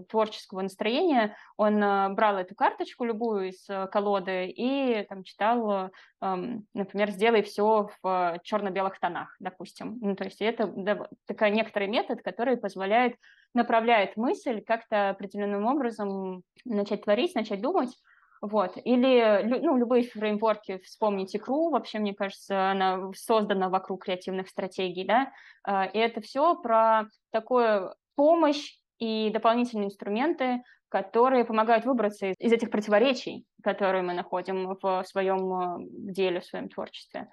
творческого 0.08 0.62
настроения, 0.62 1.36
он 1.58 1.80
брал 2.16 2.38
эту 2.38 2.56
карточку 2.56 3.04
любую 3.06 3.50
из 3.50 3.66
колоды 3.92 4.48
и 4.48 5.06
там 5.10 5.24
читал, 5.24 5.90
эм, 6.22 6.66
например, 6.74 7.10
«Сделай 7.12 7.42
все 7.42 7.90
в 8.04 8.40
черно-белых 8.44 9.00
тонах», 9.00 9.36
допустим. 9.40 9.98
Ну, 10.00 10.16
то 10.16 10.26
есть 10.26 10.42
это 10.42 11.10
такой 11.26 11.50
некоторый 11.50 11.88
метод, 11.88 12.22
который 12.22 12.58
позволяет 12.58 13.16
направляет 13.54 14.16
мысль 14.18 14.62
как-то 14.62 15.10
определенным 15.10 15.66
образом 15.66 16.44
начать 16.66 17.04
творить, 17.04 17.36
начать 17.36 17.62
думать. 17.62 17.96
Вот. 18.42 18.78
Или 18.86 19.44
ну, 19.44 19.78
любые 19.78 20.04
фреймворки, 20.04 20.78
вспомните 20.80 21.38
икру, 21.40 21.72
вообще, 21.72 22.00
мне 22.00 22.14
кажется, 22.14 22.72
она 22.72 23.12
создана 23.14 23.70
вокруг 23.70 24.06
креативных 24.06 24.48
стратегий, 24.48 25.06
да, 25.06 25.32
а, 25.64 25.86
и 25.86 25.98
это 25.98 26.22
все 26.22 26.56
про 26.56 27.10
такую 27.32 27.94
помощь 28.16 28.78
и 28.98 29.30
дополнительные 29.34 29.88
инструменты, 29.88 30.64
которые 30.88 31.44
помогают 31.44 31.86
выбраться 31.86 32.28
из, 32.28 32.36
из 32.40 32.54
этих 32.54 32.72
противоречий, 32.72 33.46
которые 33.62 34.04
мы 34.04 34.14
находим 34.14 34.78
в 34.82 35.04
своем 35.04 35.88
деле, 36.12 36.40
в 36.40 36.46
своем 36.46 36.70
творчестве. 36.70 37.30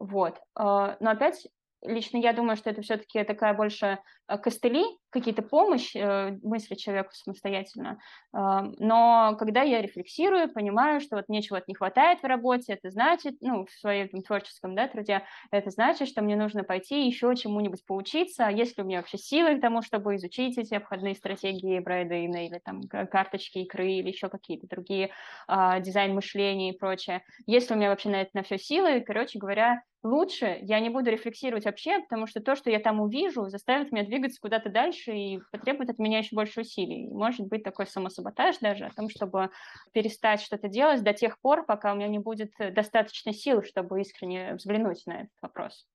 Вот. 0.00 0.40
А, 0.56 0.96
но 0.98 1.10
опять 1.10 1.46
лично 1.82 2.18
я 2.18 2.32
думаю, 2.32 2.56
что 2.56 2.70
это 2.70 2.82
все-таки 2.82 3.22
такая 3.22 3.54
больше 3.54 3.98
костыли, 4.26 4.84
какие-то 5.10 5.42
помощь 5.42 5.94
э, 5.94 6.36
мысли 6.42 6.74
человеку 6.74 7.10
самостоятельно. 7.12 7.98
Э, 8.34 8.60
но 8.78 9.36
когда 9.38 9.62
я 9.62 9.80
рефлексирую, 9.80 10.52
понимаю, 10.52 11.00
что 11.00 11.16
вот 11.16 11.28
мне 11.28 11.42
чего-то 11.42 11.64
не 11.68 11.74
хватает 11.74 12.20
в 12.20 12.24
работе, 12.24 12.74
это 12.74 12.90
значит, 12.90 13.36
ну, 13.40 13.66
в 13.66 13.70
своем 13.70 14.08
там, 14.08 14.22
творческом 14.22 14.74
да, 14.74 14.88
труде, 14.88 15.22
это 15.50 15.70
значит, 15.70 16.08
что 16.08 16.22
мне 16.22 16.36
нужно 16.36 16.64
пойти 16.64 17.06
еще 17.06 17.34
чему-нибудь 17.34 17.84
поучиться, 17.86 18.46
а 18.46 18.50
есть 18.50 18.76
ли 18.76 18.84
у 18.84 18.86
меня 18.86 18.98
вообще 18.98 19.18
силы 19.18 19.56
к 19.56 19.60
тому, 19.60 19.82
чтобы 19.82 20.16
изучить 20.16 20.58
эти 20.58 20.74
обходные 20.74 21.14
стратегии 21.14 21.78
Брайдена 21.78 22.46
или 22.46 22.58
там 22.58 22.82
карточки 22.82 23.58
игры 23.58 23.90
или 23.92 24.08
еще 24.08 24.28
какие-то 24.28 24.66
другие 24.66 25.10
э, 25.48 25.80
дизайн 25.80 26.14
мышления 26.14 26.70
и 26.70 26.78
прочее. 26.78 27.22
Есть 27.46 27.70
ли 27.70 27.76
у 27.76 27.78
меня 27.78 27.90
вообще 27.90 28.10
на 28.10 28.22
это 28.22 28.30
на 28.34 28.42
все 28.42 28.58
силы, 28.58 29.00
короче 29.00 29.38
говоря, 29.38 29.82
лучше 30.02 30.58
я 30.62 30.80
не 30.80 30.90
буду 30.90 31.10
рефлексировать 31.10 31.64
вообще, 31.64 32.00
потому 32.00 32.26
что 32.26 32.40
то, 32.40 32.56
что 32.56 32.70
я 32.70 32.78
там 32.78 33.00
увижу, 33.00 33.48
заставит 33.48 33.92
меня 33.92 34.04
двигаться 34.04 34.40
куда-то 34.40 34.70
дальше 34.70 34.97
и 35.06 35.40
потребует 35.52 35.90
от 35.90 35.98
меня 35.98 36.18
еще 36.18 36.34
больше 36.34 36.60
усилий. 36.60 37.08
может 37.08 37.46
быть 37.46 37.62
такой 37.62 37.86
самосаботаж 37.86 38.58
даже 38.58 38.84
о 38.84 38.90
том, 38.90 39.08
чтобы 39.08 39.50
перестать 39.92 40.40
что-то 40.40 40.68
делать 40.68 41.02
до 41.02 41.12
тех 41.12 41.38
пор, 41.40 41.64
пока 41.64 41.92
у 41.92 41.96
меня 41.96 42.08
не 42.08 42.18
будет 42.18 42.52
достаточно 42.58 43.32
сил, 43.32 43.62
чтобы 43.62 44.00
искренне 44.00 44.54
взглянуть 44.54 45.06
на 45.06 45.22
этот 45.22 45.36
вопрос. 45.42 45.86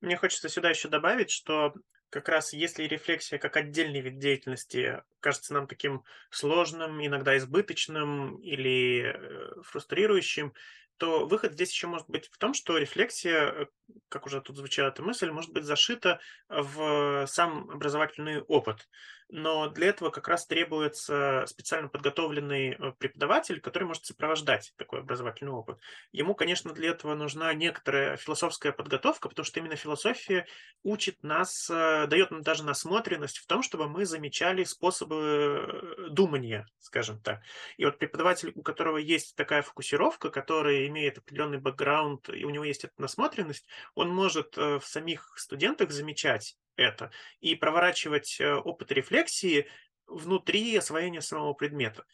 Мне 0.00 0.16
хочется 0.16 0.48
сюда 0.48 0.70
еще 0.70 0.88
добавить, 0.88 1.30
что 1.30 1.74
как 2.10 2.28
раз 2.28 2.52
если 2.52 2.84
рефлексия 2.84 3.38
как 3.38 3.56
отдельный 3.56 4.00
вид 4.00 4.18
деятельности 4.18 5.02
кажется 5.18 5.52
нам 5.52 5.66
таким 5.66 6.04
сложным, 6.30 7.04
иногда 7.04 7.36
избыточным 7.36 8.36
или 8.36 9.14
э, 9.14 9.62
фрустрирующим, 9.62 10.52
то 10.96 11.26
выход 11.26 11.54
здесь 11.54 11.72
еще 11.72 11.88
может 11.88 12.08
быть 12.08 12.28
в 12.28 12.38
том, 12.38 12.54
что 12.54 12.78
рефлексия, 12.78 13.50
э, 13.50 13.66
как 14.08 14.26
уже 14.26 14.40
тут 14.40 14.56
звучала 14.56 14.88
эта 14.88 15.02
мысль, 15.02 15.30
может 15.30 15.52
быть 15.52 15.64
зашита 15.64 16.20
в 16.48 17.26
сам 17.26 17.70
образовательный 17.70 18.40
опыт 18.42 18.86
но 19.28 19.68
для 19.68 19.88
этого 19.88 20.10
как 20.10 20.28
раз 20.28 20.46
требуется 20.46 21.44
специально 21.46 21.88
подготовленный 21.88 22.70
э, 22.72 22.92
преподаватель, 22.98 23.60
который 23.60 23.84
может 23.84 24.04
сопровождать 24.04 24.72
такой 24.76 25.00
образовательный 25.00 25.52
опыт. 25.52 25.80
Ему, 26.12 26.34
конечно, 26.34 26.72
для 26.72 26.90
этого 26.90 27.14
нужна 27.14 27.52
некоторая 27.54 28.16
философская 28.16 28.72
подготовка, 28.72 29.28
потому 29.28 29.44
что 29.44 29.60
именно 29.60 29.76
философия 29.76 30.46
учит 30.82 31.22
нас, 31.22 31.68
э, 31.70 32.06
дает 32.06 32.30
нам 32.30 32.42
даже 32.42 32.64
насмотренность 32.64 33.38
в 33.38 33.46
том, 33.46 33.62
чтобы 33.62 33.88
мы 33.88 34.04
замечали 34.04 34.64
способы 34.64 35.16
э, 35.16 36.08
думания, 36.10 36.66
скажем 36.78 37.20
так. 37.20 37.40
И 37.76 37.84
вот 37.84 37.98
преподаватель, 37.98 38.52
у 38.54 38.62
которого 38.62 38.98
есть 38.98 39.36
такая 39.36 39.62
фокусировка, 39.62 40.30
который 40.30 40.86
имеет 40.88 41.18
определенный 41.18 41.58
бэкграунд, 41.58 42.28
и 42.28 42.44
у 42.44 42.50
него 42.50 42.64
есть 42.64 42.84
эта 42.84 42.94
насмотренность, 42.98 43.66
он 43.94 44.10
может 44.10 44.56
в 44.56 44.82
самих 44.82 45.34
студентах 45.36 45.90
замечать 45.90 46.56
это 46.76 47.10
и 47.40 47.54
проворачивать 47.54 48.40
э, 48.40 48.54
опыт 48.54 48.92
рефлексии 48.92 49.68
внутри 50.06 50.76
освоения 50.76 51.20
самого 51.20 51.54
предмета. 51.54 52.04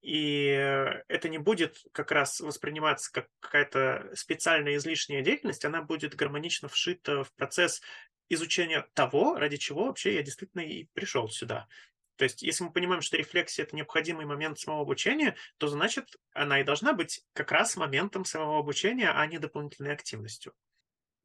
И 0.00 0.48
э, 0.48 1.02
это 1.08 1.28
не 1.28 1.38
будет 1.38 1.82
как 1.92 2.12
раз 2.12 2.40
восприниматься 2.40 3.10
как 3.12 3.28
какая-то 3.40 4.10
специальная 4.14 4.76
излишняя 4.76 5.22
деятельность, 5.22 5.64
она 5.64 5.82
будет 5.82 6.14
гармонично 6.14 6.68
вшита 6.68 7.24
в 7.24 7.32
процесс 7.34 7.82
изучения 8.28 8.86
того, 8.94 9.36
ради 9.36 9.56
чего 9.56 9.86
вообще 9.86 10.14
я 10.14 10.22
действительно 10.22 10.62
и 10.62 10.84
пришел 10.94 11.28
сюда. 11.28 11.66
То 12.16 12.24
есть, 12.24 12.42
если 12.42 12.62
мы 12.62 12.72
понимаем, 12.72 13.02
что 13.02 13.16
рефлексия– 13.16 13.64
это 13.66 13.74
необходимый 13.74 14.24
момент 14.24 14.58
самого 14.58 14.82
обучения, 14.82 15.34
то 15.58 15.66
значит, 15.66 16.16
она 16.32 16.60
и 16.60 16.64
должна 16.64 16.92
быть 16.92 17.24
как 17.32 17.50
раз 17.50 17.76
моментом 17.76 18.24
самого 18.24 18.60
обучения, 18.60 19.10
а 19.10 19.26
не 19.26 19.38
дополнительной 19.38 19.92
активностью. 19.94 20.54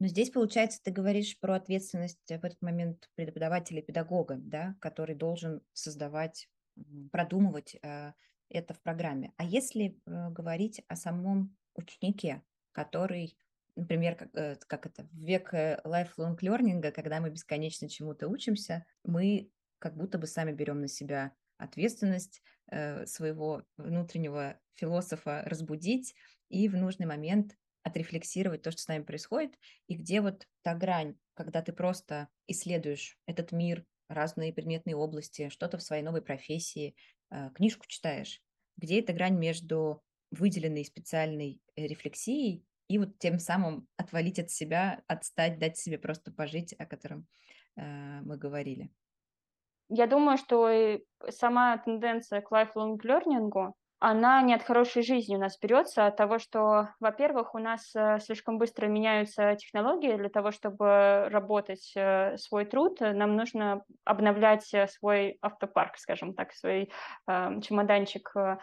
Но 0.00 0.06
здесь, 0.06 0.30
получается, 0.30 0.80
ты 0.82 0.90
говоришь 0.90 1.38
про 1.38 1.56
ответственность 1.56 2.18
в 2.26 2.30
этот 2.44 2.60
момент 2.62 3.10
преподавателя 3.16 3.82
педагога, 3.82 4.36
да, 4.38 4.74
который 4.80 5.14
должен 5.14 5.60
создавать, 5.74 6.48
продумывать 7.12 7.76
э, 7.82 8.12
это 8.48 8.72
в 8.72 8.80
программе. 8.80 9.34
А 9.36 9.44
если 9.44 10.00
э, 10.06 10.30
говорить 10.30 10.82
о 10.88 10.96
самом 10.96 11.54
ученике, 11.74 12.42
который, 12.72 13.36
например, 13.76 14.16
как, 14.16 14.34
э, 14.34 14.56
как 14.66 14.86
это, 14.86 15.04
в 15.04 15.16
век 15.18 15.52
lifelong 15.52 16.38
learning, 16.40 16.90
когда 16.92 17.20
мы 17.20 17.28
бесконечно 17.28 17.86
чему-то 17.86 18.26
учимся, 18.26 18.86
мы 19.04 19.50
как 19.78 19.98
будто 19.98 20.16
бы 20.16 20.26
сами 20.26 20.52
берем 20.52 20.80
на 20.80 20.88
себя 20.88 21.32
ответственность 21.58 22.42
своего 23.04 23.64
внутреннего 23.76 24.58
философа 24.76 25.42
разбудить 25.44 26.14
и 26.48 26.68
в 26.68 26.76
нужный 26.76 27.04
момент 27.04 27.56
отрефлексировать 27.82 28.62
то, 28.62 28.70
что 28.70 28.82
с 28.82 28.88
нами 28.88 29.02
происходит, 29.02 29.58
и 29.86 29.94
где 29.94 30.20
вот 30.20 30.46
та 30.62 30.74
грань, 30.74 31.16
когда 31.34 31.62
ты 31.62 31.72
просто 31.72 32.28
исследуешь 32.46 33.18
этот 33.26 33.52
мир, 33.52 33.84
разные 34.08 34.52
предметные 34.52 34.96
области, 34.96 35.48
что-то 35.48 35.78
в 35.78 35.82
своей 35.82 36.02
новой 36.02 36.22
профессии, 36.22 36.94
э, 37.30 37.50
книжку 37.54 37.86
читаешь, 37.86 38.42
где 38.76 39.00
эта 39.00 39.12
грань 39.12 39.38
между 39.38 40.02
выделенной 40.30 40.84
специальной 40.84 41.60
э, 41.76 41.86
рефлексией 41.86 42.64
и 42.88 42.98
вот 42.98 43.18
тем 43.18 43.38
самым 43.38 43.86
отвалить 43.96 44.40
от 44.40 44.50
себя, 44.50 45.02
отстать, 45.06 45.58
дать 45.58 45.78
себе 45.78 45.98
просто 45.98 46.32
пожить, 46.32 46.74
о 46.74 46.86
котором 46.86 47.26
э, 47.76 48.20
мы 48.22 48.36
говорили. 48.36 48.90
Я 49.88 50.06
думаю, 50.06 50.38
что 50.38 51.00
сама 51.28 51.78
тенденция 51.78 52.40
к 52.40 52.52
lifelong 52.52 52.96
learning 52.98 53.72
она 54.00 54.40
не 54.40 54.54
от 54.54 54.62
хорошей 54.62 55.02
жизни 55.02 55.36
у 55.36 55.38
нас 55.38 55.58
берется, 55.58 56.04
а 56.04 56.08
от 56.08 56.16
того, 56.16 56.38
что, 56.38 56.88
во-первых, 57.00 57.54
у 57.54 57.58
нас 57.58 57.94
э, 57.94 58.18
слишком 58.20 58.58
быстро 58.58 58.86
меняются 58.86 59.54
технологии 59.56 60.16
для 60.16 60.30
того, 60.30 60.50
чтобы 60.50 61.28
работать 61.30 61.92
э, 61.94 62.36
свой 62.38 62.64
труд, 62.64 62.98
нам 63.00 63.36
нужно 63.36 63.84
обновлять 64.04 64.72
э, 64.72 64.88
свой 64.88 65.38
автопарк, 65.42 65.98
скажем 65.98 66.34
так, 66.34 66.52
свой 66.52 66.90
чемоданчик 67.26 68.32
Э, 68.34 68.56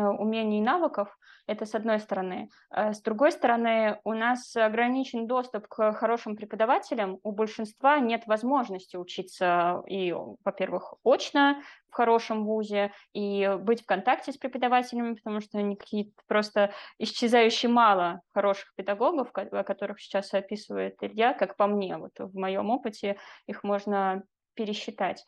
умений 0.00 0.58
и 0.58 0.62
навыков, 0.62 1.16
это 1.46 1.66
с 1.66 1.74
одной 1.74 1.98
стороны. 1.98 2.50
Э, 2.70 2.92
с 2.92 3.00
другой 3.00 3.32
стороны, 3.32 4.00
у 4.04 4.12
нас 4.12 4.54
ограничен 4.56 5.26
доступ 5.26 5.66
к 5.68 5.92
хорошим 5.92 6.36
преподавателям, 6.36 7.18
у 7.22 7.32
большинства 7.32 7.98
нет 7.98 8.26
возможности 8.26 8.96
учиться 8.96 9.82
и, 9.86 10.14
во-первых, 10.44 10.94
очно 11.04 11.62
в 11.90 11.94
хорошем 11.94 12.46
вузе, 12.46 12.92
и 13.12 13.54
быть 13.60 13.82
в 13.82 13.86
контакте 13.86 14.32
с 14.32 14.38
преподавателями, 14.38 15.14
потому 15.14 15.40
что 15.40 15.58
они 15.58 15.76
какие-то 15.76 16.22
просто 16.26 16.72
исчезающие 16.98 17.70
мало 17.70 18.22
хороших 18.32 18.74
педагогов, 18.74 19.30
о 19.34 19.64
которых 19.64 20.00
сейчас 20.00 20.32
описывает 20.32 20.96
Илья, 21.02 21.34
как 21.34 21.56
по 21.56 21.66
мне, 21.66 21.98
вот 21.98 22.12
в 22.18 22.34
моем 22.34 22.70
опыте 22.70 23.18
их 23.46 23.62
можно 23.62 24.22
пересчитать 24.54 25.24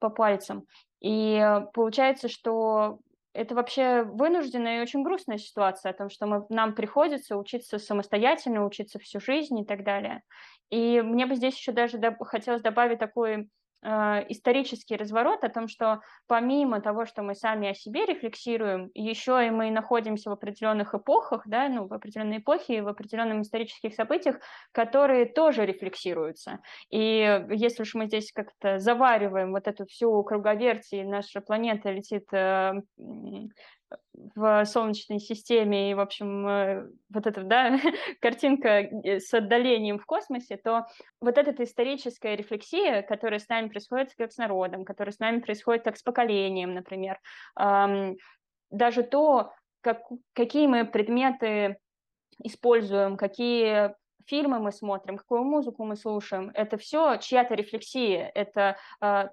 по 0.00 0.08
пальцам. 0.08 0.64
И 1.00 1.40
получается, 1.72 2.28
что 2.28 2.98
это 3.34 3.54
вообще 3.54 4.02
вынужденная 4.02 4.78
и 4.78 4.82
очень 4.82 5.02
грустная 5.02 5.38
ситуация 5.38 5.90
о 5.90 5.94
том, 5.94 6.10
что 6.10 6.26
мы, 6.26 6.46
нам 6.50 6.74
приходится 6.74 7.36
учиться 7.36 7.78
самостоятельно, 7.78 8.64
учиться 8.66 8.98
всю 8.98 9.20
жизнь 9.20 9.58
и 9.58 9.64
так 9.64 9.84
далее. 9.84 10.22
И 10.70 11.00
мне 11.02 11.26
бы 11.26 11.34
здесь 11.36 11.56
еще 11.56 11.72
даже 11.72 11.98
доб- 11.98 12.24
хотелось 12.24 12.62
добавить 12.62 12.98
такой 12.98 13.48
исторический 13.82 14.96
разворот 14.96 15.42
о 15.44 15.48
том, 15.48 15.68
что 15.68 16.00
помимо 16.28 16.80
того, 16.80 17.04
что 17.04 17.22
мы 17.22 17.34
сами 17.34 17.68
о 17.68 17.74
себе 17.74 18.06
рефлексируем, 18.06 18.90
еще 18.94 19.46
и 19.46 19.50
мы 19.50 19.70
находимся 19.70 20.30
в 20.30 20.32
определенных 20.32 20.94
эпохах, 20.94 21.42
да, 21.46 21.68
ну, 21.68 21.86
в 21.88 21.92
определенной 21.92 22.38
эпохе, 22.38 22.82
в 22.82 22.88
определенных 22.88 23.40
исторических 23.40 23.94
событиях, 23.94 24.36
которые 24.72 25.26
тоже 25.26 25.66
рефлексируются. 25.66 26.60
И 26.90 27.44
если 27.50 27.82
уж 27.82 27.94
мы 27.94 28.06
здесь 28.06 28.32
как-то 28.32 28.78
завариваем 28.78 29.52
вот 29.52 29.66
эту 29.66 29.86
всю 29.86 30.22
круговерть, 30.22 30.92
и 30.92 31.02
наша 31.02 31.40
планета 31.40 31.90
летит 31.90 32.32
э, 32.32 32.74
в 34.34 34.64
Солнечной 34.64 35.18
системе, 35.18 35.90
и, 35.90 35.94
в 35.94 36.00
общем, 36.00 36.46
э, 36.46 36.88
вот 37.10 37.26
эта, 37.26 37.42
да, 37.42 37.78
картинка 38.20 38.68
э, 38.68 39.20
с 39.20 39.32
отдалением 39.32 39.98
в 39.98 40.06
космосе, 40.06 40.56
то 40.56 40.86
вот 41.20 41.38
эта 41.38 41.62
историческая 41.64 42.36
рефлексия, 42.36 43.02
которая 43.02 43.40
с 43.40 43.48
нами 43.48 43.68
происходит 43.68 44.14
как 44.16 44.32
с 44.32 44.38
народом, 44.38 44.84
которая 44.84 45.12
с 45.12 45.18
нами 45.18 45.40
происходит 45.40 45.84
как 45.84 45.96
с 45.96 46.02
поколением, 46.02 46.74
например, 46.74 47.18
даже 48.70 49.02
то, 49.02 49.52
как, 49.82 50.02
какие 50.32 50.66
мы 50.66 50.86
предметы 50.86 51.76
используем, 52.42 53.16
какие 53.16 53.94
фильмы 54.26 54.58
мы 54.58 54.72
смотрим, 54.72 55.16
какую 55.16 55.44
музыку 55.44 55.84
мы 55.84 55.96
слушаем, 55.96 56.50
это 56.54 56.78
все 56.78 57.16
чья-то 57.16 57.54
рефлексия, 57.54 58.30
это 58.34 58.76
а, 59.00 59.30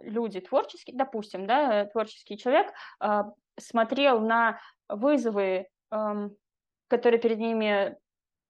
люди 0.00 0.40
творческие, 0.40 0.96
допустим, 0.96 1.46
да, 1.46 1.86
творческий 1.86 2.36
человек 2.36 2.72
а, 2.98 3.32
смотрел 3.58 4.20
на 4.20 4.60
вызовы, 4.88 5.66
эм, 5.90 6.36
которые 6.88 7.20
перед 7.20 7.38
ними, 7.38 7.96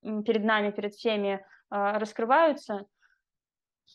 перед 0.03 0.45
нами, 0.45 0.71
перед 0.71 0.95
всеми 0.95 1.45
а, 1.71 1.99
раскрываются, 1.99 2.87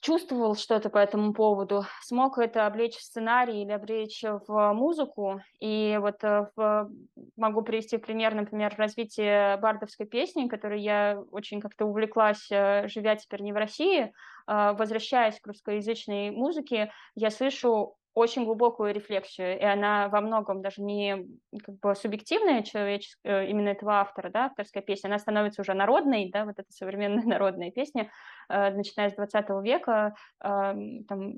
чувствовал 0.01 0.55
что-то 0.55 0.89
по 0.89 0.97
этому 0.97 1.33
поводу, 1.33 1.83
смог 2.01 2.37
это 2.37 2.65
облечь 2.65 2.95
в 2.95 3.01
сценарий 3.01 3.63
или 3.63 3.71
облечь 3.71 4.23
в 4.23 4.73
музыку. 4.73 5.41
И 5.59 5.97
вот 5.99 6.23
э, 6.23 6.47
в, 6.55 6.89
могу 7.35 7.61
привести 7.63 7.97
пример, 7.97 8.33
например, 8.35 8.73
развитие 8.77 9.57
бардовской 9.57 10.05
песни, 10.05 10.47
которой 10.47 10.81
я 10.81 11.21
очень 11.31 11.59
как-то 11.59 11.85
увлеклась, 11.85 12.47
э, 12.51 12.87
живя 12.87 13.15
теперь 13.15 13.41
не 13.41 13.51
в 13.51 13.57
России. 13.57 14.13
А, 14.47 14.73
возвращаясь 14.73 15.39
к 15.39 15.47
русскоязычной 15.47 16.31
музыке, 16.31 16.91
я 17.15 17.29
слышу 17.29 17.97
очень 18.19 18.45
глубокую 18.45 18.93
рефлексию, 18.93 19.57
и 19.59 19.63
она 19.63 20.09
во 20.09 20.21
многом 20.21 20.61
даже 20.61 20.81
не 20.81 21.25
как 21.63 21.79
бы 21.79 21.95
субъективная 21.95 22.63
человеческая, 22.63 23.43
э, 23.43 23.49
именно 23.49 23.69
этого 23.69 23.99
автора, 23.99 24.29
да, 24.29 24.45
авторская 24.45 24.83
песня, 24.83 25.07
она 25.07 25.19
становится 25.19 25.61
уже 25.61 25.73
народной, 25.73 26.29
да, 26.31 26.45
вот 26.45 26.59
эта 26.59 26.71
современная 26.71 27.23
народная 27.25 27.71
песня, 27.71 28.11
э, 28.49 28.71
начиная 28.71 29.09
с 29.09 29.15
20 29.15 29.49
века, 29.63 30.15
э, 30.43 30.73
там, 31.07 31.33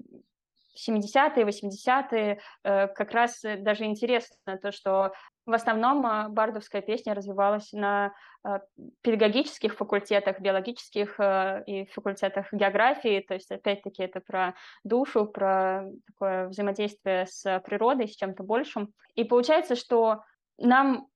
70-е, 0.75 1.45
80-е, 1.45 2.39
э, 2.63 2.87
как 2.87 3.11
раз 3.11 3.41
даже 3.59 3.85
интересно 3.85 4.57
то, 4.57 4.71
что 4.71 5.11
в 5.45 5.53
основном 5.53 6.05
а, 6.05 6.29
бардовская 6.29 6.81
песня 6.81 7.13
развивалась 7.13 7.71
на 7.73 8.13
а, 8.43 8.61
педагогических 9.01 9.75
факультетах, 9.75 10.39
биологических 10.39 11.19
э, 11.19 11.63
и 11.65 11.85
факультетах 11.87 12.51
географии, 12.51 13.23
то 13.27 13.33
есть 13.33 13.51
опять-таки 13.51 14.03
это 14.03 14.21
про 14.21 14.55
душу, 14.83 15.25
про 15.25 15.85
такое 16.07 16.47
взаимодействие 16.47 17.27
с 17.27 17.59
природой, 17.65 18.07
с 18.07 18.15
чем-то 18.15 18.43
большим. 18.43 18.93
И 19.15 19.23
получается, 19.23 19.75
что 19.75 20.23
нам 20.57 21.07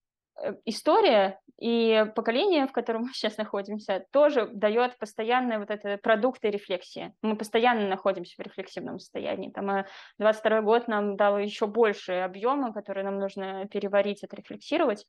история 0.66 1.40
и 1.60 2.06
поколение, 2.16 2.68
в 2.68 2.72
котором 2.72 3.04
мы 3.04 3.10
сейчас 3.14 3.38
находимся, 3.38 4.06
тоже 4.12 4.48
дает 4.48 4.98
постоянные 4.98 5.60
вот 5.60 5.70
это 5.70 5.98
продукты 5.98 6.50
рефлексии. 6.50 7.14
Мы 7.22 7.36
постоянно 7.38 7.88
находимся 7.88 8.36
в 8.38 8.46
рефлексивном 8.46 9.00
состоянии. 9.00 9.52
Там 9.52 9.86
22 10.20 10.58
э, 10.58 10.62
год 10.62 10.88
нам 10.88 11.16
дал 11.16 11.38
еще 11.38 11.68
больше 11.68 12.14
объема, 12.14 12.74
которые 12.74 13.06
нам 13.06 13.20
нужно 13.20 13.68
переварить, 13.68 14.24
отрефлексировать. 14.24 15.06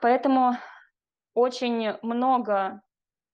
Поэтому 0.00 0.56
очень 1.34 1.94
много 2.02 2.82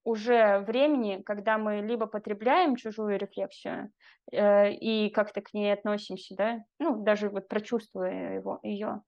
уже 0.04 0.60
времени, 0.60 1.22
когда 1.22 1.58
мы 1.58 1.80
либо 1.80 2.06
потребляем 2.06 2.76
чужую 2.76 3.18
рефлексию 3.18 3.90
э, 4.32 4.72
и 4.72 5.10
как-то 5.10 5.42
к 5.42 5.52
ней 5.52 5.72
относимся, 5.72 6.34
да, 6.34 6.58
ну, 6.78 7.02
даже 7.02 7.28
вот 7.28 7.48
прочувствуя 7.48 8.34
его, 8.34 8.58
ее, 8.62 9.02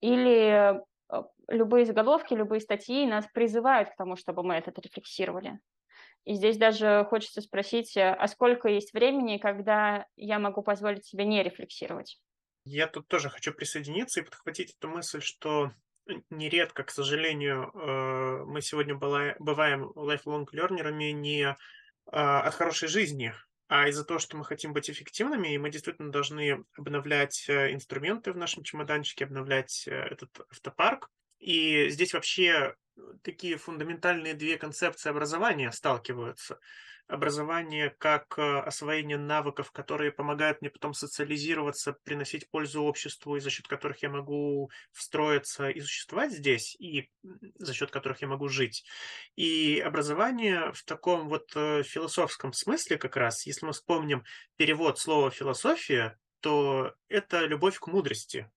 или 0.00 0.80
Э, 0.80 0.80
любые 1.48 1.84
заголовки, 1.84 2.34
любые 2.34 2.60
статьи 2.60 3.06
нас 3.06 3.26
призывают 3.32 3.90
к 3.90 3.96
тому, 3.96 4.16
чтобы 4.16 4.42
мы 4.42 4.54
это 4.54 4.72
рефлексировали. 4.80 5.60
И 6.24 6.34
здесь 6.34 6.58
даже 6.58 7.06
хочется 7.08 7.40
спросить, 7.40 7.96
э, 7.96 8.12
а 8.12 8.28
сколько 8.28 8.68
есть 8.68 8.92
времени, 8.92 9.38
когда 9.38 10.06
я 10.16 10.38
могу 10.38 10.62
позволить 10.62 11.06
себе 11.06 11.24
не 11.24 11.42
рефлексировать? 11.42 12.20
Я 12.64 12.86
тут 12.86 13.08
тоже 13.08 13.30
хочу 13.30 13.54
присоединиться 13.54 14.20
и 14.20 14.24
подхватить 14.24 14.74
эту 14.78 14.88
мысль, 14.88 15.22
что 15.22 15.72
нередко, 16.28 16.84
к 16.84 16.90
сожалению, 16.90 17.70
э, 17.72 18.44
мы 18.44 18.60
сегодня 18.60 18.94
бываем 18.94 19.90
lifelong 19.96 20.46
learnerами 20.52 21.10
не 21.12 21.56
от 22.12 22.54
хорошей 22.54 22.88
жизни, 22.88 23.32
а 23.70 23.86
из-за 23.86 24.04
того, 24.04 24.18
что 24.18 24.36
мы 24.36 24.44
хотим 24.44 24.72
быть 24.72 24.90
эффективными, 24.90 25.54
и 25.54 25.58
мы 25.58 25.70
действительно 25.70 26.10
должны 26.10 26.64
обновлять 26.76 27.44
э, 27.48 27.72
инструменты 27.72 28.32
в 28.32 28.36
нашем 28.36 28.64
чемоданчике, 28.64 29.24
обновлять 29.24 29.86
э, 29.86 29.92
этот 29.92 30.40
автопарк. 30.50 31.08
И 31.38 31.88
здесь 31.88 32.12
вообще 32.12 32.74
такие 33.22 33.58
фундаментальные 33.58 34.34
две 34.34 34.58
концепции 34.58 35.08
образования 35.08 35.70
сталкиваются 35.70 36.58
образование 37.10 37.90
как 37.98 38.38
э, 38.38 38.60
освоение 38.60 39.18
навыков, 39.18 39.72
которые 39.72 40.12
помогают 40.12 40.60
мне 40.60 40.70
потом 40.70 40.94
социализироваться, 40.94 41.96
приносить 42.04 42.48
пользу 42.50 42.82
обществу, 42.82 43.36
и 43.36 43.40
за 43.40 43.50
счет 43.50 43.66
которых 43.66 44.02
я 44.02 44.10
могу 44.10 44.70
встроиться 44.92 45.68
и 45.68 45.80
существовать 45.80 46.32
здесь, 46.32 46.76
и 46.78 47.10
за 47.56 47.74
счет 47.74 47.90
которых 47.90 48.22
я 48.22 48.28
могу 48.28 48.48
жить. 48.48 48.84
И 49.34 49.82
образование 49.84 50.72
в 50.72 50.84
таком 50.84 51.28
вот 51.28 51.50
э, 51.56 51.82
философском 51.82 52.52
смысле 52.52 52.96
как 52.96 53.16
раз, 53.16 53.44
если 53.44 53.66
мы 53.66 53.72
вспомним 53.72 54.24
перевод 54.56 54.98
слова 54.98 55.30
«философия», 55.30 56.16
то 56.40 56.94
это 57.08 57.44
любовь 57.44 57.78
к 57.78 57.88
мудрости. 57.88 58.50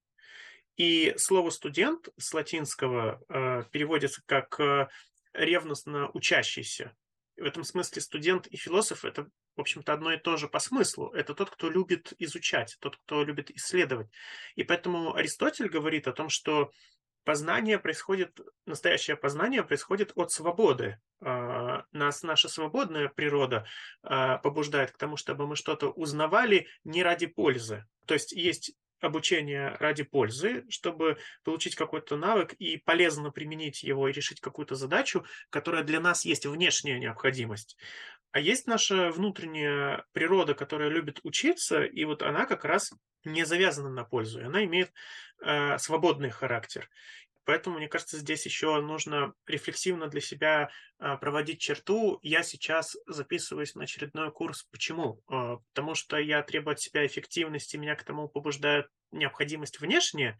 И 0.77 1.13
слово 1.17 1.49
«студент» 1.49 2.09
с 2.17 2.33
латинского 2.33 3.21
э, 3.29 3.63
переводится 3.71 4.21
как 4.25 4.59
э, 4.59 4.87
ревностно 5.33 6.09
учащийся. 6.11 6.95
В 7.37 7.43
этом 7.43 7.63
смысле 7.63 8.01
студент 8.01 8.47
и 8.47 8.57
философ– 8.57 9.05
это, 9.05 9.27
в 9.55 9.61
общем-то, 9.61 9.91
одно 9.91 10.13
и 10.13 10.17
то 10.17 10.37
же 10.37 10.47
по 10.47 10.59
смыслу. 10.59 11.09
Это 11.13 11.33
тот, 11.33 11.49
кто 11.49 11.69
любит 11.69 12.13
изучать, 12.19 12.77
тот, 12.79 12.97
кто 12.97 13.23
любит 13.23 13.49
исследовать. 13.51 14.07
И 14.55 14.63
поэтому 14.63 15.15
Аристотель 15.15 15.67
говорит 15.67 16.07
о 16.07 16.13
том, 16.13 16.29
что 16.29 16.71
познание 17.23 17.79
происходит, 17.79 18.39
настоящее 18.65 19.17
познание 19.17 19.63
происходит 19.63 20.11
от 20.15 20.31
свободы. 20.31 20.99
А, 21.21 21.85
нас 21.91 22.23
наша 22.23 22.49
свободная 22.49 23.09
природа 23.09 23.65
а, 24.03 24.37
побуждает 24.37 24.91
к 24.91 24.97
тому, 24.97 25.17
чтобы 25.17 25.47
мы 25.47 25.55
что-то 25.55 25.89
узнавали 25.89 26.67
не 26.83 27.01
ради 27.01 27.27
пользы. 27.27 27.85
То 28.05 28.13
есть 28.13 28.31
есть 28.31 28.75
обучение 29.03 29.75
ради 29.79 30.03
пользы, 30.03 30.65
чтобы 30.69 31.17
получить 31.43 31.75
какой-то 31.75 32.15
навык 32.15 32.53
и 32.53 32.77
полезно 32.77 33.31
применить 33.31 33.83
его 33.83 34.07
и 34.07 34.13
решить 34.13 34.39
какую-то 34.39 34.75
задачу, 34.75 35.25
которая 35.49 35.83
для 35.83 35.99
нас 35.99 36.25
есть 36.25 36.45
внешняя 36.45 36.99
необходимость. 36.99 37.77
А 38.31 38.39
есть 38.39 38.65
наша 38.65 39.11
внутренняя 39.11 40.05
природа, 40.11 40.55
которая 40.55 40.89
любит 40.89 41.19
учиться, 41.23 41.83
и 41.83 42.03
вот 42.05 42.23
она 42.23 42.45
как 42.45 42.65
раз 42.65 42.91
не 43.25 43.45
завязана 43.45 43.89
на 43.89 44.03
пользу, 44.03 44.39
и 44.39 44.43
она 44.43 44.63
имеет 44.65 44.91
э, 45.41 45.77
свободный 45.77 46.29
характер. 46.29 46.89
Поэтому, 47.45 47.77
мне 47.77 47.87
кажется, 47.87 48.17
здесь 48.17 48.45
еще 48.45 48.79
нужно 48.81 49.33
рефлексивно 49.47 50.07
для 50.07 50.21
себя 50.21 50.69
а, 50.97 51.17
проводить 51.17 51.59
черту. 51.59 52.19
Я 52.21 52.43
сейчас 52.43 52.95
записываюсь 53.05 53.75
на 53.75 53.83
очередной 53.83 54.31
курс. 54.31 54.63
Почему? 54.71 55.21
А, 55.27 55.57
потому 55.73 55.95
что 55.95 56.17
я 56.17 56.41
требую 56.41 56.73
от 56.73 56.79
себя 56.79 57.05
эффективности, 57.05 57.77
меня 57.77 57.95
к 57.95 58.03
тому 58.03 58.29
побуждает 58.29 58.87
необходимость 59.11 59.79
внешняя, 59.79 60.39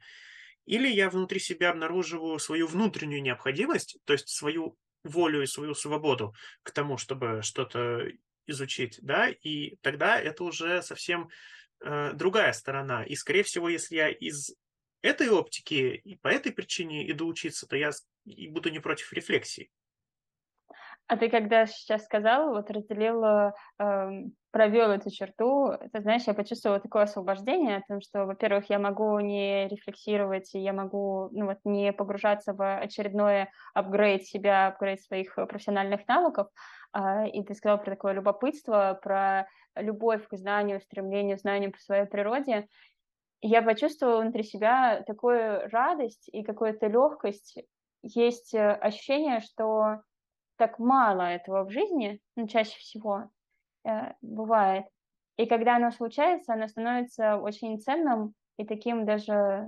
или 0.66 0.88
я 0.88 1.10
внутри 1.10 1.40
себя 1.40 1.72
обнаруживаю 1.72 2.40
свою 2.40 2.68
внутреннюю 2.68 3.22
необходимость, 3.22 3.98
то 4.06 4.14
есть 4.14 4.30
свою 4.30 4.78
волю 5.04 5.44
и 5.44 5.48
свою 5.48 5.74
свободу 5.74 6.34
к 6.64 6.72
тому, 6.72 6.98
чтобы 6.98 7.42
что-то 7.44 8.08
изучить, 8.46 9.00
да, 9.02 9.30
и 9.30 9.76
тогда 9.82 10.20
это 10.20 10.44
уже 10.44 10.82
совсем 10.82 11.30
э, 11.84 12.12
другая 12.14 12.54
сторона. 12.54 13.04
И, 13.04 13.16
скорее 13.16 13.44
всего, 13.44 13.70
если 13.70 13.96
я 13.96 14.10
из 14.10 14.56
этой 15.04 15.30
оптики 15.30 16.02
и 16.04 16.16
по 16.16 16.30
этой 16.30 16.52
причине 16.52 17.10
иду 17.12 17.28
учиться, 17.28 17.68
то 17.68 17.76
я 17.76 17.92
и 18.26 18.48
буду 18.48 18.72
не 18.72 18.80
против 18.80 19.14
рефлексии. 19.14 19.70
А 21.08 21.18
ты 21.18 21.30
когда 21.30 21.66
сейчас 21.66 22.06
сказал, 22.06 22.54
вот 22.54 22.72
разделил, 22.72 23.24
э, 23.24 23.52
эм, 23.80 24.34
провел 24.52 24.90
эту 24.90 25.12
черту, 25.12 25.74
ты 25.92 26.02
знаешь, 26.02 26.24
я 26.24 26.34
почувствовала 26.34 26.80
такое 26.80 27.04
освобождение, 27.04 27.78
о 27.78 27.84
том, 27.86 28.00
что, 28.00 28.26
во-первых, 28.26 28.70
я 28.70 28.80
могу 28.80 29.20
не 29.20 29.68
рефлексировать, 29.68 30.56
и 30.56 30.60
я 30.60 30.72
могу 30.72 31.30
ну, 31.34 31.48
вот, 31.48 31.58
не 31.66 31.92
погружаться 31.92 32.54
в 32.54 32.78
очередное 32.78 33.52
апгрейд 33.74 34.24
себя, 34.24 34.68
апгрейд 34.68 35.02
своих 35.02 35.36
профессиональных 35.36 36.08
навыков, 36.08 36.48
э, 36.94 37.28
и 37.30 37.44
ты 37.44 37.54
сказал 37.54 37.80
про 37.80 37.92
такое 37.92 38.14
любопытство, 38.14 38.98
про 39.02 39.48
любовь 39.76 40.26
к 40.28 40.38
знанию, 40.38 40.80
стремление 40.80 41.36
к 41.36 41.42
знанию 41.42 41.72
по 41.72 41.80
своей 41.80 42.06
природе, 42.06 42.68
я 43.44 43.62
почувствовала 43.62 44.22
внутри 44.22 44.44
себя 44.44 45.04
такую 45.06 45.70
радость 45.70 46.30
и 46.32 46.44
какую-то 46.44 46.88
легкость. 46.88 47.58
Есть 48.02 48.54
э, 48.56 48.72
ощущение, 48.72 49.42
что 49.42 50.02
так 50.56 50.80
мало 50.80 51.24
этого 51.24 51.66
в 51.66 51.70
жизни, 51.70 52.22
ну, 52.38 52.48
чаще 52.48 52.78
всего 52.80 53.30
э, 53.86 54.14
бывает. 54.22 54.86
И 55.36 55.46
когда 55.46 55.76
оно 55.76 55.92
случается, 55.92 56.54
оно 56.54 56.68
становится 56.68 57.38
очень 57.38 57.80
ценным 57.82 58.34
и 58.58 58.66
таким 58.66 59.06
даже, 59.06 59.68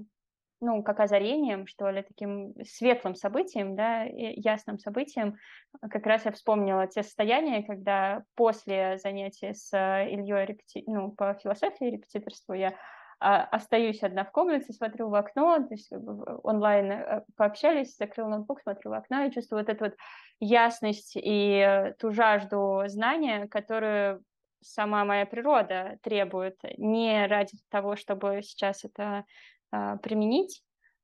ну, 0.62 0.82
как 0.82 1.02
озарением, 1.02 1.68
что 1.68 1.90
ли, 1.90 2.02
таким 2.04 2.54
светлым 2.64 3.16
событием, 3.16 3.76
да, 3.76 4.04
ясным 4.04 4.80
событием. 4.80 5.36
Как 5.82 6.06
раз 6.06 6.24
я 6.24 6.32
вспомнила 6.32 6.88
те 6.88 7.04
состояния, 7.04 7.62
когда 7.62 8.24
после 8.36 9.00
занятия 9.00 9.54
с 9.54 9.74
э, 9.74 10.10
Ильей 10.12 10.46
репети... 10.46 10.84
ну, 10.88 11.12
по 11.12 11.34
философии 11.34 11.92
репетиторству 11.92 12.54
я 12.54 12.74
остаюсь 13.20 14.04
одна 14.04 14.26
в 14.26 14.32
комнате, 14.32 14.74
смотрю 14.74 15.10
в 15.10 15.16
окно, 15.16 15.58
то 15.60 15.74
есть 15.74 15.92
онлайн 16.44 16.92
э, 16.92 17.24
пообщались, 17.36 17.96
закрыл 17.96 18.28
ноутбук, 18.28 18.62
смотрю 18.62 18.92
в 18.92 18.94
окно 18.94 19.24
и 19.24 19.32
чувствую 19.32 19.62
вот 19.62 19.70
эту 19.70 19.86
вот 19.86 19.96
ясность 20.40 21.14
и 21.16 21.94
ту 22.00 22.12
жажду 22.12 22.84
знания, 22.88 23.48
которую 23.48 24.24
сама 24.62 25.06
моя 25.06 25.26
природа 25.26 25.98
требует, 26.02 26.58
не 26.78 27.28
ради 27.28 27.58
того, 27.70 27.96
чтобы 27.96 28.42
сейчас 28.42 28.84
это 28.84 29.26
а, 29.72 29.98
применить, 29.98 30.64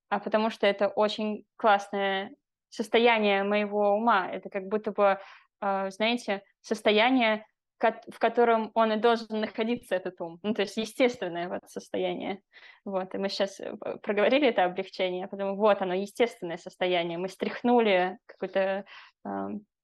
а 0.10 0.20
потому 0.20 0.50
что 0.50 0.68
это 0.68 0.88
очень 0.88 1.46
классное 1.58 2.32
состояние 2.70 3.44
моего 3.44 3.96
ума. 3.96 4.28
Это 4.30 4.50
как 4.50 4.68
будто 4.68 4.92
бы, 4.92 5.20
а, 5.60 5.90
знаете, 5.92 6.44
состояние 6.62 7.46
в 7.82 8.20
котором 8.20 8.72
он 8.74 8.94
и 8.94 8.98
должен 8.98 9.42
находиться, 9.42 9.96
этот 9.96 10.20
ум. 10.22 10.40
Ну, 10.44 10.54
то 10.54 10.62
есть 10.62 10.78
естественное 10.78 11.50
вот 11.50 11.62
состояние. 11.68 12.42
Вот, 12.86 13.14
и 13.14 13.18
мы 13.18 13.30
сейчас 13.30 13.60
э, 13.60 13.76
проговорили 14.02 14.48
это 14.48 14.66
облегчение, 14.66 15.28
потому 15.28 15.56
вот 15.56 15.82
оно, 15.82 15.94
естественное 15.94 16.58
состояние. 16.58 17.18
Мы 17.18 17.30
стряхнули 17.30 18.18
какую-то 18.28 18.86
э, 19.26 19.30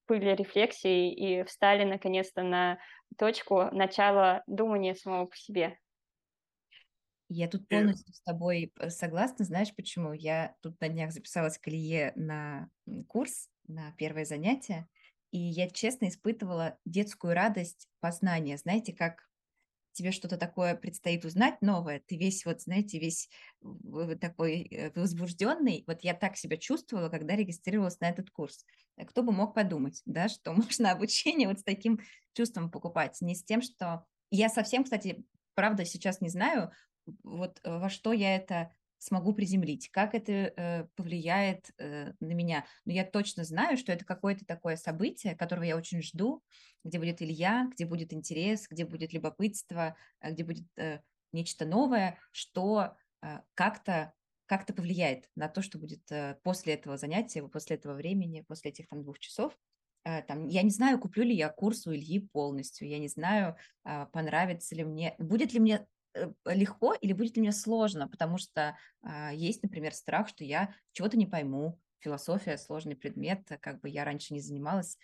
пыль 0.05 0.35
рефлексии 0.35 1.13
и 1.13 1.43
встали 1.43 1.83
наконец-то 1.83 2.43
на 2.43 2.79
точку 3.17 3.69
начала 3.71 4.43
думания 4.47 4.95
самого 4.95 5.25
по 5.25 5.35
себе. 5.35 5.77
Я 7.29 7.49
тут 7.49 7.67
полностью 7.67 8.13
с 8.13 8.21
тобой 8.21 8.71
э, 8.79 8.89
согласна. 8.89 9.43
Знаешь 9.43 9.75
почему? 9.75 10.13
Я 10.13 10.55
тут 10.61 10.79
на 10.79 10.87
днях 10.87 11.11
записалась 11.11 11.57
к 11.57 11.67
Илье 11.67 12.13
на 12.15 12.69
курс, 13.07 13.49
на 13.67 13.91
первое 13.97 14.23
занятие, 14.23 14.87
и 15.37 15.49
я 15.49 15.69
честно 15.69 16.07
испытывала 16.07 16.79
детскую 16.83 17.35
радость 17.35 17.87
познания. 17.99 18.57
Знаете, 18.57 18.91
как 18.91 19.29
тебе 19.93 20.11
что-то 20.11 20.37
такое 20.37 20.75
предстоит 20.75 21.25
узнать 21.25 21.61
новое, 21.61 22.01
ты 22.05 22.17
весь 22.17 22.43
вот, 22.45 22.61
знаете, 22.61 22.99
весь 22.99 23.29
такой 24.19 24.61
э, 24.63 24.91
возбужденный. 24.95 25.83
Вот 25.87 26.01
я 26.01 26.15
так 26.15 26.37
себя 26.37 26.57
чувствовала, 26.57 27.09
когда 27.09 27.35
регистрировалась 27.35 27.99
на 27.99 28.09
этот 28.09 28.31
курс. 28.31 28.65
Кто 29.07 29.21
бы 29.21 29.31
мог 29.31 29.53
подумать, 29.53 30.01
да, 30.05 30.27
что 30.27 30.53
можно 30.53 30.91
обучение 30.91 31.47
вот 31.47 31.59
с 31.59 31.63
таким 31.63 31.99
чувством 32.33 32.71
покупать, 32.71 33.17
не 33.21 33.35
с 33.35 33.43
тем, 33.43 33.61
что... 33.61 34.05
Я 34.29 34.49
совсем, 34.49 34.83
кстати, 34.83 35.23
правда, 35.55 35.85
сейчас 35.85 36.19
не 36.19 36.29
знаю, 36.29 36.71
вот 37.23 37.59
э, 37.63 37.77
во 37.77 37.89
что 37.89 38.11
я 38.11 38.35
это 38.35 38.71
смогу 38.97 39.33
приземлить, 39.33 39.89
как 39.89 40.15
это 40.15 40.31
э, 40.31 40.87
повлияет 40.95 41.71
э, 41.77 42.13
на 42.19 42.33
меня. 42.33 42.65
Но 42.85 42.93
я 42.93 43.05
точно 43.05 43.43
знаю, 43.43 43.77
что 43.77 43.91
это 43.91 44.05
какое-то 44.05 44.45
такое 44.45 44.75
событие, 44.75 45.35
которого 45.35 45.63
я 45.63 45.77
очень 45.77 46.01
жду, 46.01 46.43
где 46.83 46.99
будет 46.99 47.21
Илья, 47.21 47.69
где 47.73 47.85
будет 47.85 48.13
интерес, 48.13 48.67
где 48.69 48.85
будет 48.85 49.13
любопытство, 49.13 49.95
э, 50.21 50.31
где 50.31 50.43
будет 50.43 50.67
э, 50.77 50.99
нечто 51.31 51.65
новое, 51.65 52.17
что 52.31 52.95
э, 53.21 53.39
как-то 53.53 54.13
как-то 54.47 54.73
повлияет 54.73 55.29
на 55.35 55.49
то, 55.49 55.61
что 55.61 55.77
будет 55.77 56.09
э, 56.09 56.37
после 56.41 56.73
этого 56.73 56.97
занятия, 56.97 57.45
после 57.47 57.75
этого 57.75 57.93
времени, 57.93 58.45
после 58.47 58.71
этих 58.71 58.87
там 58.87 59.03
двух 59.03 59.19
часов. 59.19 59.53
Э, 60.05 60.21
там, 60.21 60.47
я 60.47 60.61
не 60.61 60.69
знаю, 60.69 60.99
куплю 60.99 61.23
ли 61.23 61.35
я 61.35 61.49
курс 61.49 61.85
у 61.85 61.93
Ильи 61.93 62.19
полностью, 62.19 62.87
я 62.87 62.97
не 62.97 63.09
знаю, 63.09 63.57
э, 63.83 64.05
понравится 64.13 64.73
ли 64.73 64.85
мне, 64.85 65.15
будет 65.19 65.51
ли 65.53 65.59
мне 65.59 65.85
легко 66.45 66.93
или 66.93 67.13
будет 67.13 67.37
мне 67.37 67.51
сложно, 67.51 68.07
потому 68.07 68.37
что 68.37 68.77
а, 69.01 69.33
есть, 69.33 69.63
например, 69.63 69.93
страх, 69.93 70.27
что 70.29 70.43
я 70.43 70.73
чего-то 70.93 71.17
не 71.17 71.25
пойму, 71.25 71.79
философия 71.99 72.57
сложный 72.57 72.95
предмет, 72.95 73.47
как 73.61 73.81
бы 73.81 73.89
я 73.89 74.05
раньше 74.05 74.33
не 74.33 74.39
занималась, 74.39 74.97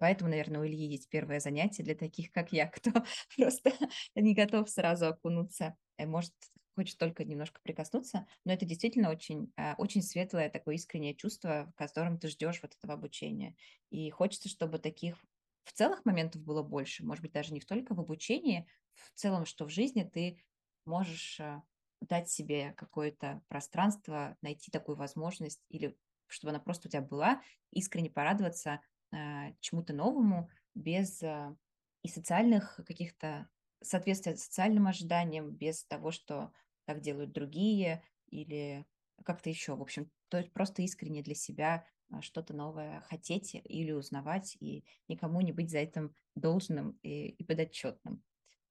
Поэтому, 0.00 0.30
наверное, 0.30 0.60
у 0.60 0.66
Ильи 0.66 0.86
есть 0.86 1.08
первое 1.08 1.40
занятие 1.40 1.82
для 1.82 1.94
таких, 1.94 2.30
как 2.30 2.52
я, 2.52 2.66
кто 2.68 2.90
просто 3.36 3.72
не 4.14 4.34
готов 4.34 4.68
сразу 4.68 5.06
окунуться, 5.06 5.76
э, 5.96 6.06
может, 6.06 6.34
хочет 6.74 6.98
только 6.98 7.24
немножко 7.24 7.60
прикоснуться, 7.62 8.26
но 8.44 8.52
это 8.52 8.64
действительно 8.64 9.10
очень, 9.10 9.52
а, 9.56 9.74
очень 9.78 10.02
светлое 10.02 10.48
такое 10.48 10.76
искреннее 10.76 11.14
чувство, 11.14 11.72
в 11.74 11.78
котором 11.78 12.18
ты 12.18 12.28
ждешь 12.28 12.60
вот 12.62 12.74
этого 12.76 12.94
обучения. 12.94 13.56
И 13.90 14.10
хочется, 14.10 14.48
чтобы 14.48 14.78
таких 14.78 15.16
в 15.64 15.72
целых 15.72 16.04
моментов 16.04 16.42
было 16.42 16.62
больше, 16.62 17.04
может 17.04 17.22
быть, 17.22 17.32
даже 17.32 17.52
не 17.52 17.60
только 17.60 17.94
в 17.94 18.00
обучении, 18.00 18.68
в 18.94 19.18
целом, 19.18 19.44
что 19.44 19.64
в 19.64 19.70
жизни 19.70 20.02
ты 20.04 20.40
можешь 20.88 21.40
э, 21.40 21.62
дать 22.00 22.30
себе 22.30 22.72
какое-то 22.76 23.42
пространство, 23.48 24.36
найти 24.42 24.70
такую 24.70 24.96
возможность, 24.96 25.64
или 25.68 25.96
чтобы 26.26 26.50
она 26.50 26.60
просто 26.60 26.88
у 26.88 26.90
тебя 26.90 27.02
была, 27.02 27.42
искренне 27.70 28.10
порадоваться 28.10 28.80
э, 29.12 29.54
чему-то 29.60 29.92
новому, 29.94 30.50
без 30.74 31.22
э, 31.22 31.56
и 32.02 32.08
социальных 32.08 32.80
каких-то 32.86 33.48
соответствия 33.82 34.36
социальным 34.36 34.86
ожиданиям, 34.86 35.50
без 35.52 35.84
того, 35.84 36.10
что 36.10 36.52
так 36.84 37.00
делают 37.00 37.32
другие, 37.32 38.02
или 38.28 38.86
как-то 39.24 39.50
еще, 39.50 39.74
в 39.76 39.82
общем, 39.82 40.10
то 40.28 40.38
есть 40.38 40.52
просто 40.52 40.82
искренне 40.82 41.22
для 41.22 41.34
себя 41.34 41.86
что-то 42.20 42.54
новое 42.54 43.00
хотеть 43.02 43.54
или 43.54 43.92
узнавать, 43.92 44.56
и 44.60 44.84
никому 45.08 45.40
не 45.40 45.52
быть 45.52 45.70
за 45.70 45.78
этим 45.78 46.14
должным 46.34 46.98
и, 47.02 47.28
и 47.28 47.44
подотчетным. 47.44 48.22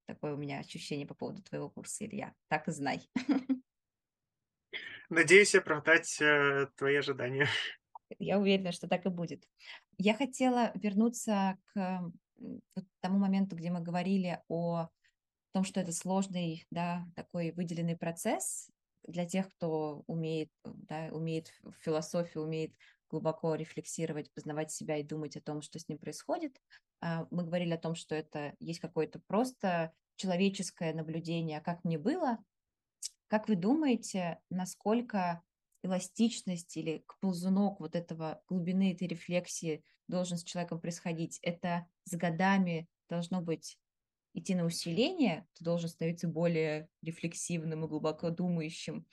Такое 0.07 0.33
у 0.33 0.37
меня 0.37 0.59
ощущение 0.59 1.05
по 1.05 1.13
поводу 1.13 1.43
твоего 1.43 1.69
курса, 1.69 2.05
Илья. 2.05 2.33
Так 2.47 2.67
и 2.67 2.71
знай. 2.71 3.07
Надеюсь 5.09 5.53
оправдать 5.53 6.19
э, 6.21 6.67
твои 6.75 6.95
ожидания. 6.95 7.47
Я 8.17 8.39
уверена, 8.39 8.71
что 8.71 8.87
так 8.87 9.05
и 9.05 9.09
будет. 9.09 9.45
Я 9.97 10.13
хотела 10.13 10.71
вернуться 10.75 11.57
к 11.73 12.11
тому 13.01 13.19
моменту, 13.19 13.55
где 13.55 13.69
мы 13.69 13.81
говорили 13.81 14.41
о 14.47 14.89
том, 15.53 15.63
что 15.65 15.81
это 15.81 15.91
сложный, 15.91 16.65
да, 16.71 17.05
такой 17.15 17.51
выделенный 17.51 17.97
процесс 17.97 18.69
для 19.03 19.25
тех, 19.25 19.49
кто 19.49 20.03
умеет, 20.07 20.51
да, 20.63 21.09
умеет 21.11 21.51
в 21.63 21.73
философии, 21.81 22.37
умеет 22.37 22.73
глубоко 23.09 23.55
рефлексировать, 23.55 24.31
познавать 24.33 24.71
себя 24.71 24.97
и 24.97 25.03
думать 25.03 25.37
о 25.37 25.41
том, 25.41 25.61
что 25.61 25.79
с 25.79 25.87
ним 25.87 25.97
происходит. 25.97 26.59
А, 27.01 27.27
мы 27.31 27.43
говорили 27.43 27.73
о 27.73 27.77
том, 27.77 27.95
что 27.95 28.15
это 28.15 28.55
есть 28.59 28.79
какое-то 28.79 29.19
просто 29.27 29.93
человеческое 30.15 30.93
наблюдение, 30.93 31.61
как 31.61 31.83
мне 31.83 31.97
было. 31.97 32.37
Как 33.27 33.47
вы 33.47 33.55
думаете, 33.55 34.39
насколько 34.49 35.41
эластичность 35.83 36.75
или 36.75 37.03
ползунок 37.21 37.79
вот 37.79 37.95
этого 37.95 38.41
глубины 38.47 38.93
этой 38.93 39.07
рефлексии 39.07 39.83
должен 40.07 40.37
с 40.37 40.43
человеком 40.43 40.79
происходить? 40.79 41.39
Это 41.41 41.87
с 42.05 42.15
годами 42.15 42.87
должно 43.09 43.41
быть 43.41 43.77
идти 44.33 44.53
на 44.55 44.65
усиление, 44.65 45.47
ты 45.53 45.63
должен 45.63 45.89
становиться 45.89 46.27
более 46.27 46.89
рефлексивным 47.01 47.85
и 47.85 47.87
глубоко 47.87 48.29
думающим. 48.29 49.05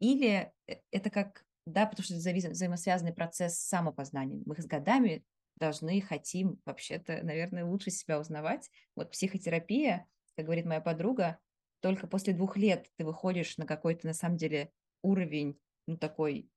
Или 0.00 0.52
э, 0.66 0.76
это 0.90 1.10
как, 1.10 1.43
да, 1.66 1.86
потому 1.86 2.04
что 2.04 2.14
это 2.14 2.50
взаимосвязанный 2.50 3.12
процесс 3.12 3.58
с 3.58 3.68
самопознанием. 3.68 4.42
Мы 4.46 4.54
с 4.56 4.66
годами 4.66 5.24
должны, 5.56 6.00
хотим 6.00 6.60
вообще-то, 6.64 7.22
наверное, 7.22 7.64
лучше 7.64 7.90
себя 7.90 8.18
узнавать. 8.18 8.70
Вот 8.96 9.12
психотерапия, 9.12 10.06
как 10.36 10.46
говорит 10.46 10.66
моя 10.66 10.80
подруга, 10.80 11.38
только 11.80 12.06
после 12.06 12.32
двух 12.32 12.56
лет 12.56 12.88
ты 12.96 13.04
выходишь 13.04 13.56
на 13.56 13.66
какой-то, 13.66 14.06
на 14.06 14.14
самом 14.14 14.36
деле, 14.36 14.72
уровень, 15.02 15.58
ну, 15.86 15.96
такой 15.96 16.50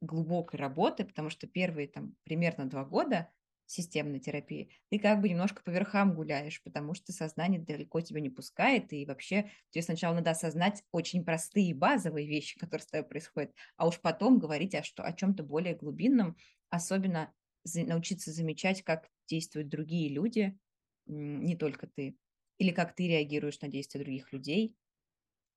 глубокой 0.00 0.58
работы, 0.58 1.04
потому 1.04 1.30
что 1.30 1.46
первые 1.46 1.88
там 1.88 2.14
примерно 2.24 2.68
два 2.68 2.84
года 2.84 3.30
системной 3.70 4.18
терапии, 4.20 4.70
ты 4.90 4.98
как 4.98 5.20
бы 5.20 5.28
немножко 5.28 5.62
по 5.62 5.70
верхам 5.70 6.14
гуляешь, 6.14 6.62
потому 6.62 6.94
что 6.94 7.12
сознание 7.12 7.60
далеко 7.60 8.00
тебя 8.00 8.20
не 8.20 8.30
пускает, 8.30 8.92
и 8.92 9.06
вообще 9.06 9.50
тебе 9.70 9.82
сначала 9.82 10.14
надо 10.14 10.30
осознать 10.30 10.82
очень 10.92 11.24
простые 11.24 11.74
базовые 11.74 12.26
вещи, 12.26 12.58
которые 12.58 12.82
с 12.84 12.86
тобой 12.88 13.08
происходят, 13.08 13.52
а 13.76 13.86
уж 13.86 14.00
потом 14.00 14.38
говорить 14.38 14.74
о, 14.74 14.82
что, 14.82 15.04
о 15.04 15.12
чем-то 15.12 15.42
более 15.42 15.74
глубинном, 15.74 16.36
особенно 16.70 17.32
научиться 17.74 18.32
замечать, 18.32 18.82
как 18.82 19.10
действуют 19.28 19.68
другие 19.68 20.08
люди, 20.08 20.58
не 21.06 21.56
только 21.56 21.86
ты, 21.86 22.16
или 22.58 22.70
как 22.70 22.94
ты 22.94 23.08
реагируешь 23.08 23.60
на 23.60 23.68
действия 23.68 24.00
других 24.00 24.32
людей. 24.32 24.76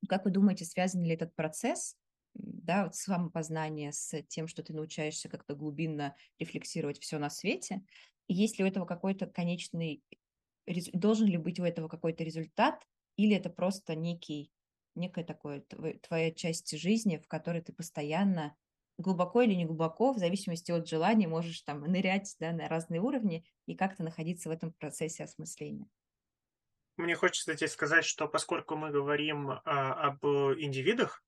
Как 0.09 0.25
вы 0.25 0.31
думаете, 0.31 0.65
связан 0.65 1.03
ли 1.03 1.11
этот 1.13 1.35
процесс, 1.35 1.97
да, 2.33 2.85
вот 2.85 2.95
самопознание 2.95 3.91
с 3.91 4.21
тем, 4.23 4.47
что 4.47 4.63
ты 4.63 4.73
научаешься 4.73 5.29
как-то 5.29 5.55
глубинно 5.55 6.15
рефлексировать 6.39 6.99
все 6.99 7.17
на 7.17 7.29
свете? 7.29 7.83
И 8.27 8.33
есть 8.33 8.57
ли 8.57 8.65
у 8.65 8.67
этого 8.67 8.85
какой-то 8.85 9.27
конечный, 9.27 10.03
должен 10.93 11.27
ли 11.27 11.37
быть 11.37 11.59
у 11.59 11.63
этого 11.63 11.87
какой-то 11.87 12.23
результат, 12.23 12.85
или 13.17 13.35
это 13.35 13.49
просто 13.49 13.95
некий, 13.95 14.51
некая 14.95 15.25
такое, 15.25 15.63
твоя 16.07 16.31
часть 16.31 16.77
жизни, 16.77 17.17
в 17.17 17.27
которой 17.27 17.61
ты 17.61 17.73
постоянно 17.73 18.55
глубоко 18.97 19.41
или 19.41 19.53
не 19.53 19.65
глубоко, 19.65 20.13
в 20.13 20.17
зависимости 20.17 20.71
от 20.71 20.87
желания, 20.87 21.27
можешь 21.27 21.61
там 21.61 21.81
нырять 21.81 22.35
да, 22.39 22.51
на 22.51 22.67
разные 22.67 23.01
уровни 23.01 23.45
и 23.65 23.75
как-то 23.75 24.03
находиться 24.03 24.49
в 24.49 24.51
этом 24.51 24.71
процессе 24.73 25.23
осмысления. 25.23 25.87
Мне 26.97 27.15
хочется 27.15 27.53
здесь 27.55 27.71
сказать, 27.71 28.05
что 28.05 28.27
поскольку 28.27 28.75
мы 28.75 28.91
говорим 28.91 29.49
а, 29.49 29.93
об 29.93 30.25
индивидах, 30.25 31.23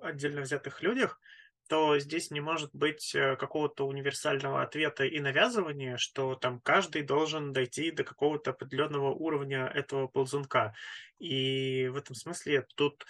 отдельно 0.00 0.42
взятых 0.42 0.82
людях, 0.82 1.20
то 1.68 1.98
здесь 1.98 2.30
не 2.30 2.40
может 2.40 2.70
быть 2.74 3.14
э, 3.14 3.36
какого-то 3.36 3.86
универсального 3.86 4.62
ответа 4.62 5.04
и 5.04 5.18
навязывания, 5.20 5.96
что 5.96 6.34
там 6.34 6.60
каждый 6.60 7.02
должен 7.02 7.52
дойти 7.52 7.90
до 7.90 8.04
какого-то 8.04 8.50
определенного 8.50 9.10
уровня 9.10 9.66
этого 9.66 10.06
ползунка. 10.06 10.74
И 11.18 11.88
в 11.88 11.96
этом 11.96 12.14
смысле 12.14 12.66
тут 12.74 13.06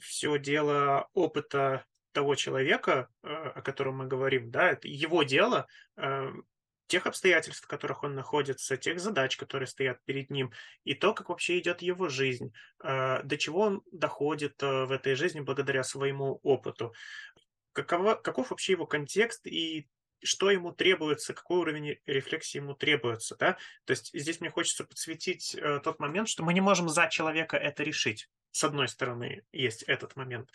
все 0.00 0.38
дело 0.38 1.08
опыта 1.12 1.84
того 2.12 2.34
человека, 2.34 3.08
э, 3.22 3.28
о 3.28 3.62
котором 3.62 3.98
мы 3.98 4.06
говорим, 4.06 4.50
да, 4.50 4.70
это 4.70 4.88
его 4.88 5.22
дело, 5.22 5.66
э, 5.96 6.32
тех 6.92 7.06
обстоятельств, 7.06 7.64
в 7.64 7.68
которых 7.68 8.02
он 8.02 8.14
находится, 8.14 8.76
тех 8.76 9.00
задач, 9.00 9.38
которые 9.38 9.66
стоят 9.66 10.04
перед 10.04 10.28
ним, 10.28 10.52
и 10.84 10.92
то, 10.92 11.14
как 11.14 11.30
вообще 11.30 11.58
идет 11.58 11.80
его 11.80 12.10
жизнь, 12.10 12.52
э, 12.84 13.22
до 13.22 13.38
чего 13.38 13.60
он 13.60 13.82
доходит 13.92 14.60
в 14.60 14.92
этой 14.92 15.14
жизни 15.14 15.40
благодаря 15.40 15.84
своему 15.84 16.38
опыту, 16.42 16.92
какова, 17.72 18.14
каков 18.14 18.50
вообще 18.50 18.72
его 18.72 18.86
контекст 18.86 19.46
и 19.46 19.88
что 20.22 20.50
ему 20.50 20.70
требуется, 20.70 21.32
какой 21.32 21.60
уровень 21.60 21.96
рефлексии 22.04 22.58
ему 22.58 22.74
требуется, 22.74 23.36
да. 23.38 23.56
То 23.86 23.92
есть 23.92 24.10
здесь 24.12 24.40
мне 24.42 24.50
хочется 24.50 24.84
подсветить 24.84 25.54
э, 25.54 25.80
тот 25.82 25.98
момент, 25.98 26.28
что 26.28 26.44
мы 26.44 26.52
не 26.52 26.60
можем 26.60 26.90
за 26.90 27.08
человека 27.08 27.56
это 27.56 27.82
решить. 27.84 28.28
С 28.50 28.64
одной 28.64 28.86
стороны, 28.86 29.44
есть 29.50 29.82
этот 29.84 30.14
момент. 30.14 30.50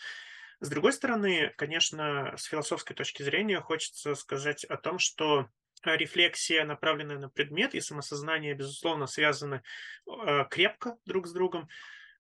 С 0.60 0.70
другой 0.70 0.94
стороны, 0.94 1.52
конечно, 1.58 2.36
с 2.38 2.44
философской 2.44 2.96
точки 2.96 3.24
зрения 3.24 3.60
хочется 3.60 4.14
сказать 4.14 4.66
о 4.66 4.78
том, 4.78 5.00
что 5.00 5.50
рефлексия, 5.96 6.66
направленная 6.66 7.18
на 7.18 7.30
предмет, 7.30 7.76
и 7.76 7.82
самосознание, 7.82 8.54
безусловно, 8.54 9.08
связаны 9.08 9.62
э, 10.08 10.46
крепко 10.50 10.98
друг 11.06 11.28
с 11.28 11.32
другом, 11.32 11.70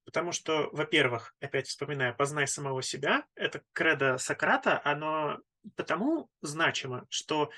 потому 0.05 0.31
что, 0.31 0.69
во-первых, 0.71 1.35
опять 1.39 1.67
вспоминая 1.67 2.13
«познай 2.13 2.47
самого 2.47 2.81
себя», 2.81 3.25
это 3.35 3.61
кредо 3.73 4.17
Сократа, 4.17 4.81
оно 4.83 5.39
потому 5.75 6.29
значимо, 6.41 7.05
что 7.09 7.51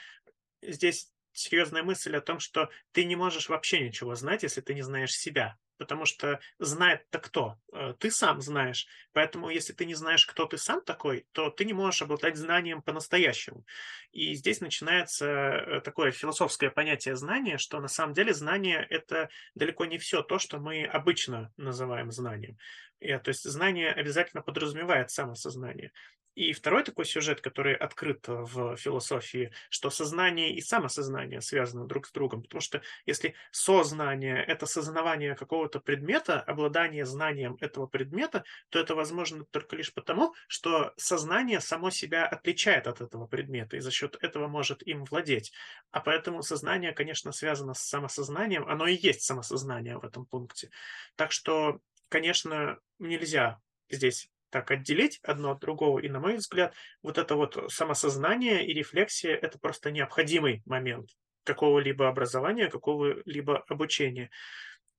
здесь 0.61 1.13
серьезная 1.31 1.83
мысль 1.83 2.15
о 2.15 2.21
том, 2.21 2.39
что 2.39 2.69
ты 2.91 3.05
не 3.05 3.15
можешь 3.15 3.49
вообще 3.49 3.79
ничего 3.81 4.15
знать, 4.15 4.43
если 4.43 4.61
ты 4.61 4.73
не 4.73 4.81
знаешь 4.81 5.13
себя 5.13 5.57
потому 5.79 6.05
что 6.05 6.39
знает-то 6.59 7.17
кто? 7.17 7.57
Э, 7.73 7.95
ты 7.97 8.11
сам 8.11 8.41
знаешь. 8.41 8.85
Поэтому, 9.13 9.49
если 9.49 9.73
ты 9.73 9.85
не 9.85 9.95
знаешь, 9.95 10.25
кто 10.25 10.45
ты 10.45 10.57
сам 10.57 10.81
такой, 10.81 11.25
то 11.31 11.49
ты 11.49 11.65
не 11.65 11.73
можешь 11.73 12.03
обладать 12.03 12.37
знанием 12.37 12.83
по-настоящему. 12.83 13.65
И 14.11 14.35
здесь 14.35 14.61
начинается 14.61 15.25
э, 15.25 15.81
такое 15.81 16.11
философское 16.11 16.69
понятие 16.69 17.15
знания, 17.15 17.57
что 17.57 17.79
на 17.79 17.87
самом 17.87 18.13
деле 18.13 18.33
знание– 18.33 18.85
это 18.89 19.29
далеко 19.55 19.85
не 19.85 19.97
все 19.97 20.21
то, 20.21 20.37
что 20.37 20.59
мы 20.59 20.83
обычно 20.83 21.51
называем 21.57 22.11
знанием. 22.11 22.57
То 22.99 23.29
есть 23.29 23.49
знание 23.49 23.93
обязательно 23.93 24.43
подразумевает 24.43 25.09
самосознание. 25.09 25.93
И 26.35 26.53
второй 26.53 26.83
такой 26.83 27.05
сюжет, 27.05 27.41
который 27.41 27.75
открыт 27.75 28.27
в 28.27 28.77
философии, 28.77 29.51
что 29.69 29.89
сознание 29.89 30.53
и 30.53 30.61
самосознание 30.61 31.41
связаны 31.41 31.85
друг 31.85 32.07
с 32.07 32.11
другом. 32.11 32.43
Потому 32.43 32.61
что 32.61 32.81
если 33.05 33.35
сознание– 33.51 34.43
это 34.47 34.65
сознавание 34.65 35.35
какого-то 35.35 35.79
предмета, 35.79 36.39
обладание 36.39 37.05
знанием 37.05 37.57
этого 37.59 37.87
предмета, 37.87 38.43
то 38.69 38.79
это 38.79 38.95
возможно 38.95 39.45
только 39.51 39.75
лишь 39.75 39.93
потому, 39.93 40.33
что 40.47 40.93
сознание 40.97 41.59
само 41.59 41.89
себя 41.89 42.25
отличает 42.25 42.87
от 42.87 43.01
этого 43.01 43.27
предмета 43.27 43.77
и 43.77 43.81
за 43.81 43.91
счет 43.91 44.17
этого 44.21 44.47
может 44.47 44.81
им 44.87 45.03
владеть. 45.05 45.51
А 45.91 45.99
поэтому 45.99 46.41
сознание, 46.41 46.93
конечно, 46.93 47.31
связано 47.31 47.73
с 47.73 47.81
самосознанием, 47.81 48.67
оно 48.67 48.87
и 48.87 48.95
есть 48.95 49.23
самосознание 49.23 49.97
в 49.97 50.05
этом 50.05 50.25
пункте. 50.25 50.69
Так 51.15 51.31
что, 51.31 51.79
конечно, 52.07 52.79
нельзя 52.99 53.59
здесь 53.89 54.29
так 54.49 54.71
отделить 54.71 55.19
одно 55.23 55.51
от 55.51 55.59
другого. 55.59 55.99
И, 55.99 56.09
на 56.09 56.19
мой 56.19 56.37
взгляд, 56.37 56.73
вот 57.01 57.17
это 57.17 57.35
вот 57.35 57.71
самосознание 57.71 58.65
и 58.65 58.73
рефлексия– 58.73 59.35
это 59.41 59.59
просто 59.59 59.91
необходимый 59.91 60.61
момент 60.65 61.09
какого-либо 61.43 62.07
образования, 62.07 62.69
какого-либо 62.69 63.63
обучения. 63.67 64.29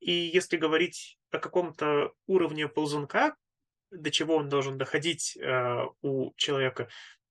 И 0.00 0.12
если 0.12 0.56
говорить 0.56 1.18
о 1.30 1.38
каком-то 1.38 2.12
уровне 2.26 2.68
ползунка, 2.68 3.36
до 3.90 4.10
чего 4.10 4.36
он 4.36 4.48
должен 4.48 4.78
доходить 4.78 5.36
э, 5.36 5.84
у 6.00 6.32
человека, 6.36 6.88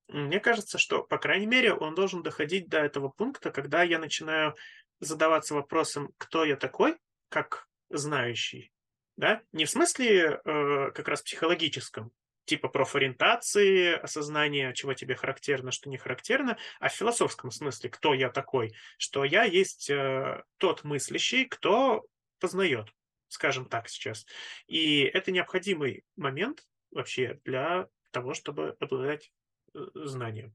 мне 0.08 0.40
кажется, 0.40 0.78
что, 0.78 1.02
по 1.04 1.18
крайней 1.18 1.46
мере, 1.46 1.72
он 1.72 1.94
должен 1.94 2.22
доходить 2.22 2.68
до 2.68 2.78
этого 2.78 3.08
пункта, 3.08 3.50
когда 3.50 3.82
я 3.82 3.98
начинаю 3.98 4.56
задаваться 4.98 5.54
вопросом, 5.54 6.12
кто 6.18 6.44
я 6.44 6.56
такой, 6.56 6.96
как 7.28 7.68
знающий, 7.90 8.72
да? 9.16 9.42
Не 9.52 9.64
в 9.64 9.70
смысле 9.70 10.40
э, 10.44 10.90
как 10.94 11.08
раз 11.08 11.22
психологическом, 11.22 12.12
типа 12.44 12.68
профориентации, 12.68 13.92
осознания, 13.92 14.72
чего 14.72 14.94
тебе 14.94 15.14
характерно, 15.14 15.70
что 15.70 15.88
не 15.88 15.98
характерно, 15.98 16.58
а 16.80 16.88
в 16.88 16.92
философском 16.92 17.50
смысле, 17.50 17.90
кто 17.90 18.14
я 18.14 18.30
такой, 18.30 18.72
что 18.98 19.24
я 19.24 19.44
есть 19.44 19.90
э, 19.90 20.42
тот 20.58 20.84
мыслящий, 20.84 21.44
кто 21.44 22.04
познает, 22.40 22.88
скажем 23.28 23.66
так 23.66 23.88
сейчас. 23.88 24.26
И 24.66 25.02
это 25.02 25.30
необходимый 25.30 26.04
момент 26.16 26.66
вообще 26.90 27.40
для 27.44 27.88
того, 28.10 28.34
чтобы 28.34 28.76
обладать 28.80 29.32
э, 29.74 29.78
знанием. 29.94 30.54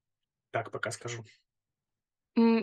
Так 0.51 0.71
пока 0.71 0.91
скажу. 0.91 1.23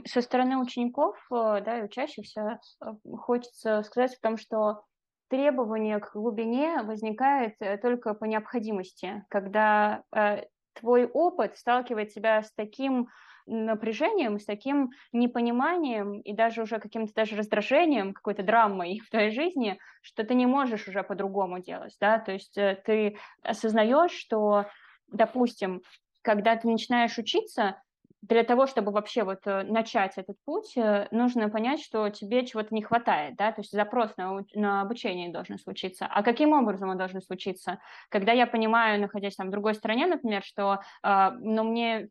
Со 0.04 0.20
стороны 0.20 0.58
учеников, 0.58 1.16
э, 1.30 1.62
да, 1.64 1.78
и 1.78 1.84
учащихся 1.84 2.60
э, 2.80 2.86
хочется 3.18 3.82
сказать 3.82 4.14
о 4.14 4.20
том, 4.20 4.36
что 4.36 4.84
требование 5.32 5.98
к 5.98 6.12
глубине 6.12 6.82
возникает 6.82 7.54
э, 7.60 7.78
только 7.78 8.12
по 8.12 8.26
необходимости, 8.26 9.24
когда 9.30 10.02
э, 10.14 10.42
твой 10.74 11.06
опыт 11.06 11.56
сталкивает 11.56 12.12
тебя 12.12 12.42
с 12.42 12.52
таким 12.52 13.08
напряжением, 13.46 14.38
с 14.38 14.44
таким 14.44 14.90
непониманием 15.10 16.20
и 16.20 16.34
даже 16.34 16.60
уже 16.60 16.78
каким-то 16.78 17.14
даже 17.14 17.34
раздражением, 17.34 18.12
какой-то 18.12 18.42
драмой 18.42 19.00
в 19.00 19.08
твоей 19.08 19.30
жизни, 19.30 19.78
что 20.02 20.22
ты 20.22 20.34
не 20.34 20.44
можешь 20.44 20.86
уже 20.86 21.02
по-другому 21.02 21.60
делать, 21.60 21.96
да, 21.98 22.18
то 22.18 22.32
есть 22.32 22.58
э, 22.58 22.78
ты 22.84 23.16
осознаешь, 23.42 24.12
что, 24.12 24.66
допустим, 25.08 25.80
когда 26.20 26.56
ты 26.56 26.68
начинаешь 26.68 27.16
учиться, 27.16 27.80
для 28.22 28.44
того, 28.44 28.66
чтобы 28.66 28.92
вообще 28.92 29.24
вот 29.24 29.40
э, 29.46 29.64
начать 29.64 30.16
этот 30.16 30.36
путь, 30.44 30.76
э, 30.76 31.08
нужно 31.10 31.48
понять, 31.48 31.82
что 31.82 32.08
тебе 32.08 32.46
чего-то 32.46 32.72
не 32.72 32.80
хватает, 32.80 33.34
да, 33.36 33.50
то 33.50 33.60
есть 33.60 33.72
запрос 33.72 34.16
на, 34.16 34.44
на 34.54 34.80
обучение 34.80 35.32
должен 35.32 35.58
случиться. 35.58 36.06
А 36.06 36.22
каким 36.22 36.52
образом 36.52 36.88
он 36.88 36.98
должен 36.98 37.20
случиться? 37.20 37.80
Когда 38.08 38.32
я 38.32 38.46
понимаю, 38.46 39.00
находясь 39.00 39.34
там 39.34 39.48
в 39.48 39.50
другой 39.50 39.74
стране, 39.74 40.06
например, 40.06 40.44
что, 40.44 40.80
э, 41.02 41.30
ну, 41.40 41.64
мне 41.64 42.08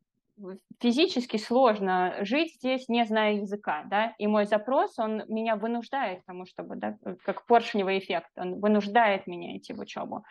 физически 0.80 1.38
сложно 1.38 2.16
жить 2.22 2.56
здесь, 2.56 2.90
не 2.90 3.06
зная 3.06 3.34
языка, 3.34 3.84
да, 3.86 4.14
и 4.18 4.28
мой 4.28 4.46
запрос, 4.46 4.98
он 4.98 5.24
меня 5.28 5.56
вынуждает 5.56 6.24
к 6.24 6.26
тому, 6.26 6.46
чтобы, 6.46 6.76
да, 6.76 6.98
как 7.24 7.46
поршневый 7.46 8.00
эффект, 8.00 8.30
он 8.36 8.60
вынуждает 8.60 9.28
меня 9.28 9.58
идти 9.58 9.74
в 9.74 9.80
учебу. 9.80 10.24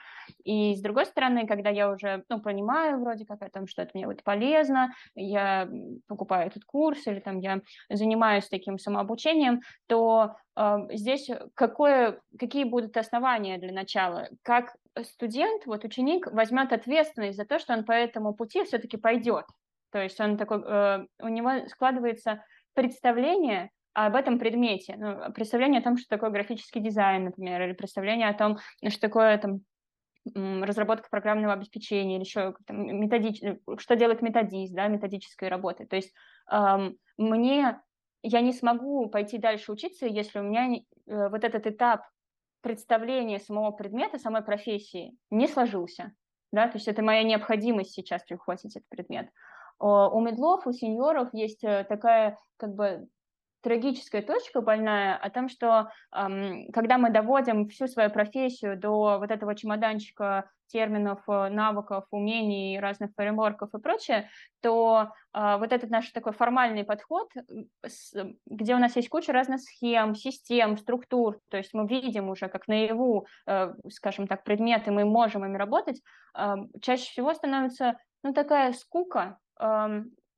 И 0.44 0.74
с 0.74 0.82
другой 0.82 1.06
стороны, 1.06 1.46
когда 1.46 1.70
я 1.70 1.90
уже, 1.90 2.24
ну, 2.28 2.40
понимаю 2.40 3.00
вроде 3.00 3.24
как 3.24 3.42
о 3.42 3.50
том, 3.50 3.66
что 3.66 3.82
это 3.82 3.92
мне 3.94 4.06
вот 4.06 4.22
полезно, 4.24 4.92
я 5.14 5.68
покупаю 6.08 6.48
этот 6.48 6.64
курс 6.64 7.06
или 7.06 7.20
там 7.20 7.38
я 7.38 7.60
занимаюсь 7.88 8.48
таким 8.48 8.78
самообучением, 8.78 9.60
то 9.86 10.34
э, 10.56 10.76
здесь 10.92 11.30
какое, 11.54 12.20
какие 12.38 12.64
будут 12.64 12.96
основания 12.96 13.58
для 13.58 13.72
начала, 13.72 14.28
как 14.42 14.74
студент, 15.04 15.66
вот 15.66 15.84
ученик 15.84 16.26
возьмет 16.32 16.72
ответственность 16.72 17.36
за 17.36 17.44
то, 17.44 17.58
что 17.58 17.74
он 17.74 17.84
по 17.84 17.92
этому 17.92 18.34
пути 18.34 18.64
все-таки 18.64 18.96
пойдет, 18.96 19.46
то 19.90 20.02
есть 20.02 20.20
он 20.20 20.36
такой, 20.36 20.62
э, 20.62 21.06
у 21.20 21.28
него 21.28 21.66
складывается 21.68 22.44
представление 22.74 23.70
об 23.92 24.14
этом 24.14 24.38
предмете, 24.38 24.96
ну, 24.96 25.32
представление 25.32 25.80
о 25.80 25.84
том, 25.84 25.96
что 25.96 26.08
такое 26.08 26.30
графический 26.30 26.80
дизайн, 26.80 27.24
например, 27.24 27.62
или 27.62 27.72
представление 27.72 28.28
о 28.28 28.34
том, 28.34 28.58
что 28.88 29.00
такое 29.00 29.36
там 29.38 29.60
разработка 30.34 31.08
программного 31.10 31.54
обеспечения 31.54 32.16
или 32.16 32.24
еще 32.24 32.54
там, 32.66 33.00
методич... 33.00 33.40
что 33.78 33.96
делает 33.96 34.22
методист, 34.22 34.74
да, 34.74 34.86
методической 34.86 35.48
работы. 35.48 35.86
То 35.86 35.96
есть 35.96 36.12
эм, 36.50 36.96
мне 37.16 37.80
я 38.22 38.40
не 38.40 38.52
смогу 38.52 39.08
пойти 39.08 39.38
дальше 39.38 39.72
учиться, 39.72 40.06
если 40.06 40.38
у 40.38 40.42
меня 40.42 40.66
не, 40.66 40.86
э, 41.06 41.28
вот 41.28 41.42
этот 41.44 41.66
этап 41.66 42.02
представления 42.60 43.38
самого 43.38 43.70
предмета, 43.70 44.18
самой 44.18 44.42
профессии 44.42 45.16
не 45.30 45.48
сложился. 45.48 46.12
Да? 46.52 46.68
То 46.68 46.76
есть 46.76 46.88
это 46.88 47.02
моя 47.02 47.22
необходимость 47.22 47.92
сейчас 47.92 48.22
прихватить 48.22 48.76
этот 48.76 48.88
предмет. 48.88 49.30
У 49.80 50.20
медлов, 50.20 50.66
у 50.66 50.72
сеньоров 50.72 51.30
есть 51.32 51.64
э, 51.64 51.84
такая 51.88 52.38
как 52.58 52.74
бы 52.74 53.08
трагическая 53.62 54.22
точка 54.22 54.60
больная 54.60 55.16
о 55.16 55.30
том, 55.30 55.48
что 55.48 55.90
эм, 56.14 56.70
когда 56.72 56.98
мы 56.98 57.10
доводим 57.10 57.68
всю 57.68 57.86
свою 57.86 58.10
профессию 58.10 58.78
до 58.78 59.18
вот 59.18 59.30
этого 59.30 59.54
чемоданчика 59.54 60.50
терминов, 60.68 61.20
э, 61.28 61.48
навыков, 61.48 62.04
умений, 62.10 62.78
разных 62.78 63.10
фреймворков 63.16 63.74
и 63.74 63.78
прочее, 63.78 64.28
то 64.60 65.12
э, 65.34 65.56
вот 65.58 65.72
этот 65.72 65.90
наш 65.90 66.10
такой 66.10 66.32
формальный 66.32 66.84
подход, 66.84 67.30
с, 67.84 68.14
где 68.46 68.74
у 68.74 68.78
нас 68.78 68.96
есть 68.96 69.08
куча 69.08 69.32
разных 69.32 69.60
схем, 69.60 70.14
систем, 70.14 70.76
структур, 70.76 71.38
то 71.50 71.56
есть 71.56 71.74
мы 71.74 71.86
видим 71.86 72.28
уже 72.28 72.48
как 72.48 72.68
наяву, 72.68 73.26
э, 73.46 73.72
скажем 73.90 74.26
так, 74.26 74.44
предметы, 74.44 74.90
мы 74.90 75.04
можем 75.04 75.44
ими 75.44 75.56
работать, 75.56 76.00
э, 76.36 76.54
чаще 76.80 77.10
всего 77.10 77.34
становится 77.34 77.98
ну, 78.22 78.32
такая 78.32 78.72
скука, 78.72 79.38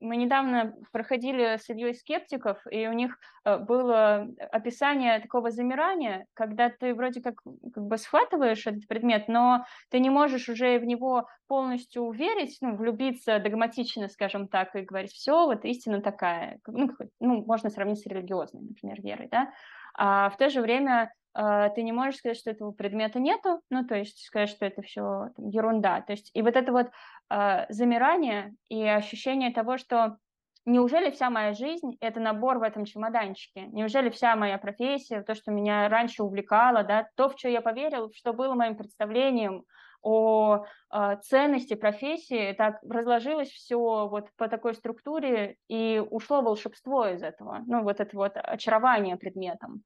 мы 0.03 0.17
недавно 0.17 0.75
проходили 0.91 1.57
с 1.57 1.71
Ильей 1.71 1.95
скептиков, 1.95 2.59
и 2.71 2.89
у 2.89 2.93
них 2.93 3.19
э, 3.45 3.57
было 3.57 4.27
описание 4.51 5.21
такого 5.21 5.51
замирания, 5.51 6.27
когда 6.35 6.71
ты 6.71 6.93
вроде 6.95 7.23
как, 7.23 7.37
как 7.73 7.85
бы 7.85 7.97
схватываешь 7.97 8.67
этот 8.67 8.87
предмет, 8.89 9.29
но 9.29 9.65
ты 9.91 10.01
не 10.01 10.11
можешь 10.11 10.49
уже 10.49 10.79
в 10.79 10.85
него 10.85 11.29
полностью 11.47 12.03
уверить, 12.03 12.59
ну, 12.61 12.75
влюбиться 12.75 13.39
догматично, 13.39 14.09
скажем 14.09 14.49
так, 14.49 14.75
и 14.75 14.83
говорить, 14.83 15.13
все, 15.13 15.47
вот 15.47 15.65
истина 15.65 16.03
такая. 16.03 16.59
Ну, 16.67 16.91
ну, 17.21 17.45
можно 17.45 17.71
сравнить 17.71 18.01
с 18.01 18.07
религиозной, 18.07 18.63
например, 18.63 19.01
верой, 19.01 19.29
да? 19.31 19.53
А 19.95 20.31
в 20.31 20.37
то 20.37 20.51
же 20.51 20.61
время 20.61 21.13
ты 21.35 21.83
не 21.83 21.93
можешь 21.93 22.19
сказать, 22.19 22.39
что 22.39 22.51
этого 22.51 22.73
предмета 22.73 23.19
нету, 23.19 23.61
ну, 23.71 23.87
то 23.87 23.95
есть 23.95 24.25
сказать, 24.25 24.51
что 24.51 24.67
это 24.67 24.83
все 24.83 25.31
ерунда. 25.39 26.03
То 26.03 26.13
есть 26.13 26.31
и 26.35 26.43
вот 26.43 26.57
это 26.57 26.73
вот 26.73 26.91
э, 27.31 27.67
замирание 27.71 28.55
и 28.69 28.83
ощущение 28.87 29.53
того, 29.53 29.79
что 29.79 30.19
неужели 30.67 31.11
вся 31.11 31.31
моя 31.31 31.55
жизнь– 31.55 31.97
это 32.01 32.21
набор 32.21 32.59
в 32.59 32.63
этом 32.63 32.85
чемоданчике? 32.85 33.67
Неужели 33.69 34.11
вся 34.11 34.37
моя 34.37 34.59
профессия, 34.59 35.23
то, 35.23 35.35
что 35.35 35.51
меня 35.51 35.89
раньше 35.89 36.23
увлекало, 36.23 36.85
да, 36.85 37.09
то, 37.17 37.29
в 37.29 37.39
что 37.39 37.49
я 37.49 37.61
поверил, 37.61 38.11
что 38.15 38.33
было 38.33 38.55
моим 38.55 38.77
представлением 38.77 39.65
о 40.03 40.65
э, 40.93 41.17
ценности 41.23 41.75
профессии, 41.75 42.53
так 42.53 42.79
разложилось 42.83 43.49
все 43.49 44.09
вот 44.09 44.29
по 44.37 44.49
такой 44.49 44.75
структуре, 44.75 45.57
и 45.69 46.03
ушло 46.11 46.43
волшебство 46.43 47.07
из 47.07 47.23
этого, 47.23 47.63
ну, 47.67 47.83
вот 47.83 48.01
это 48.01 48.17
вот 48.17 48.33
очарование 48.35 49.17
предметом. 49.17 49.83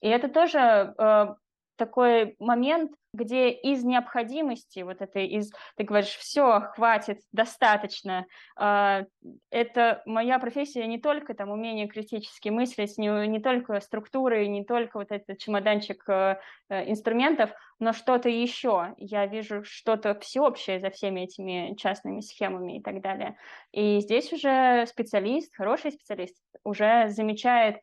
И 0.00 0.08
это 0.08 0.28
тоже 0.28 0.94
э, 0.96 1.34
такой 1.80 2.36
момент, 2.38 2.92
где 3.14 3.50
из 3.50 3.82
необходимости, 3.84 4.80
вот 4.80 5.00
этой 5.00 5.26
из, 5.26 5.50
ты 5.76 5.84
говоришь, 5.84 6.14
все, 6.14 6.60
хватит, 6.74 7.20
достаточно, 7.32 8.26
э, 8.60 9.04
это 9.50 10.02
моя 10.04 10.38
профессия 10.38 10.86
не 10.86 10.98
только 10.98 11.32
там 11.32 11.48
умение 11.50 11.88
критически 11.88 12.50
мыслить, 12.50 12.98
не, 12.98 13.26
не 13.28 13.40
только 13.40 13.80
структуры, 13.80 14.46
не 14.46 14.62
только 14.62 14.98
вот 14.98 15.10
этот 15.10 15.38
чемоданчик 15.38 16.04
э, 16.08 16.38
э, 16.68 16.90
инструментов, 16.90 17.50
но 17.78 17.94
что-то 17.94 18.28
еще. 18.28 18.94
Я 18.98 19.26
вижу 19.26 19.64
что-то 19.64 20.14
всеобщее 20.20 20.80
за 20.80 20.90
всеми 20.90 21.20
этими 21.22 21.74
частными 21.76 22.20
схемами 22.20 22.76
и 22.76 22.82
так 22.82 23.00
далее. 23.00 23.36
И 23.72 24.00
здесь 24.00 24.32
уже 24.34 24.84
специалист, 24.86 25.56
хороший 25.56 25.92
специалист, 25.92 26.36
уже 26.62 27.08
замечает, 27.08 27.78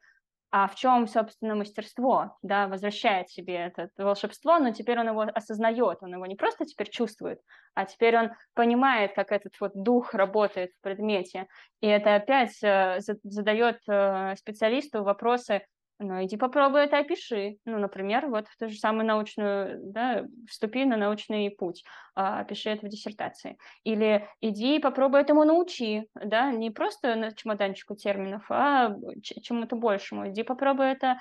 а 0.50 0.68
в 0.68 0.76
чем, 0.76 1.08
собственно, 1.08 1.56
мастерство, 1.56 2.38
да, 2.42 2.68
возвращает 2.68 3.30
себе 3.30 3.56
это 3.56 3.90
волшебство, 3.98 4.60
но 4.60 4.72
теперь 4.72 5.00
он 5.00 5.10
его 5.10 5.22
осознает, 5.22 5.98
он 6.02 6.14
его 6.14 6.26
не 6.26 6.36
просто 6.36 6.66
теперь 6.66 6.90
чувствует, 6.90 7.40
а 7.74 7.86
теперь 7.86 8.18
он 8.18 8.32
понимает, 8.54 9.14
как 9.14 9.32
этот 9.32 9.60
вот 9.60 9.72
дух 9.76 10.14
работает 10.14 10.72
в 10.72 10.82
предмете, 10.82 11.48
и 11.82 11.88
это 11.88 12.16
опять 12.16 12.58
э, 12.64 13.00
задает 13.24 13.80
э, 13.88 14.36
специалисту 14.38 15.04
вопросы, 15.04 15.66
ну, 16.00 16.24
иди 16.24 16.38
попробуй 16.38 16.82
это 16.82 17.00
опиши. 17.00 17.58
Ну, 17.66 17.80
например, 17.80 18.28
вот 18.28 18.48
в 18.48 18.58
ту 18.58 18.70
же 18.70 18.78
самую 18.78 19.06
научную, 19.08 19.80
да, 19.82 20.26
вступи 20.48 20.86
на 20.86 20.96
научный 20.96 21.50
путь, 21.50 21.84
а, 22.16 22.40
опиши 22.42 22.70
это 22.70 22.86
в 22.86 22.90
диссертации. 22.90 23.58
Или 23.84 24.28
иди 24.42 24.80
попробуй 24.80 25.22
этому 25.22 25.44
научи, 25.44 26.08
да, 26.14 26.52
не 26.52 26.70
просто 26.70 27.16
на 27.16 27.32
чемоданчику 27.32 27.96
терминов, 27.96 28.46
а 28.50 28.96
чему-то 29.22 29.76
большему. 29.76 30.30
Иди 30.30 30.44
попробуй 30.44 30.92
это, 30.92 31.18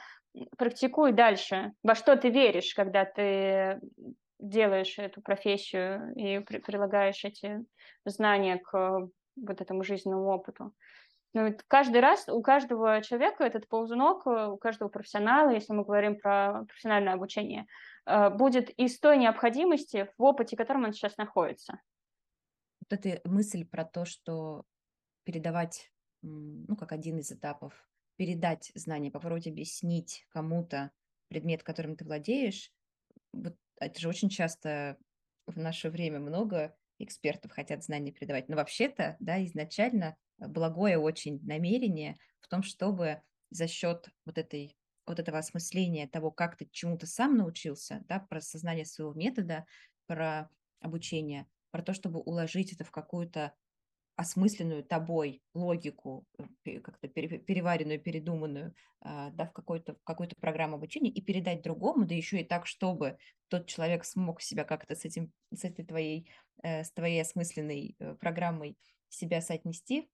практикуй 0.59 1.13
дальше. 1.13 1.73
Во 1.83 1.95
что 1.95 2.17
ты 2.17 2.29
веришь, 2.29 2.75
когда 2.75 3.05
ты 3.07 3.81
делаешь 4.39 4.99
эту 4.99 5.23
профессию 5.23 6.13
и 6.15 6.41
при 6.41 6.59
прилагаешь 6.59 7.25
эти 7.25 7.65
знания 8.05 8.59
к 8.59 9.09
вот 9.37 9.61
этому 9.61 9.83
жизненному 9.85 10.29
опыту. 10.29 10.73
Ну, 11.37 11.55
каждый 11.69 12.01
раз 12.01 12.31
у 12.31 12.41
каждого 12.41 13.03
человека 13.03 13.45
этот 13.45 13.69
ползунок, 13.69 14.27
э, 14.27 14.47
у 14.47 14.57
каждого 14.57 14.89
профессионала, 14.89 15.51
если 15.51 15.75
мы 15.75 15.85
говорим 15.85 16.19
про 16.19 16.65
профессиональное 16.65 17.13
обучение, 17.13 17.67
э, 18.07 18.31
будет 18.31 18.71
из 18.71 18.99
той 18.99 19.19
необходимости 19.19 20.09
в 20.17 20.23
опыте, 20.23 20.57
в 20.57 20.59
котором 20.59 20.85
он 20.85 20.95
сейчас 20.95 21.19
находится. 21.19 21.79
Вот 22.81 22.99
эта 22.99 23.21
мысль 23.29 23.67
про 23.67 23.85
то, 23.85 24.07
что 24.07 24.65
передавать, 25.25 25.93
ну, 26.23 26.75
как 26.75 26.93
один 26.93 27.19
из 27.19 27.31
этапов, 27.31 27.87
передать 28.17 28.73
знания, 28.75 29.11
попробовать 29.11 29.47
объяснить 29.47 30.25
кому-то 30.31 30.91
предмет, 31.29 31.63
которым 31.63 31.97
ты 31.97 32.07
владеешь, 32.07 32.73
вот 33.35 33.57
это 33.79 34.01
же 34.01 34.09
очень 34.09 34.31
часто 34.31 34.97
в 35.47 35.59
наше 35.59 35.91
время 35.91 36.19
много 36.19 36.75
экспертов 36.99 37.53
хотят 37.53 37.85
знания 37.85 38.11
передавать. 38.11 38.49
Но 38.49 38.57
вообще-то, 38.57 39.19
да, 39.21 39.45
изначально 39.45 40.17
благое 40.39 40.99
очень 40.99 41.41
намерение 41.45 42.17
в 42.41 42.49
том, 42.49 42.63
чтобы 42.63 43.23
за 43.51 43.67
счет 43.69 44.09
вот 44.25 44.39
этой 44.39 44.77
вот 45.07 45.21
этого 45.21 45.39
осмысления 45.39 46.09
того, 46.09 46.31
как 46.31 46.57
ты 46.57 46.69
чему-то 46.71 47.07
сам 47.07 47.37
научился, 47.37 48.03
да, 48.09 48.19
про 48.19 48.41
сознание 48.41 48.85
своего 48.85 49.15
метода, 49.15 49.67
про 50.07 50.51
обучение, 50.81 51.47
про 51.71 51.83
то, 51.83 51.95
чтобы 51.95 52.21
уложить 52.21 52.73
это 52.73 52.85
в 52.85 52.91
какую-то 52.91 53.55
осмысленную 54.17 54.83
тобой 54.83 55.43
логику, 55.55 56.27
э, 56.65 56.81
как-то 56.81 57.07
переваренную, 57.09 58.01
передуманную, 58.01 58.75
а, 59.01 59.31
да, 59.31 59.47
в 59.47 59.53
какую-то 59.53 59.95
в 59.95 60.05
какую-то 60.05 60.37
программу 60.41 60.77
обучения 60.77 61.11
и 61.11 61.21
передать 61.21 61.63
другому, 61.63 62.07
да 62.07 62.15
еще 62.15 62.41
и 62.41 62.45
так, 62.45 62.67
чтобы 62.67 63.19
тот 63.49 63.67
человек 63.67 64.05
смог 64.07 64.41
себя 64.41 64.65
как-то 64.65 64.95
с 64.95 65.05
этим, 65.05 65.33
с 65.55 65.65
этой 65.65 65.85
твоей, 65.85 66.31
э, 66.63 66.83
с 66.83 66.93
твоей 66.93 67.21
осмысленной 67.21 67.95
э, 67.99 68.15
программой 68.15 68.79
себя 69.11 69.43
соотнести, 69.43 70.09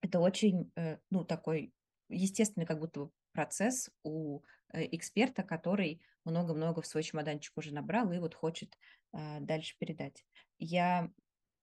это 0.00 0.20
очень, 0.20 0.70
э, 0.76 0.98
ну, 1.10 1.24
такой 1.24 1.72
естественный 2.08 2.66
как 2.66 2.78
будто 2.78 3.10
процесс 3.32 3.90
у 4.02 4.42
э, 4.72 4.84
эксперта, 4.96 5.42
который 5.42 6.00
много-много 6.24 6.82
в 6.82 6.86
свой 6.86 7.02
чемоданчик 7.02 7.56
уже 7.56 7.72
набрал 7.72 8.12
и 8.12 8.18
вот 8.18 8.34
хочет 8.34 8.76
а, 9.12 9.40
дальше 9.40 9.76
передать. 9.78 10.26
Я, 10.58 11.10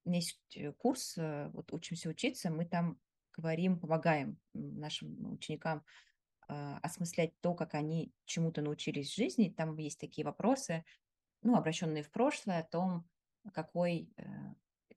у 0.05 0.09
меня 0.09 0.19
есть 0.19 0.39
э, 0.55 0.71
курс, 0.73 1.17
вот 1.17 1.71
учимся 1.71 2.09
учиться, 2.09 2.49
мы 2.49 2.65
там 2.65 2.99
говорим, 3.33 3.79
помогаем 3.79 4.39
нашим 4.53 5.33
ученикам 5.33 5.83
осмыслять 6.47 7.33
то, 7.41 7.55
как 7.55 7.73
они 7.73 8.13
чему-то 8.25 8.61
научились 8.61 9.11
в 9.11 9.15
жизни. 9.15 9.49
Там 9.49 9.75
есть 9.77 9.99
такие 9.99 10.23
вопросы, 10.23 10.85
ну, 11.41 11.55
обращенные 11.55 12.03
в 12.03 12.11
прошлое, 12.11 12.59
о 12.59 12.63
том, 12.63 13.09
какой, 13.51 14.13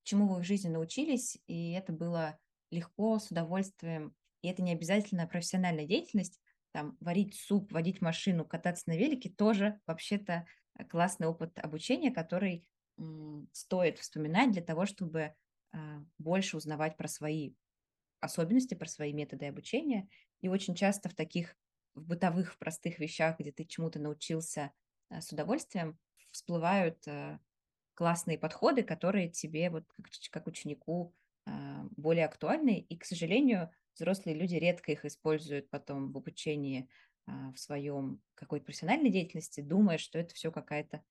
чему 0.03 0.28
вы 0.28 0.41
в 0.41 0.45
жизни 0.45 0.68
научились, 0.68 1.39
и 1.47 1.72
это 1.72 1.93
было 1.93 2.39
легко, 2.71 3.19
с 3.19 3.31
удовольствием. 3.31 4.14
И 4.43 4.49
это 4.49 4.62
не 4.62 4.73
обязательно 4.73 5.27
профессиональная 5.27 5.87
деятельность. 5.87 6.41
Там 6.73 6.97
варить 7.01 7.35
суп, 7.35 7.73
водить 7.73 8.01
машину, 8.01 8.45
кататься 8.45 8.85
на 8.89 8.97
велике 8.97 9.31
тоже 9.31 9.81
вообще-то 9.87 10.47
э, 10.79 10.85
классный 10.85 11.27
опыт 11.27 11.59
обучения, 11.59 12.11
который 12.11 12.66
стоит 13.53 13.99
вспоминать 13.99 14.53
для 14.53 14.62
того, 14.62 14.87
чтобы 14.87 15.35
а, 15.73 16.05
больше 16.19 16.57
узнавать 16.57 16.97
про 16.97 17.09
свои 17.09 17.53
особенности, 18.21 18.75
про 18.75 18.89
свои 18.89 19.12
методы 19.12 19.47
обучения. 19.47 20.09
И 20.41 20.49
очень 20.49 20.75
часто 20.75 21.09
в 21.09 21.14
таких 21.14 21.57
в 21.95 22.07
бытовых, 22.07 22.57
простых 22.59 22.99
вещах, 22.99 23.39
где 23.39 23.53
ты 23.53 23.64
чему-то 23.64 23.99
научился 23.99 24.73
э, 25.11 25.21
с 25.21 25.33
удовольствием, 25.33 25.99
всплывают 26.31 26.99
э, 27.07 27.39
классные 27.95 28.39
подходы, 28.39 28.83
которые 28.83 29.29
тебе, 29.31 29.71
вот 29.71 29.85
как, 29.97 30.07
как 30.31 30.47
ученику, 30.47 31.14
более 31.97 32.27
актуальны, 32.27 32.81
и, 32.89 32.97
к 32.97 33.05
сожалению, 33.05 33.71
взрослые 33.95 34.37
люди 34.37 34.55
редко 34.57 34.93
их 34.93 35.05
используют 35.05 35.71
потом 35.71 36.13
в 36.13 36.17
обучении 36.17 36.89
а, 37.27 37.53
в 37.53 37.59
своем 37.59 38.21
какой-то 38.35 38.67
профессиональной 38.67 39.11
деятельности, 39.11 39.61
думая, 39.61 39.99
что 39.99 40.19
это 40.19 40.35
все 40.35 40.51
какая-то, 40.51 41.03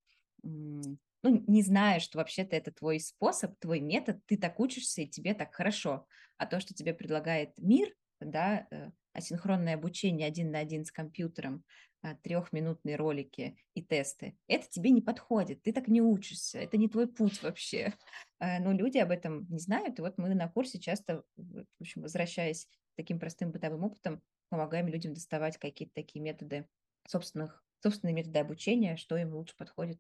ну, 0.44 0.98
не 1.24 1.62
зная, 1.62 2.00
что 2.00 2.18
вообще-то 2.18 2.56
это 2.56 2.72
твой 2.72 3.00
способ, 3.00 3.58
твой 3.60 3.80
метод, 3.80 4.26
ты 4.26 4.38
так 4.38 4.60
учишься, 4.60 5.02
и 5.02 5.08
тебе 5.08 5.34
так 5.34 5.54
хорошо. 5.54 6.08
А 6.38 6.46
то, 6.46 6.60
что 6.60 6.74
тебе 6.74 6.94
предлагает 6.94 7.58
мир, 7.58 7.94
да, 8.20 8.68
э, 8.72 8.92
асинхронное 9.14 9.76
обучение 9.76 10.28
один 10.28 10.52
на 10.52 10.60
один 10.60 10.86
с 10.86 10.92
компьютером, 10.92 11.64
а, 12.04 12.16
трехминутные 12.16 12.96
ролики 12.96 13.58
и 13.74 13.82
тесты, 13.82 14.38
это 14.48 14.70
тебе 14.70 14.92
не 14.92 15.02
подходит, 15.02 15.64
ты 15.64 15.74
так 15.74 15.88
не 15.88 16.02
учишься, 16.02 16.60
это 16.60 16.78
не 16.78 16.88
твой 16.88 17.08
путь 17.08 17.42
вообще. 17.42 17.94
А, 18.40 18.60
но 18.60 18.72
люди 18.72 19.00
об 19.00 19.10
этом 19.10 19.48
не 19.50 19.58
знают, 19.58 19.98
и 19.98 20.02
вот 20.04 20.20
мы 20.20 20.36
на 20.36 20.48
курсе 20.48 20.80
часто, 20.80 21.24
в 21.36 21.66
общем, 21.80 22.04
возвращаясь 22.04 22.68
таким 22.96 23.20
простым 23.20 23.52
бытовым 23.52 23.84
опытом, 23.84 24.22
помогаем 24.50 24.88
людям 24.88 25.16
доставать 25.16 25.58
какие-то 25.58 25.96
такие 25.96 26.22
методы 26.22 26.68
собственных, 27.08 27.64
собственные 27.82 28.14
методы 28.14 28.38
обучения, 28.38 28.96
что 28.96 29.18
им 29.18 29.34
лучше 29.34 29.56
подходит, 29.58 30.00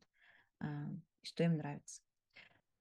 а, 0.59 0.86
что 1.24 1.43
им 1.45 1.57
нравится. 1.57 2.03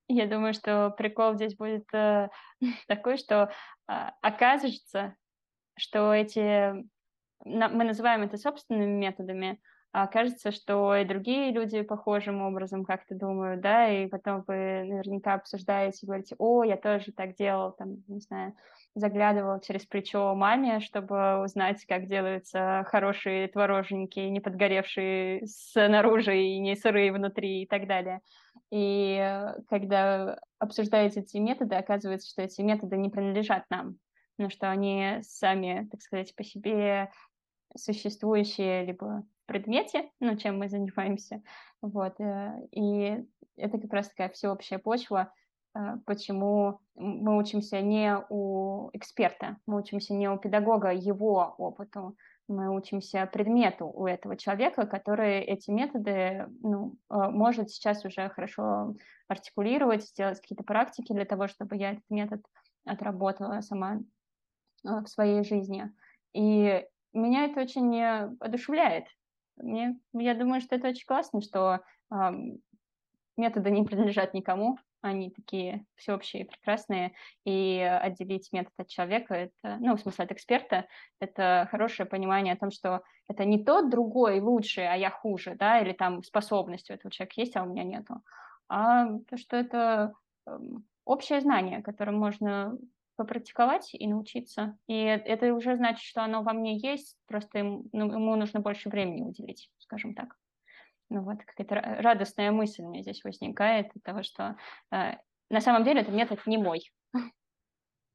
Я 0.08 0.26
думаю, 0.26 0.54
что 0.54 0.90
прикол 0.90 1.34
здесь 1.34 1.56
будет 1.56 1.92
э, 1.92 2.28
такой, 2.86 3.16
что 3.16 3.50
э, 3.88 3.92
окажется, 4.20 5.16
что 5.76 6.12
эти 6.12 6.84
мы 7.44 7.84
называем 7.84 8.22
это 8.22 8.36
собственными 8.36 8.98
методами, 8.98 9.60
а 9.92 10.06
кажется, 10.08 10.52
что 10.52 10.94
и 10.94 11.06
другие 11.06 11.52
люди 11.52 11.80
похожим 11.80 12.42
образом 12.42 12.84
как-то 12.84 13.14
думают, 13.14 13.62
да, 13.62 13.88
и 13.88 14.06
потом 14.08 14.44
вы 14.46 14.84
наверняка 14.84 15.34
обсуждаете, 15.34 16.06
говорите, 16.06 16.34
о, 16.38 16.64
я 16.64 16.76
тоже 16.76 17.12
так 17.12 17.34
делал, 17.34 17.72
там, 17.72 18.02
не 18.06 18.20
знаю, 18.20 18.54
заглядывал 18.94 19.58
через 19.60 19.86
плечо 19.86 20.34
маме, 20.34 20.80
чтобы 20.80 21.42
узнать, 21.42 21.84
как 21.86 22.08
делаются 22.08 22.84
хорошие 22.88 23.48
творожники, 23.48 24.20
не 24.20 24.40
подгоревшие 24.40 25.46
снаружи 25.46 26.42
и 26.42 26.58
не 26.58 26.76
сырые 26.76 27.10
внутри 27.10 27.62
и 27.62 27.66
так 27.66 27.86
далее. 27.86 28.20
И 28.70 29.18
э, 29.18 29.62
когда 29.70 30.38
обсуждаете 30.58 31.20
эти 31.20 31.38
методы, 31.38 31.76
оказывается, 31.76 32.28
что 32.28 32.42
эти 32.42 32.60
методы 32.60 32.96
не 32.98 33.08
принадлежат 33.08 33.64
нам, 33.70 33.96
но 34.38 34.50
что 34.50 34.70
они 34.70 35.18
сами, 35.22 35.88
так 35.90 36.00
сказать, 36.02 36.34
по 36.34 36.44
себе 36.44 37.10
существующие 37.76 38.84
либо 38.84 39.24
в 39.44 39.46
предмете, 39.46 40.10
ну, 40.20 40.36
чем 40.36 40.58
мы 40.58 40.68
занимаемся, 40.68 41.42
вот, 41.82 42.20
э, 42.20 42.52
и 42.72 43.24
это 43.56 43.78
как 43.78 43.92
раз 43.92 44.08
такая 44.08 44.28
всеобщая 44.30 44.78
почва, 44.78 45.32
почему 46.06 46.80
мы 46.94 47.36
учимся 47.36 47.80
не 47.80 48.16
у 48.28 48.90
эксперта, 48.92 49.56
мы 49.66 49.78
учимся 49.78 50.14
не 50.14 50.28
у 50.30 50.38
педагога 50.38 50.92
его 50.92 51.54
опыту, 51.58 52.16
мы 52.48 52.74
учимся 52.74 53.28
предмету 53.30 53.86
у 53.86 54.06
этого 54.06 54.36
человека, 54.36 54.86
который 54.86 55.40
эти 55.40 55.70
методы 55.70 56.46
ну, 56.62 56.96
может 57.08 57.70
сейчас 57.70 58.04
уже 58.04 58.28
хорошо 58.28 58.94
артикулировать, 59.28 60.04
сделать 60.04 60.40
какие-то 60.40 60.64
практики 60.64 61.12
для 61.12 61.24
того, 61.24 61.48
чтобы 61.48 61.76
я 61.76 61.92
этот 61.92 62.04
метод 62.08 62.42
отработала 62.84 63.60
сама 63.60 64.00
в 64.86 65.06
своей 65.06 65.44
жизни. 65.44 65.92
И 66.32 66.84
меня 67.12 67.44
это 67.44 67.60
очень 67.60 68.02
одушевляет. 68.40 69.06
Мне, 69.56 69.98
я 70.12 70.34
думаю, 70.34 70.60
что 70.60 70.76
это 70.76 70.88
очень 70.88 71.06
классно, 71.06 71.40
что 71.40 71.80
э, 72.12 72.30
методы 73.36 73.70
не 73.70 73.84
принадлежат 73.84 74.34
никому, 74.34 74.78
они 75.00 75.30
такие 75.30 75.86
всеобщие, 75.94 76.44
прекрасные, 76.44 77.12
и 77.44 77.80
отделить 77.80 78.52
метод 78.52 78.72
от 78.76 78.88
человека, 78.88 79.34
это, 79.34 79.76
ну, 79.80 79.96
в 79.96 80.00
смысле 80.00 80.24
от 80.24 80.32
эксперта, 80.32 80.86
это 81.20 81.68
хорошее 81.70 82.08
понимание 82.08 82.54
о 82.54 82.58
том, 82.58 82.70
что 82.70 83.02
это 83.28 83.44
не 83.44 83.62
тот 83.64 83.90
другой 83.90 84.40
лучший, 84.40 84.88
а 84.88 84.96
я 84.96 85.10
хуже, 85.10 85.54
да, 85.58 85.80
или 85.80 85.92
там 85.92 86.22
способность 86.22 86.90
у 86.90 86.94
этого 86.94 87.10
человека 87.10 87.34
есть, 87.36 87.56
а 87.56 87.62
у 87.62 87.66
меня 87.66 87.84
нету, 87.84 88.22
а 88.68 89.06
то, 89.30 89.36
что 89.36 89.56
это 89.56 90.12
э, 90.46 90.58
общее 91.04 91.40
знание, 91.40 91.82
которым 91.82 92.18
можно 92.18 92.76
попрактиковать 93.16 93.94
и 93.94 94.06
научиться. 94.06 94.78
И 94.86 94.94
это 94.94 95.52
уже 95.54 95.76
значит, 95.76 96.02
что 96.02 96.22
оно 96.22 96.42
во 96.42 96.52
мне 96.52 96.78
есть, 96.78 97.16
просто 97.26 97.58
ему, 97.58 97.84
ну, 97.92 98.06
ему 98.12 98.36
нужно 98.36 98.60
больше 98.60 98.88
времени 98.88 99.22
уделить, 99.22 99.70
скажем 99.78 100.14
так. 100.14 100.36
Ну 101.08 101.22
вот, 101.22 101.38
какая-то 101.44 102.02
радостная 102.02 102.50
мысль 102.50 102.82
у 102.82 102.90
меня 102.90 103.02
здесь 103.02 103.22
возникает 103.24 103.94
от 103.94 104.02
того, 104.02 104.22
что 104.22 104.56
э, 104.92 105.12
на 105.50 105.60
самом 105.60 105.84
деле 105.84 106.00
этот 106.00 106.14
метод 106.14 106.44
не 106.46 106.58
мой. 106.58 106.90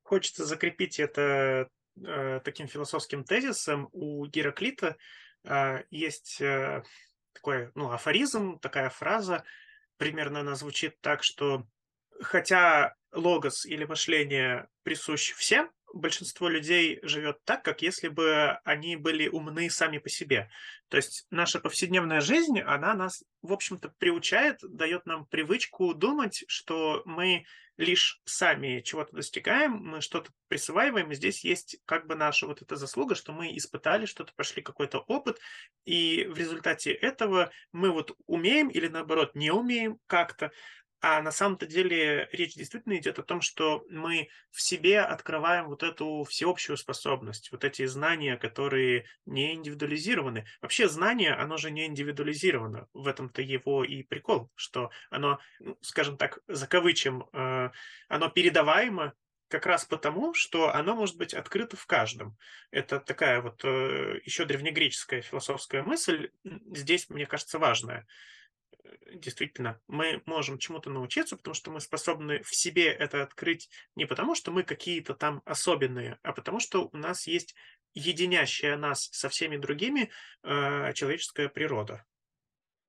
Хочется 0.04 0.46
закрепить 0.46 1.00
это 1.00 1.70
э, 2.06 2.40
таким 2.44 2.68
философским 2.68 3.24
тезисом. 3.24 3.88
У 3.94 4.26
Гераклита 4.26 4.98
э, 5.46 5.84
есть 5.90 6.42
э, 6.42 6.84
такой 7.34 7.72
ну, 7.76 7.92
афоризм, 7.92 8.60
такая 8.60 8.90
фраза, 8.90 9.46
примерно 9.98 10.42
она 10.42 10.56
звучит 10.56 11.00
так, 11.00 11.24
что 11.24 11.66
хотя 12.22 12.96
логос 13.14 13.66
или 13.66 13.86
мышление 13.86 14.68
присущ 14.84 15.34
всем, 15.34 15.70
большинство 15.94 16.48
людей 16.48 17.00
живет 17.04 17.44
так, 17.44 17.64
как 17.64 17.82
если 17.82 18.08
бы 18.08 18.58
они 18.64 18.96
были 18.96 19.28
умны 19.28 19.70
сами 19.70 19.98
по 19.98 20.10
себе. 20.10 20.50
То 20.90 20.98
есть 20.98 21.26
наша 21.30 21.60
повседневная 21.60 22.22
жизнь, 22.22 22.60
она 22.60 22.94
нас, 22.94 23.24
в 23.42 23.54
общем-то, 23.54 23.94
приучает, 23.98 24.60
дает 24.62 25.06
нам 25.06 25.26
привычку 25.26 25.94
думать, 25.94 26.44
что 26.48 27.02
мы 27.06 27.46
лишь 27.78 28.22
сами 28.26 28.82
чего-то 28.82 29.16
достигаем, 29.16 29.72
мы 29.72 30.02
что-то 30.02 30.30
присваиваем, 30.48 31.12
и 31.12 31.16
здесь 31.16 31.44
есть 31.44 31.78
как 31.86 32.06
бы 32.06 32.16
наша 32.16 32.46
вот 32.46 32.62
эта 32.62 32.76
заслуга, 32.76 33.16
что 33.16 33.32
мы 33.34 33.56
испытали 33.58 34.06
что-то, 34.06 34.34
прошли 34.36 34.62
какой-то 34.62 35.00
опыт, 35.00 35.40
и 35.86 36.26
в 36.30 36.38
результате 36.38 36.92
этого 36.92 37.52
мы 37.72 37.92
вот 37.92 38.16
умеем 38.28 38.68
или 38.70 38.88
наоборот 38.88 39.36
не 39.36 39.52
умеем 39.52 39.98
как-то, 40.06 40.52
а 41.02 41.22
на 41.22 41.32
самом-то 41.32 41.66
деле 41.66 42.30
речь 42.32 42.54
действительно 42.54 42.96
идет 42.96 43.18
о 43.18 43.24
том, 43.24 43.42
что 43.42 43.84
мы 43.90 44.30
в 44.52 44.62
себе 44.62 45.02
открываем 45.02 45.68
вот 45.68 45.82
эту 45.82 46.24
всеобщую 46.24 46.78
способность, 46.78 47.52
вот 47.52 47.64
эти 47.64 47.86
знания, 47.88 48.38
которые 48.38 49.06
не 49.26 49.56
индивидуализированы. 49.56 50.46
Вообще 50.62 50.88
знание, 50.88 51.34
оно 51.34 51.58
же 51.58 51.72
не 51.72 51.88
индивидуализировано. 51.88 52.88
В 52.94 53.08
этом-то 53.08 53.42
его 53.42 53.84
и 53.84 54.04
прикол, 54.04 54.52
что 54.54 54.92
оно, 55.10 55.40
ну, 55.60 55.76
скажем 55.82 56.18
так, 56.18 56.40
за 56.48 56.68
кавычем, 56.68 57.26
э, 57.34 57.72
оно 58.08 58.30
передаваемо 58.30 59.14
как 59.48 59.66
раз 59.66 59.86
потому, 59.86 60.36
что 60.36 60.74
оно 60.74 60.96
может 60.96 61.18
быть 61.18 61.34
открыто 61.34 61.76
в 61.76 61.86
каждом. 61.88 62.38
Это 62.70 63.00
такая 63.00 63.42
вот 63.42 63.66
э, 63.66 64.20
еще 64.24 64.46
древнегреческая 64.46 65.22
философская 65.22 65.82
мысль, 65.82 66.30
здесь, 66.44 67.10
мне 67.10 67.26
кажется, 67.26 67.58
важная 67.58 68.06
действительно, 69.14 69.80
мы 69.88 70.22
можем 70.26 70.58
чему-то 70.58 70.90
научиться, 70.90 71.38
потому 71.38 71.54
что 71.54 71.72
мы 71.72 71.80
способны 71.80 72.42
в 72.44 72.56
себе 72.56 72.88
это 72.88 73.24
открыть 73.24 73.70
не 73.96 74.06
потому, 74.06 74.36
что 74.36 74.52
мы 74.52 74.64
какие-то 74.64 75.14
там 75.14 75.42
особенные, 75.46 76.20
а 76.24 76.34
потому 76.34 76.60
что 76.60 76.90
у 76.92 76.98
нас 76.98 77.28
есть 77.28 77.56
единящая 77.94 78.78
нас 78.78 79.10
со 79.12 79.30
всеми 79.30 79.58
другими 79.58 80.10
э, 80.44 80.94
человеческая 80.94 81.50
природа. 81.50 82.06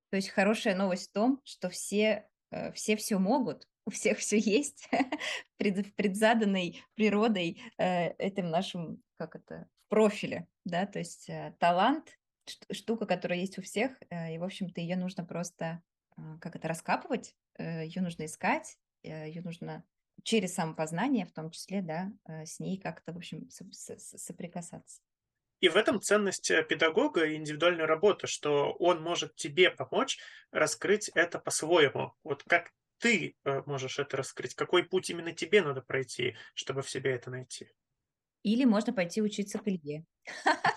То 0.09 0.17
есть 0.17 0.29
хорошая 0.29 0.75
новость 0.75 1.09
в 1.09 1.13
том, 1.13 1.41
что 1.43 1.69
все, 1.69 2.29
э, 2.51 2.71
все 2.73 2.95
все 2.95 3.17
могут, 3.17 3.67
у 3.85 3.91
всех 3.91 4.19
все 4.19 4.37
есть, 4.37 4.87
пред, 5.57 5.93
предзаданной 5.95 6.83
природой 6.95 7.61
э, 7.77 8.09
этим 8.17 8.49
нашим, 8.49 9.01
как 9.17 9.35
это, 9.35 9.67
в 9.85 9.89
профиле, 9.89 10.47
да, 10.63 10.85
то 10.85 10.99
есть 10.99 11.29
э, 11.29 11.55
талант 11.59 12.17
штука, 12.71 13.05
которая 13.05 13.39
есть 13.39 13.57
у 13.57 13.61
всех, 13.61 13.91
э, 14.09 14.35
и, 14.35 14.37
в 14.37 14.43
общем-то, 14.43 14.81
ее 14.81 14.95
нужно 14.95 15.25
просто, 15.25 15.81
а, 16.15 16.37
как 16.39 16.55
это, 16.55 16.67
раскапывать, 16.67 17.35
э, 17.57 17.85
ее 17.85 18.01
нужно 18.01 18.25
искать, 18.25 18.77
э, 19.03 19.27
ее 19.27 19.41
нужно 19.41 19.83
через 20.23 20.53
самопознание, 20.53 21.25
в 21.25 21.31
том 21.31 21.51
числе, 21.51 21.81
да, 21.81 22.13
с 22.45 22.59
ней 22.59 22.77
как-то, 22.77 23.13
в 23.13 23.17
общем, 23.17 23.49
соприкасаться. 23.49 25.01
И 25.59 25.69
в 25.69 25.75
этом 25.75 26.01
ценность 26.01 26.49
педагога 26.69 27.25
и 27.25 27.35
индивидуальной 27.35 27.85
работы, 27.85 28.27
что 28.27 28.73
он 28.73 29.01
может 29.01 29.35
тебе 29.35 29.71
помочь 29.71 30.19
раскрыть 30.51 31.09
это 31.09 31.39
по-своему. 31.39 32.13
Вот 32.23 32.43
как 32.43 32.71
ты 32.99 33.35
можешь 33.65 33.97
это 33.97 34.17
раскрыть, 34.17 34.53
какой 34.53 34.83
путь 34.83 35.09
именно 35.09 35.33
тебе 35.33 35.61
надо 35.61 35.81
пройти, 35.81 36.35
чтобы 36.53 36.83
в 36.83 36.89
себе 36.89 37.11
это 37.15 37.31
найти. 37.31 37.71
Или 38.43 38.65
можно 38.65 38.93
пойти 38.93 39.21
учиться 39.21 39.57
к 39.57 39.67
Илье. 39.67 40.05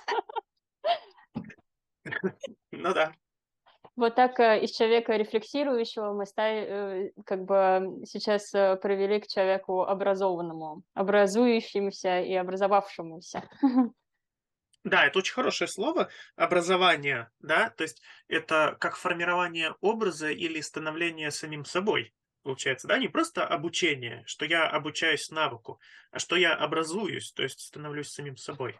Ну 2.73 2.95
да. 2.95 3.13
Вот 3.97 4.15
так 4.15 4.39
э, 4.41 4.61
из 4.63 4.73
человека 4.73 5.17
рефлексирующего 5.17 6.13
мы 6.13 6.27
стали, 6.27 7.07
э, 7.09 7.11
как 7.25 7.45
бы 7.45 8.05
сейчас 8.05 8.53
э, 8.55 8.77
привели 8.77 9.21
к 9.21 9.27
человеку 9.27 9.85
образованному, 9.85 10.83
образующемуся 10.95 12.21
и 12.21 12.35
образовавшемуся. 12.35 13.49
Да, 14.85 15.05
это 15.05 15.19
очень 15.19 15.35
хорошее 15.35 15.67
слово 15.67 16.11
образование, 16.37 17.29
да, 17.41 17.71
то 17.71 17.83
есть 17.83 18.01
это 18.29 18.77
как 18.79 18.95
формирование 18.95 19.75
образа 19.81 20.31
или 20.31 20.61
становление 20.61 21.33
самим 21.33 21.65
собой, 21.65 22.15
получается, 22.45 22.87
да, 22.87 22.97
не 22.97 23.09
просто 23.09 23.45
обучение, 23.45 24.23
что 24.27 24.45
я 24.45 24.69
обучаюсь 24.69 25.29
навыку, 25.33 25.81
а 26.13 26.21
что 26.21 26.37
я 26.37 26.55
образуюсь, 26.55 27.33
то 27.33 27.43
есть 27.43 27.63
становлюсь 27.63 28.13
самим 28.13 28.37
собой. 28.37 28.79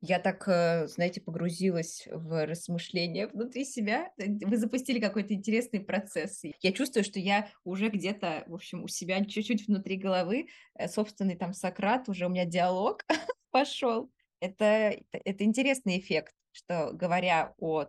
Я 0.00 0.20
так, 0.20 0.46
э, 0.46 0.86
знаете, 0.86 1.20
погрузилась 1.20 2.06
в 2.10 2.46
размышления 2.46 3.26
внутри 3.26 3.64
себя. 3.64 4.12
Э, 4.18 4.26
вы 4.28 4.56
запустили 4.56 5.00
какой-то 5.00 5.34
интересный 5.34 5.80
процесс. 5.80 6.42
Я 6.62 6.72
чувствую, 6.72 7.02
что 7.02 7.18
я 7.18 7.50
уже 7.64 7.88
где-то, 7.88 8.44
в 8.46 8.54
общем, 8.54 8.84
у 8.84 8.88
себя 8.88 9.24
чуть-чуть 9.24 9.66
внутри 9.66 9.96
головы, 9.96 10.46
э, 10.74 10.86
собственный 10.86 11.34
там 11.36 11.52
Сократ, 11.52 12.08
уже 12.08 12.26
у 12.26 12.28
меня 12.28 12.44
диалог 12.44 13.04
пошел. 13.50 14.10
Это, 14.40 14.96
это 15.10 15.42
интересный 15.42 15.98
эффект, 15.98 16.32
что 16.52 16.92
говоря 16.92 17.54
о 17.58 17.86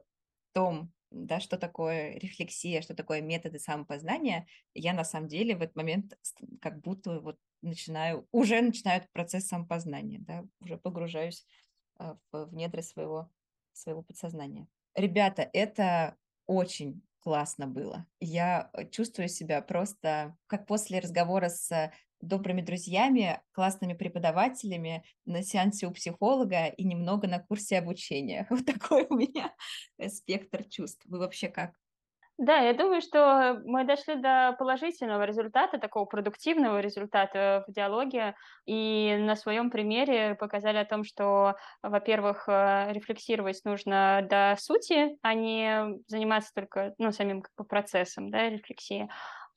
том, 0.53 0.91
да, 1.11 1.39
что 1.39 1.57
такое 1.57 2.17
рефлексия, 2.17 2.81
что 2.81 2.95
такое 2.95 3.21
методы 3.21 3.59
самопознания, 3.59 4.47
я 4.73 4.93
на 4.93 5.03
самом 5.03 5.27
деле 5.27 5.55
в 5.55 5.61
этот 5.61 5.75
момент 5.75 6.17
как 6.59 6.81
будто 6.81 7.19
вот 7.19 7.37
начинаю, 7.61 8.27
уже 8.31 8.61
начинаю 8.61 9.03
процесс 9.11 9.47
самопознания, 9.47 10.19
да, 10.21 10.43
уже 10.59 10.77
погружаюсь 10.77 11.45
а, 11.99 12.17
в 12.31 12.53
недры 12.53 12.81
своего, 12.81 13.29
своего 13.73 14.01
подсознания. 14.01 14.67
Ребята, 14.95 15.47
это 15.53 16.15
очень 16.47 17.03
классно 17.19 17.67
было. 17.67 18.07
Я 18.19 18.69
э, 18.73 18.89
чувствую 18.89 19.29
себя 19.29 19.61
просто 19.61 20.35
как 20.47 20.65
после 20.65 20.99
разговора 20.99 21.49
с 21.49 21.91
добрыми 22.21 22.61
друзьями, 22.61 23.41
классными 23.51 23.93
преподавателями 23.93 25.03
на 25.25 25.43
сеансе 25.43 25.87
у 25.87 25.91
психолога 25.91 26.67
и 26.67 26.83
немного 26.83 27.27
на 27.27 27.39
курсе 27.39 27.77
обучения. 27.77 28.47
Вот 28.49 28.65
такой 28.65 29.05
у 29.09 29.15
меня 29.15 29.53
э, 29.97 30.09
спектр 30.09 30.63
чувств. 30.63 31.05
Вы 31.05 31.19
вообще 31.19 31.49
как? 31.49 31.75
Да, 32.41 32.59
я 32.59 32.73
думаю, 32.73 33.01
что 33.01 33.59
мы 33.65 33.83
дошли 33.83 34.15
до 34.15 34.55
положительного 34.57 35.23
результата, 35.23 35.77
такого 35.77 36.05
продуктивного 36.05 36.79
результата 36.79 37.65
в 37.67 37.73
диалоге, 37.73 38.33
и 38.65 39.17
на 39.19 39.35
своем 39.35 39.69
примере 39.69 40.35
показали 40.35 40.77
о 40.77 40.85
том, 40.85 41.03
что, 41.03 41.55
во-первых, 41.83 42.47
э, 42.47 42.93
рефлексировать 42.93 43.59
нужно 43.65 44.25
до 44.29 44.55
сути, 44.57 45.17
а 45.21 45.33
не 45.33 45.99
заниматься 46.07 46.53
только 46.55 46.93
ну, 46.97 47.11
самим 47.11 47.41
как 47.41 47.51
бы, 47.57 47.65
процессом 47.65 48.31
да, 48.31 48.49
рефлексии. 48.49 49.09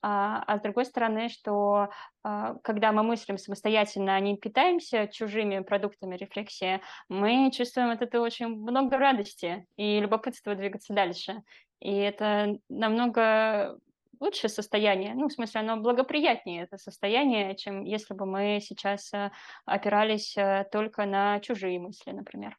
А, 0.05 0.43
а 0.45 0.57
с 0.57 0.61
другой 0.61 0.83
стороны, 0.83 1.29
что 1.29 1.87
а, 2.23 2.55
когда 2.63 2.91
мы 2.91 3.03
мыслим 3.03 3.37
самостоятельно, 3.37 4.15
а 4.15 4.19
не 4.19 4.35
питаемся 4.35 5.07
чужими 5.07 5.59
продуктами 5.59 6.17
рефлексии, 6.17 6.81
мы 7.07 7.49
чувствуем 7.53 7.91
от 7.91 8.01
этого 8.01 8.25
очень 8.25 8.47
много 8.47 8.97
радости 8.97 9.65
и 9.77 10.01
любопытства 10.01 10.55
двигаться 10.55 10.93
дальше. 10.93 11.43
И 11.83 11.93
это 11.93 12.59
намного 12.69 13.77
лучшее 14.21 14.49
состояние. 14.49 15.13
Ну, 15.15 15.27
в 15.27 15.33
смысле, 15.33 15.59
оно 15.61 15.77
благоприятнее, 15.77 16.63
это 16.63 16.77
состояние, 16.77 17.57
чем 17.57 17.83
если 17.83 18.13
бы 18.13 18.25
мы 18.25 18.59
сейчас 18.61 19.13
э, 19.13 19.31
опирались 19.65 20.37
э, 20.37 20.65
только 20.71 21.05
на 21.05 21.41
чужие 21.41 21.79
мысли, 21.81 22.11
например. 22.11 22.57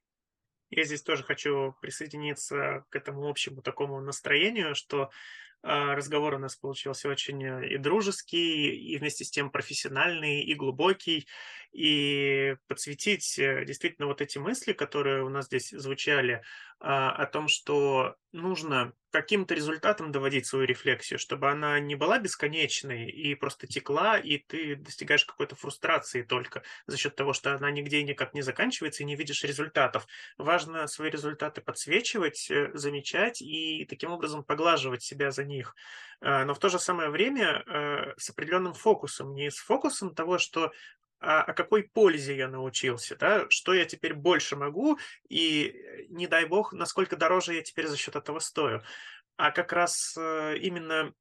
Я 0.69 0.85
здесь 0.85 1.03
тоже 1.03 1.23
хочу 1.23 1.75
присоединиться 1.81 2.85
к 2.91 2.97
этому 2.97 3.27
общему 3.27 3.63
такому 3.63 3.99
настроению, 4.03 4.75
что 4.75 5.09
а, 5.67 5.95
разговор 5.95 6.35
у 6.35 6.39
нас 6.39 6.57
получился 6.57 7.09
очень 7.09 7.43
э, 7.43 7.69
и 7.69 7.79
дружеский, 7.79 8.75
и 8.77 8.99
вместе 8.99 9.25
с 9.25 9.31
тем 9.31 9.51
профессиональный, 9.51 10.43
и 10.43 10.55
глубокий, 10.55 11.27
и 11.73 12.57
подсветить 12.67 13.39
э, 13.39 13.65
действительно 13.65 14.07
вот 14.07 14.21
эти 14.21 14.37
мысли, 14.37 14.75
которые 14.75 15.25
у 15.25 15.31
нас 15.31 15.47
здесь 15.47 15.71
звучали, 15.71 16.43
о 16.87 17.27
том, 17.27 17.49
что 17.49 18.17
нужно 18.33 18.93
каким-то 19.11 19.55
результатом 19.55 20.11
доводить 20.11 20.45
свою 20.45 20.67
рефлексию, 20.67 21.19
чтобы 21.19 21.49
она 21.49 21.79
не 21.79 21.95
была 21.95 22.19
бесконечной 22.19 23.09
и 23.09 23.35
просто 23.37 23.69
текла, 23.69 24.19
и 24.19 24.39
ты 24.39 24.75
достигаешь 24.75 25.25
какой-то 25.25 25.55
фрустрации 25.55 26.23
только 26.23 26.63
за 26.87 26.97
счет 26.97 27.15
того, 27.15 27.33
что 27.33 27.55
она 27.55 27.71
нигде 27.71 28.03
никак 28.03 28.35
не 28.35 28.43
заканчивается 28.43 29.03
и 29.03 29.07
не 29.07 29.15
видишь 29.15 29.45
результатов. 29.45 30.07
Важно 30.37 30.89
свои 30.89 31.11
результаты 31.11 31.63
подсвечивать, 31.63 32.51
э, 32.51 32.71
замечать 32.75 33.41
и 33.41 33.87
таким 33.89 34.11
образом 34.11 34.43
поглаживать 34.43 35.03
себя 35.05 35.31
за 35.31 35.45
них. 35.45 35.77
А, 36.21 36.45
но 36.45 36.53
в 36.53 36.59
то 36.59 36.69
же 36.69 36.81
самое 36.81 37.09
время 37.09 37.63
э, 37.67 38.15
с 38.17 38.31
определенным 38.31 38.75
фокусом, 38.75 39.33
не 39.33 39.51
с 39.51 39.59
фокусом 39.59 40.15
того, 40.15 40.39
что 40.39 40.73
а, 41.25 41.43
о 41.43 41.55
какой 41.55 41.85
пользе 41.85 42.37
я 42.37 42.49
научился, 42.49 43.17
да, 43.17 43.47
что 43.49 43.73
я 43.73 43.87
теперь 43.87 44.13
больше 44.13 44.57
могу, 44.57 44.99
и 45.29 45.69
э, 45.69 46.05
не 46.11 46.27
дай 46.27 46.45
бог, 46.45 46.75
насколько 46.75 47.17
дороже 47.17 47.55
я 47.55 47.63
теперь 47.63 47.87
за 47.87 47.97
счет 47.97 48.15
этого 48.15 48.41
стою. 48.41 48.83
А 49.37 49.51
как 49.51 49.73
раз 49.73 50.15
э, 50.19 50.59
именно 50.59 51.15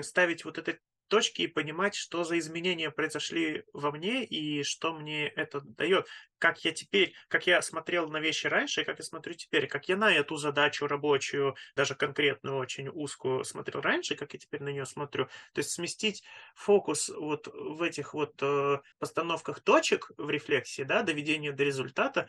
ставить 0.00 0.44
вот 0.46 0.56
этот 0.56 0.78
точки 1.14 1.42
и 1.42 1.46
понимать, 1.46 1.94
что 1.94 2.24
за 2.24 2.40
изменения 2.40 2.90
произошли 2.90 3.62
во 3.72 3.92
мне 3.92 4.24
и 4.24 4.64
что 4.64 4.92
мне 4.92 5.28
это 5.28 5.60
дает. 5.60 6.08
Как 6.38 6.64
я 6.64 6.72
теперь, 6.72 7.14
как 7.28 7.46
я 7.46 7.62
смотрел 7.62 8.08
на 8.08 8.18
вещи 8.18 8.48
раньше, 8.48 8.80
и 8.80 8.84
как 8.84 8.98
я 8.98 9.04
смотрю 9.04 9.34
теперь, 9.34 9.68
как 9.68 9.88
я 9.88 9.96
на 9.96 10.12
эту 10.12 10.36
задачу 10.36 10.88
рабочую, 10.88 11.54
даже 11.76 11.94
конкретную, 11.94 12.56
очень 12.56 12.88
узкую 12.88 13.44
смотрел 13.44 13.80
раньше, 13.80 14.16
как 14.16 14.32
я 14.32 14.40
теперь 14.40 14.60
на 14.60 14.70
нее 14.70 14.86
смотрю. 14.86 15.26
То 15.52 15.60
есть 15.60 15.70
сместить 15.70 16.24
фокус 16.56 17.08
вот 17.10 17.46
в 17.46 17.80
этих 17.82 18.12
вот 18.12 18.34
э, 18.42 18.78
постановках 18.98 19.60
точек 19.60 20.10
в 20.16 20.28
рефлексии, 20.28 20.82
да, 20.82 21.04
доведения 21.04 21.52
до 21.52 21.62
результата, 21.62 22.28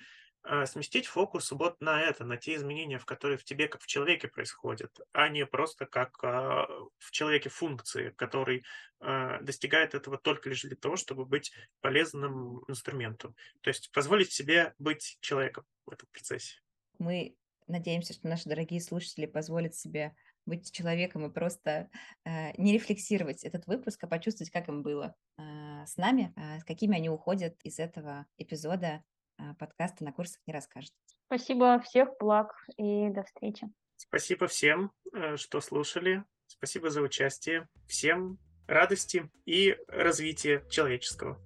сместить 0.66 1.08
фокус 1.08 1.52
вот 1.52 1.82
на 1.82 2.02
это, 2.02 2.24
на 2.24 2.38
те 2.38 2.56
изменения, 2.56 3.00
в 3.00 3.06
которые 3.06 3.38
в 3.38 3.44
тебе, 3.44 3.68
как 3.68 3.82
в 3.82 3.88
человеке 3.88 4.28
происходят, 4.28 4.96
а 5.12 5.28
не 5.28 5.46
просто 5.46 5.86
как 5.86 6.24
а, 6.24 6.68
в 7.00 7.12
человеке 7.12 7.50
функции, 7.50 8.12
который 8.12 8.64
а, 9.00 9.42
достигает 9.42 9.96
этого 9.96 10.18
только 10.18 10.50
лишь 10.50 10.62
для 10.62 10.76
того, 10.76 10.98
чтобы 10.98 11.26
быть 11.26 11.52
полезным 11.82 12.64
инструментом. 12.68 13.36
То 13.62 13.70
есть 13.70 13.92
позволить 13.92 14.32
себе 14.32 14.74
быть 14.78 15.18
человеком 15.22 15.66
в 15.86 15.92
этом 15.92 16.08
процессе. 16.12 16.62
Мы 17.00 17.36
надеемся, 17.68 18.14
что 18.14 18.28
наши 18.28 18.48
дорогие 18.48 18.82
слушатели 18.82 19.26
позволят 19.26 19.76
себе 19.76 20.16
быть 20.46 20.72
человеком 20.72 21.26
и 21.26 21.34
просто 21.34 21.90
э, 22.24 22.52
не 22.62 22.74
рефлексировать 22.74 23.44
этот 23.44 23.66
выпуск, 23.66 24.04
а 24.04 24.08
почувствовать, 24.08 24.52
как 24.52 24.70
им 24.70 24.84
было 24.84 25.16
э, 25.38 25.42
с 25.88 25.98
нами, 25.98 26.34
э, 26.36 26.60
с 26.60 26.64
какими 26.64 26.96
они 26.96 27.10
уходят 27.10 27.56
из 27.64 27.80
этого 27.80 28.28
эпизода 28.38 28.88
а, 28.88 29.15
подкаста 29.60 30.04
на 30.04 30.12
курсах 30.12 30.42
не 30.48 30.54
расскажет. 30.54 30.92
Спасибо, 31.28 31.80
всех 31.80 32.10
благ 32.20 32.54
и 32.78 33.10
до 33.10 33.24
встречи. 33.24 33.68
Спасибо 33.98 34.48
всем, 34.48 34.92
э, 35.14 35.38
что 35.38 35.62
слушали. 35.62 36.24
Спасибо 36.48 36.90
за 36.90 37.02
участие. 37.02 37.68
Всем 37.88 38.38
радости 38.68 39.30
и 39.46 39.76
развития 39.88 40.64
человеческого. 40.70 41.40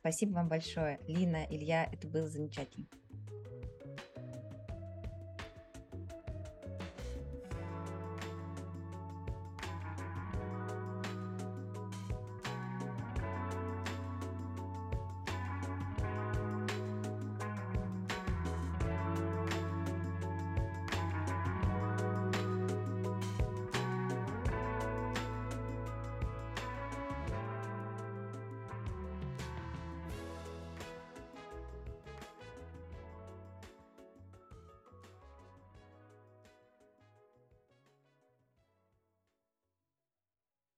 Спасибо 0.00 0.34
вам 0.34 0.48
большое, 0.48 1.00
Лина, 1.06 1.46
Илья, 1.50 1.88
это 1.92 2.06
было 2.06 2.28
замечательно. 2.28 2.86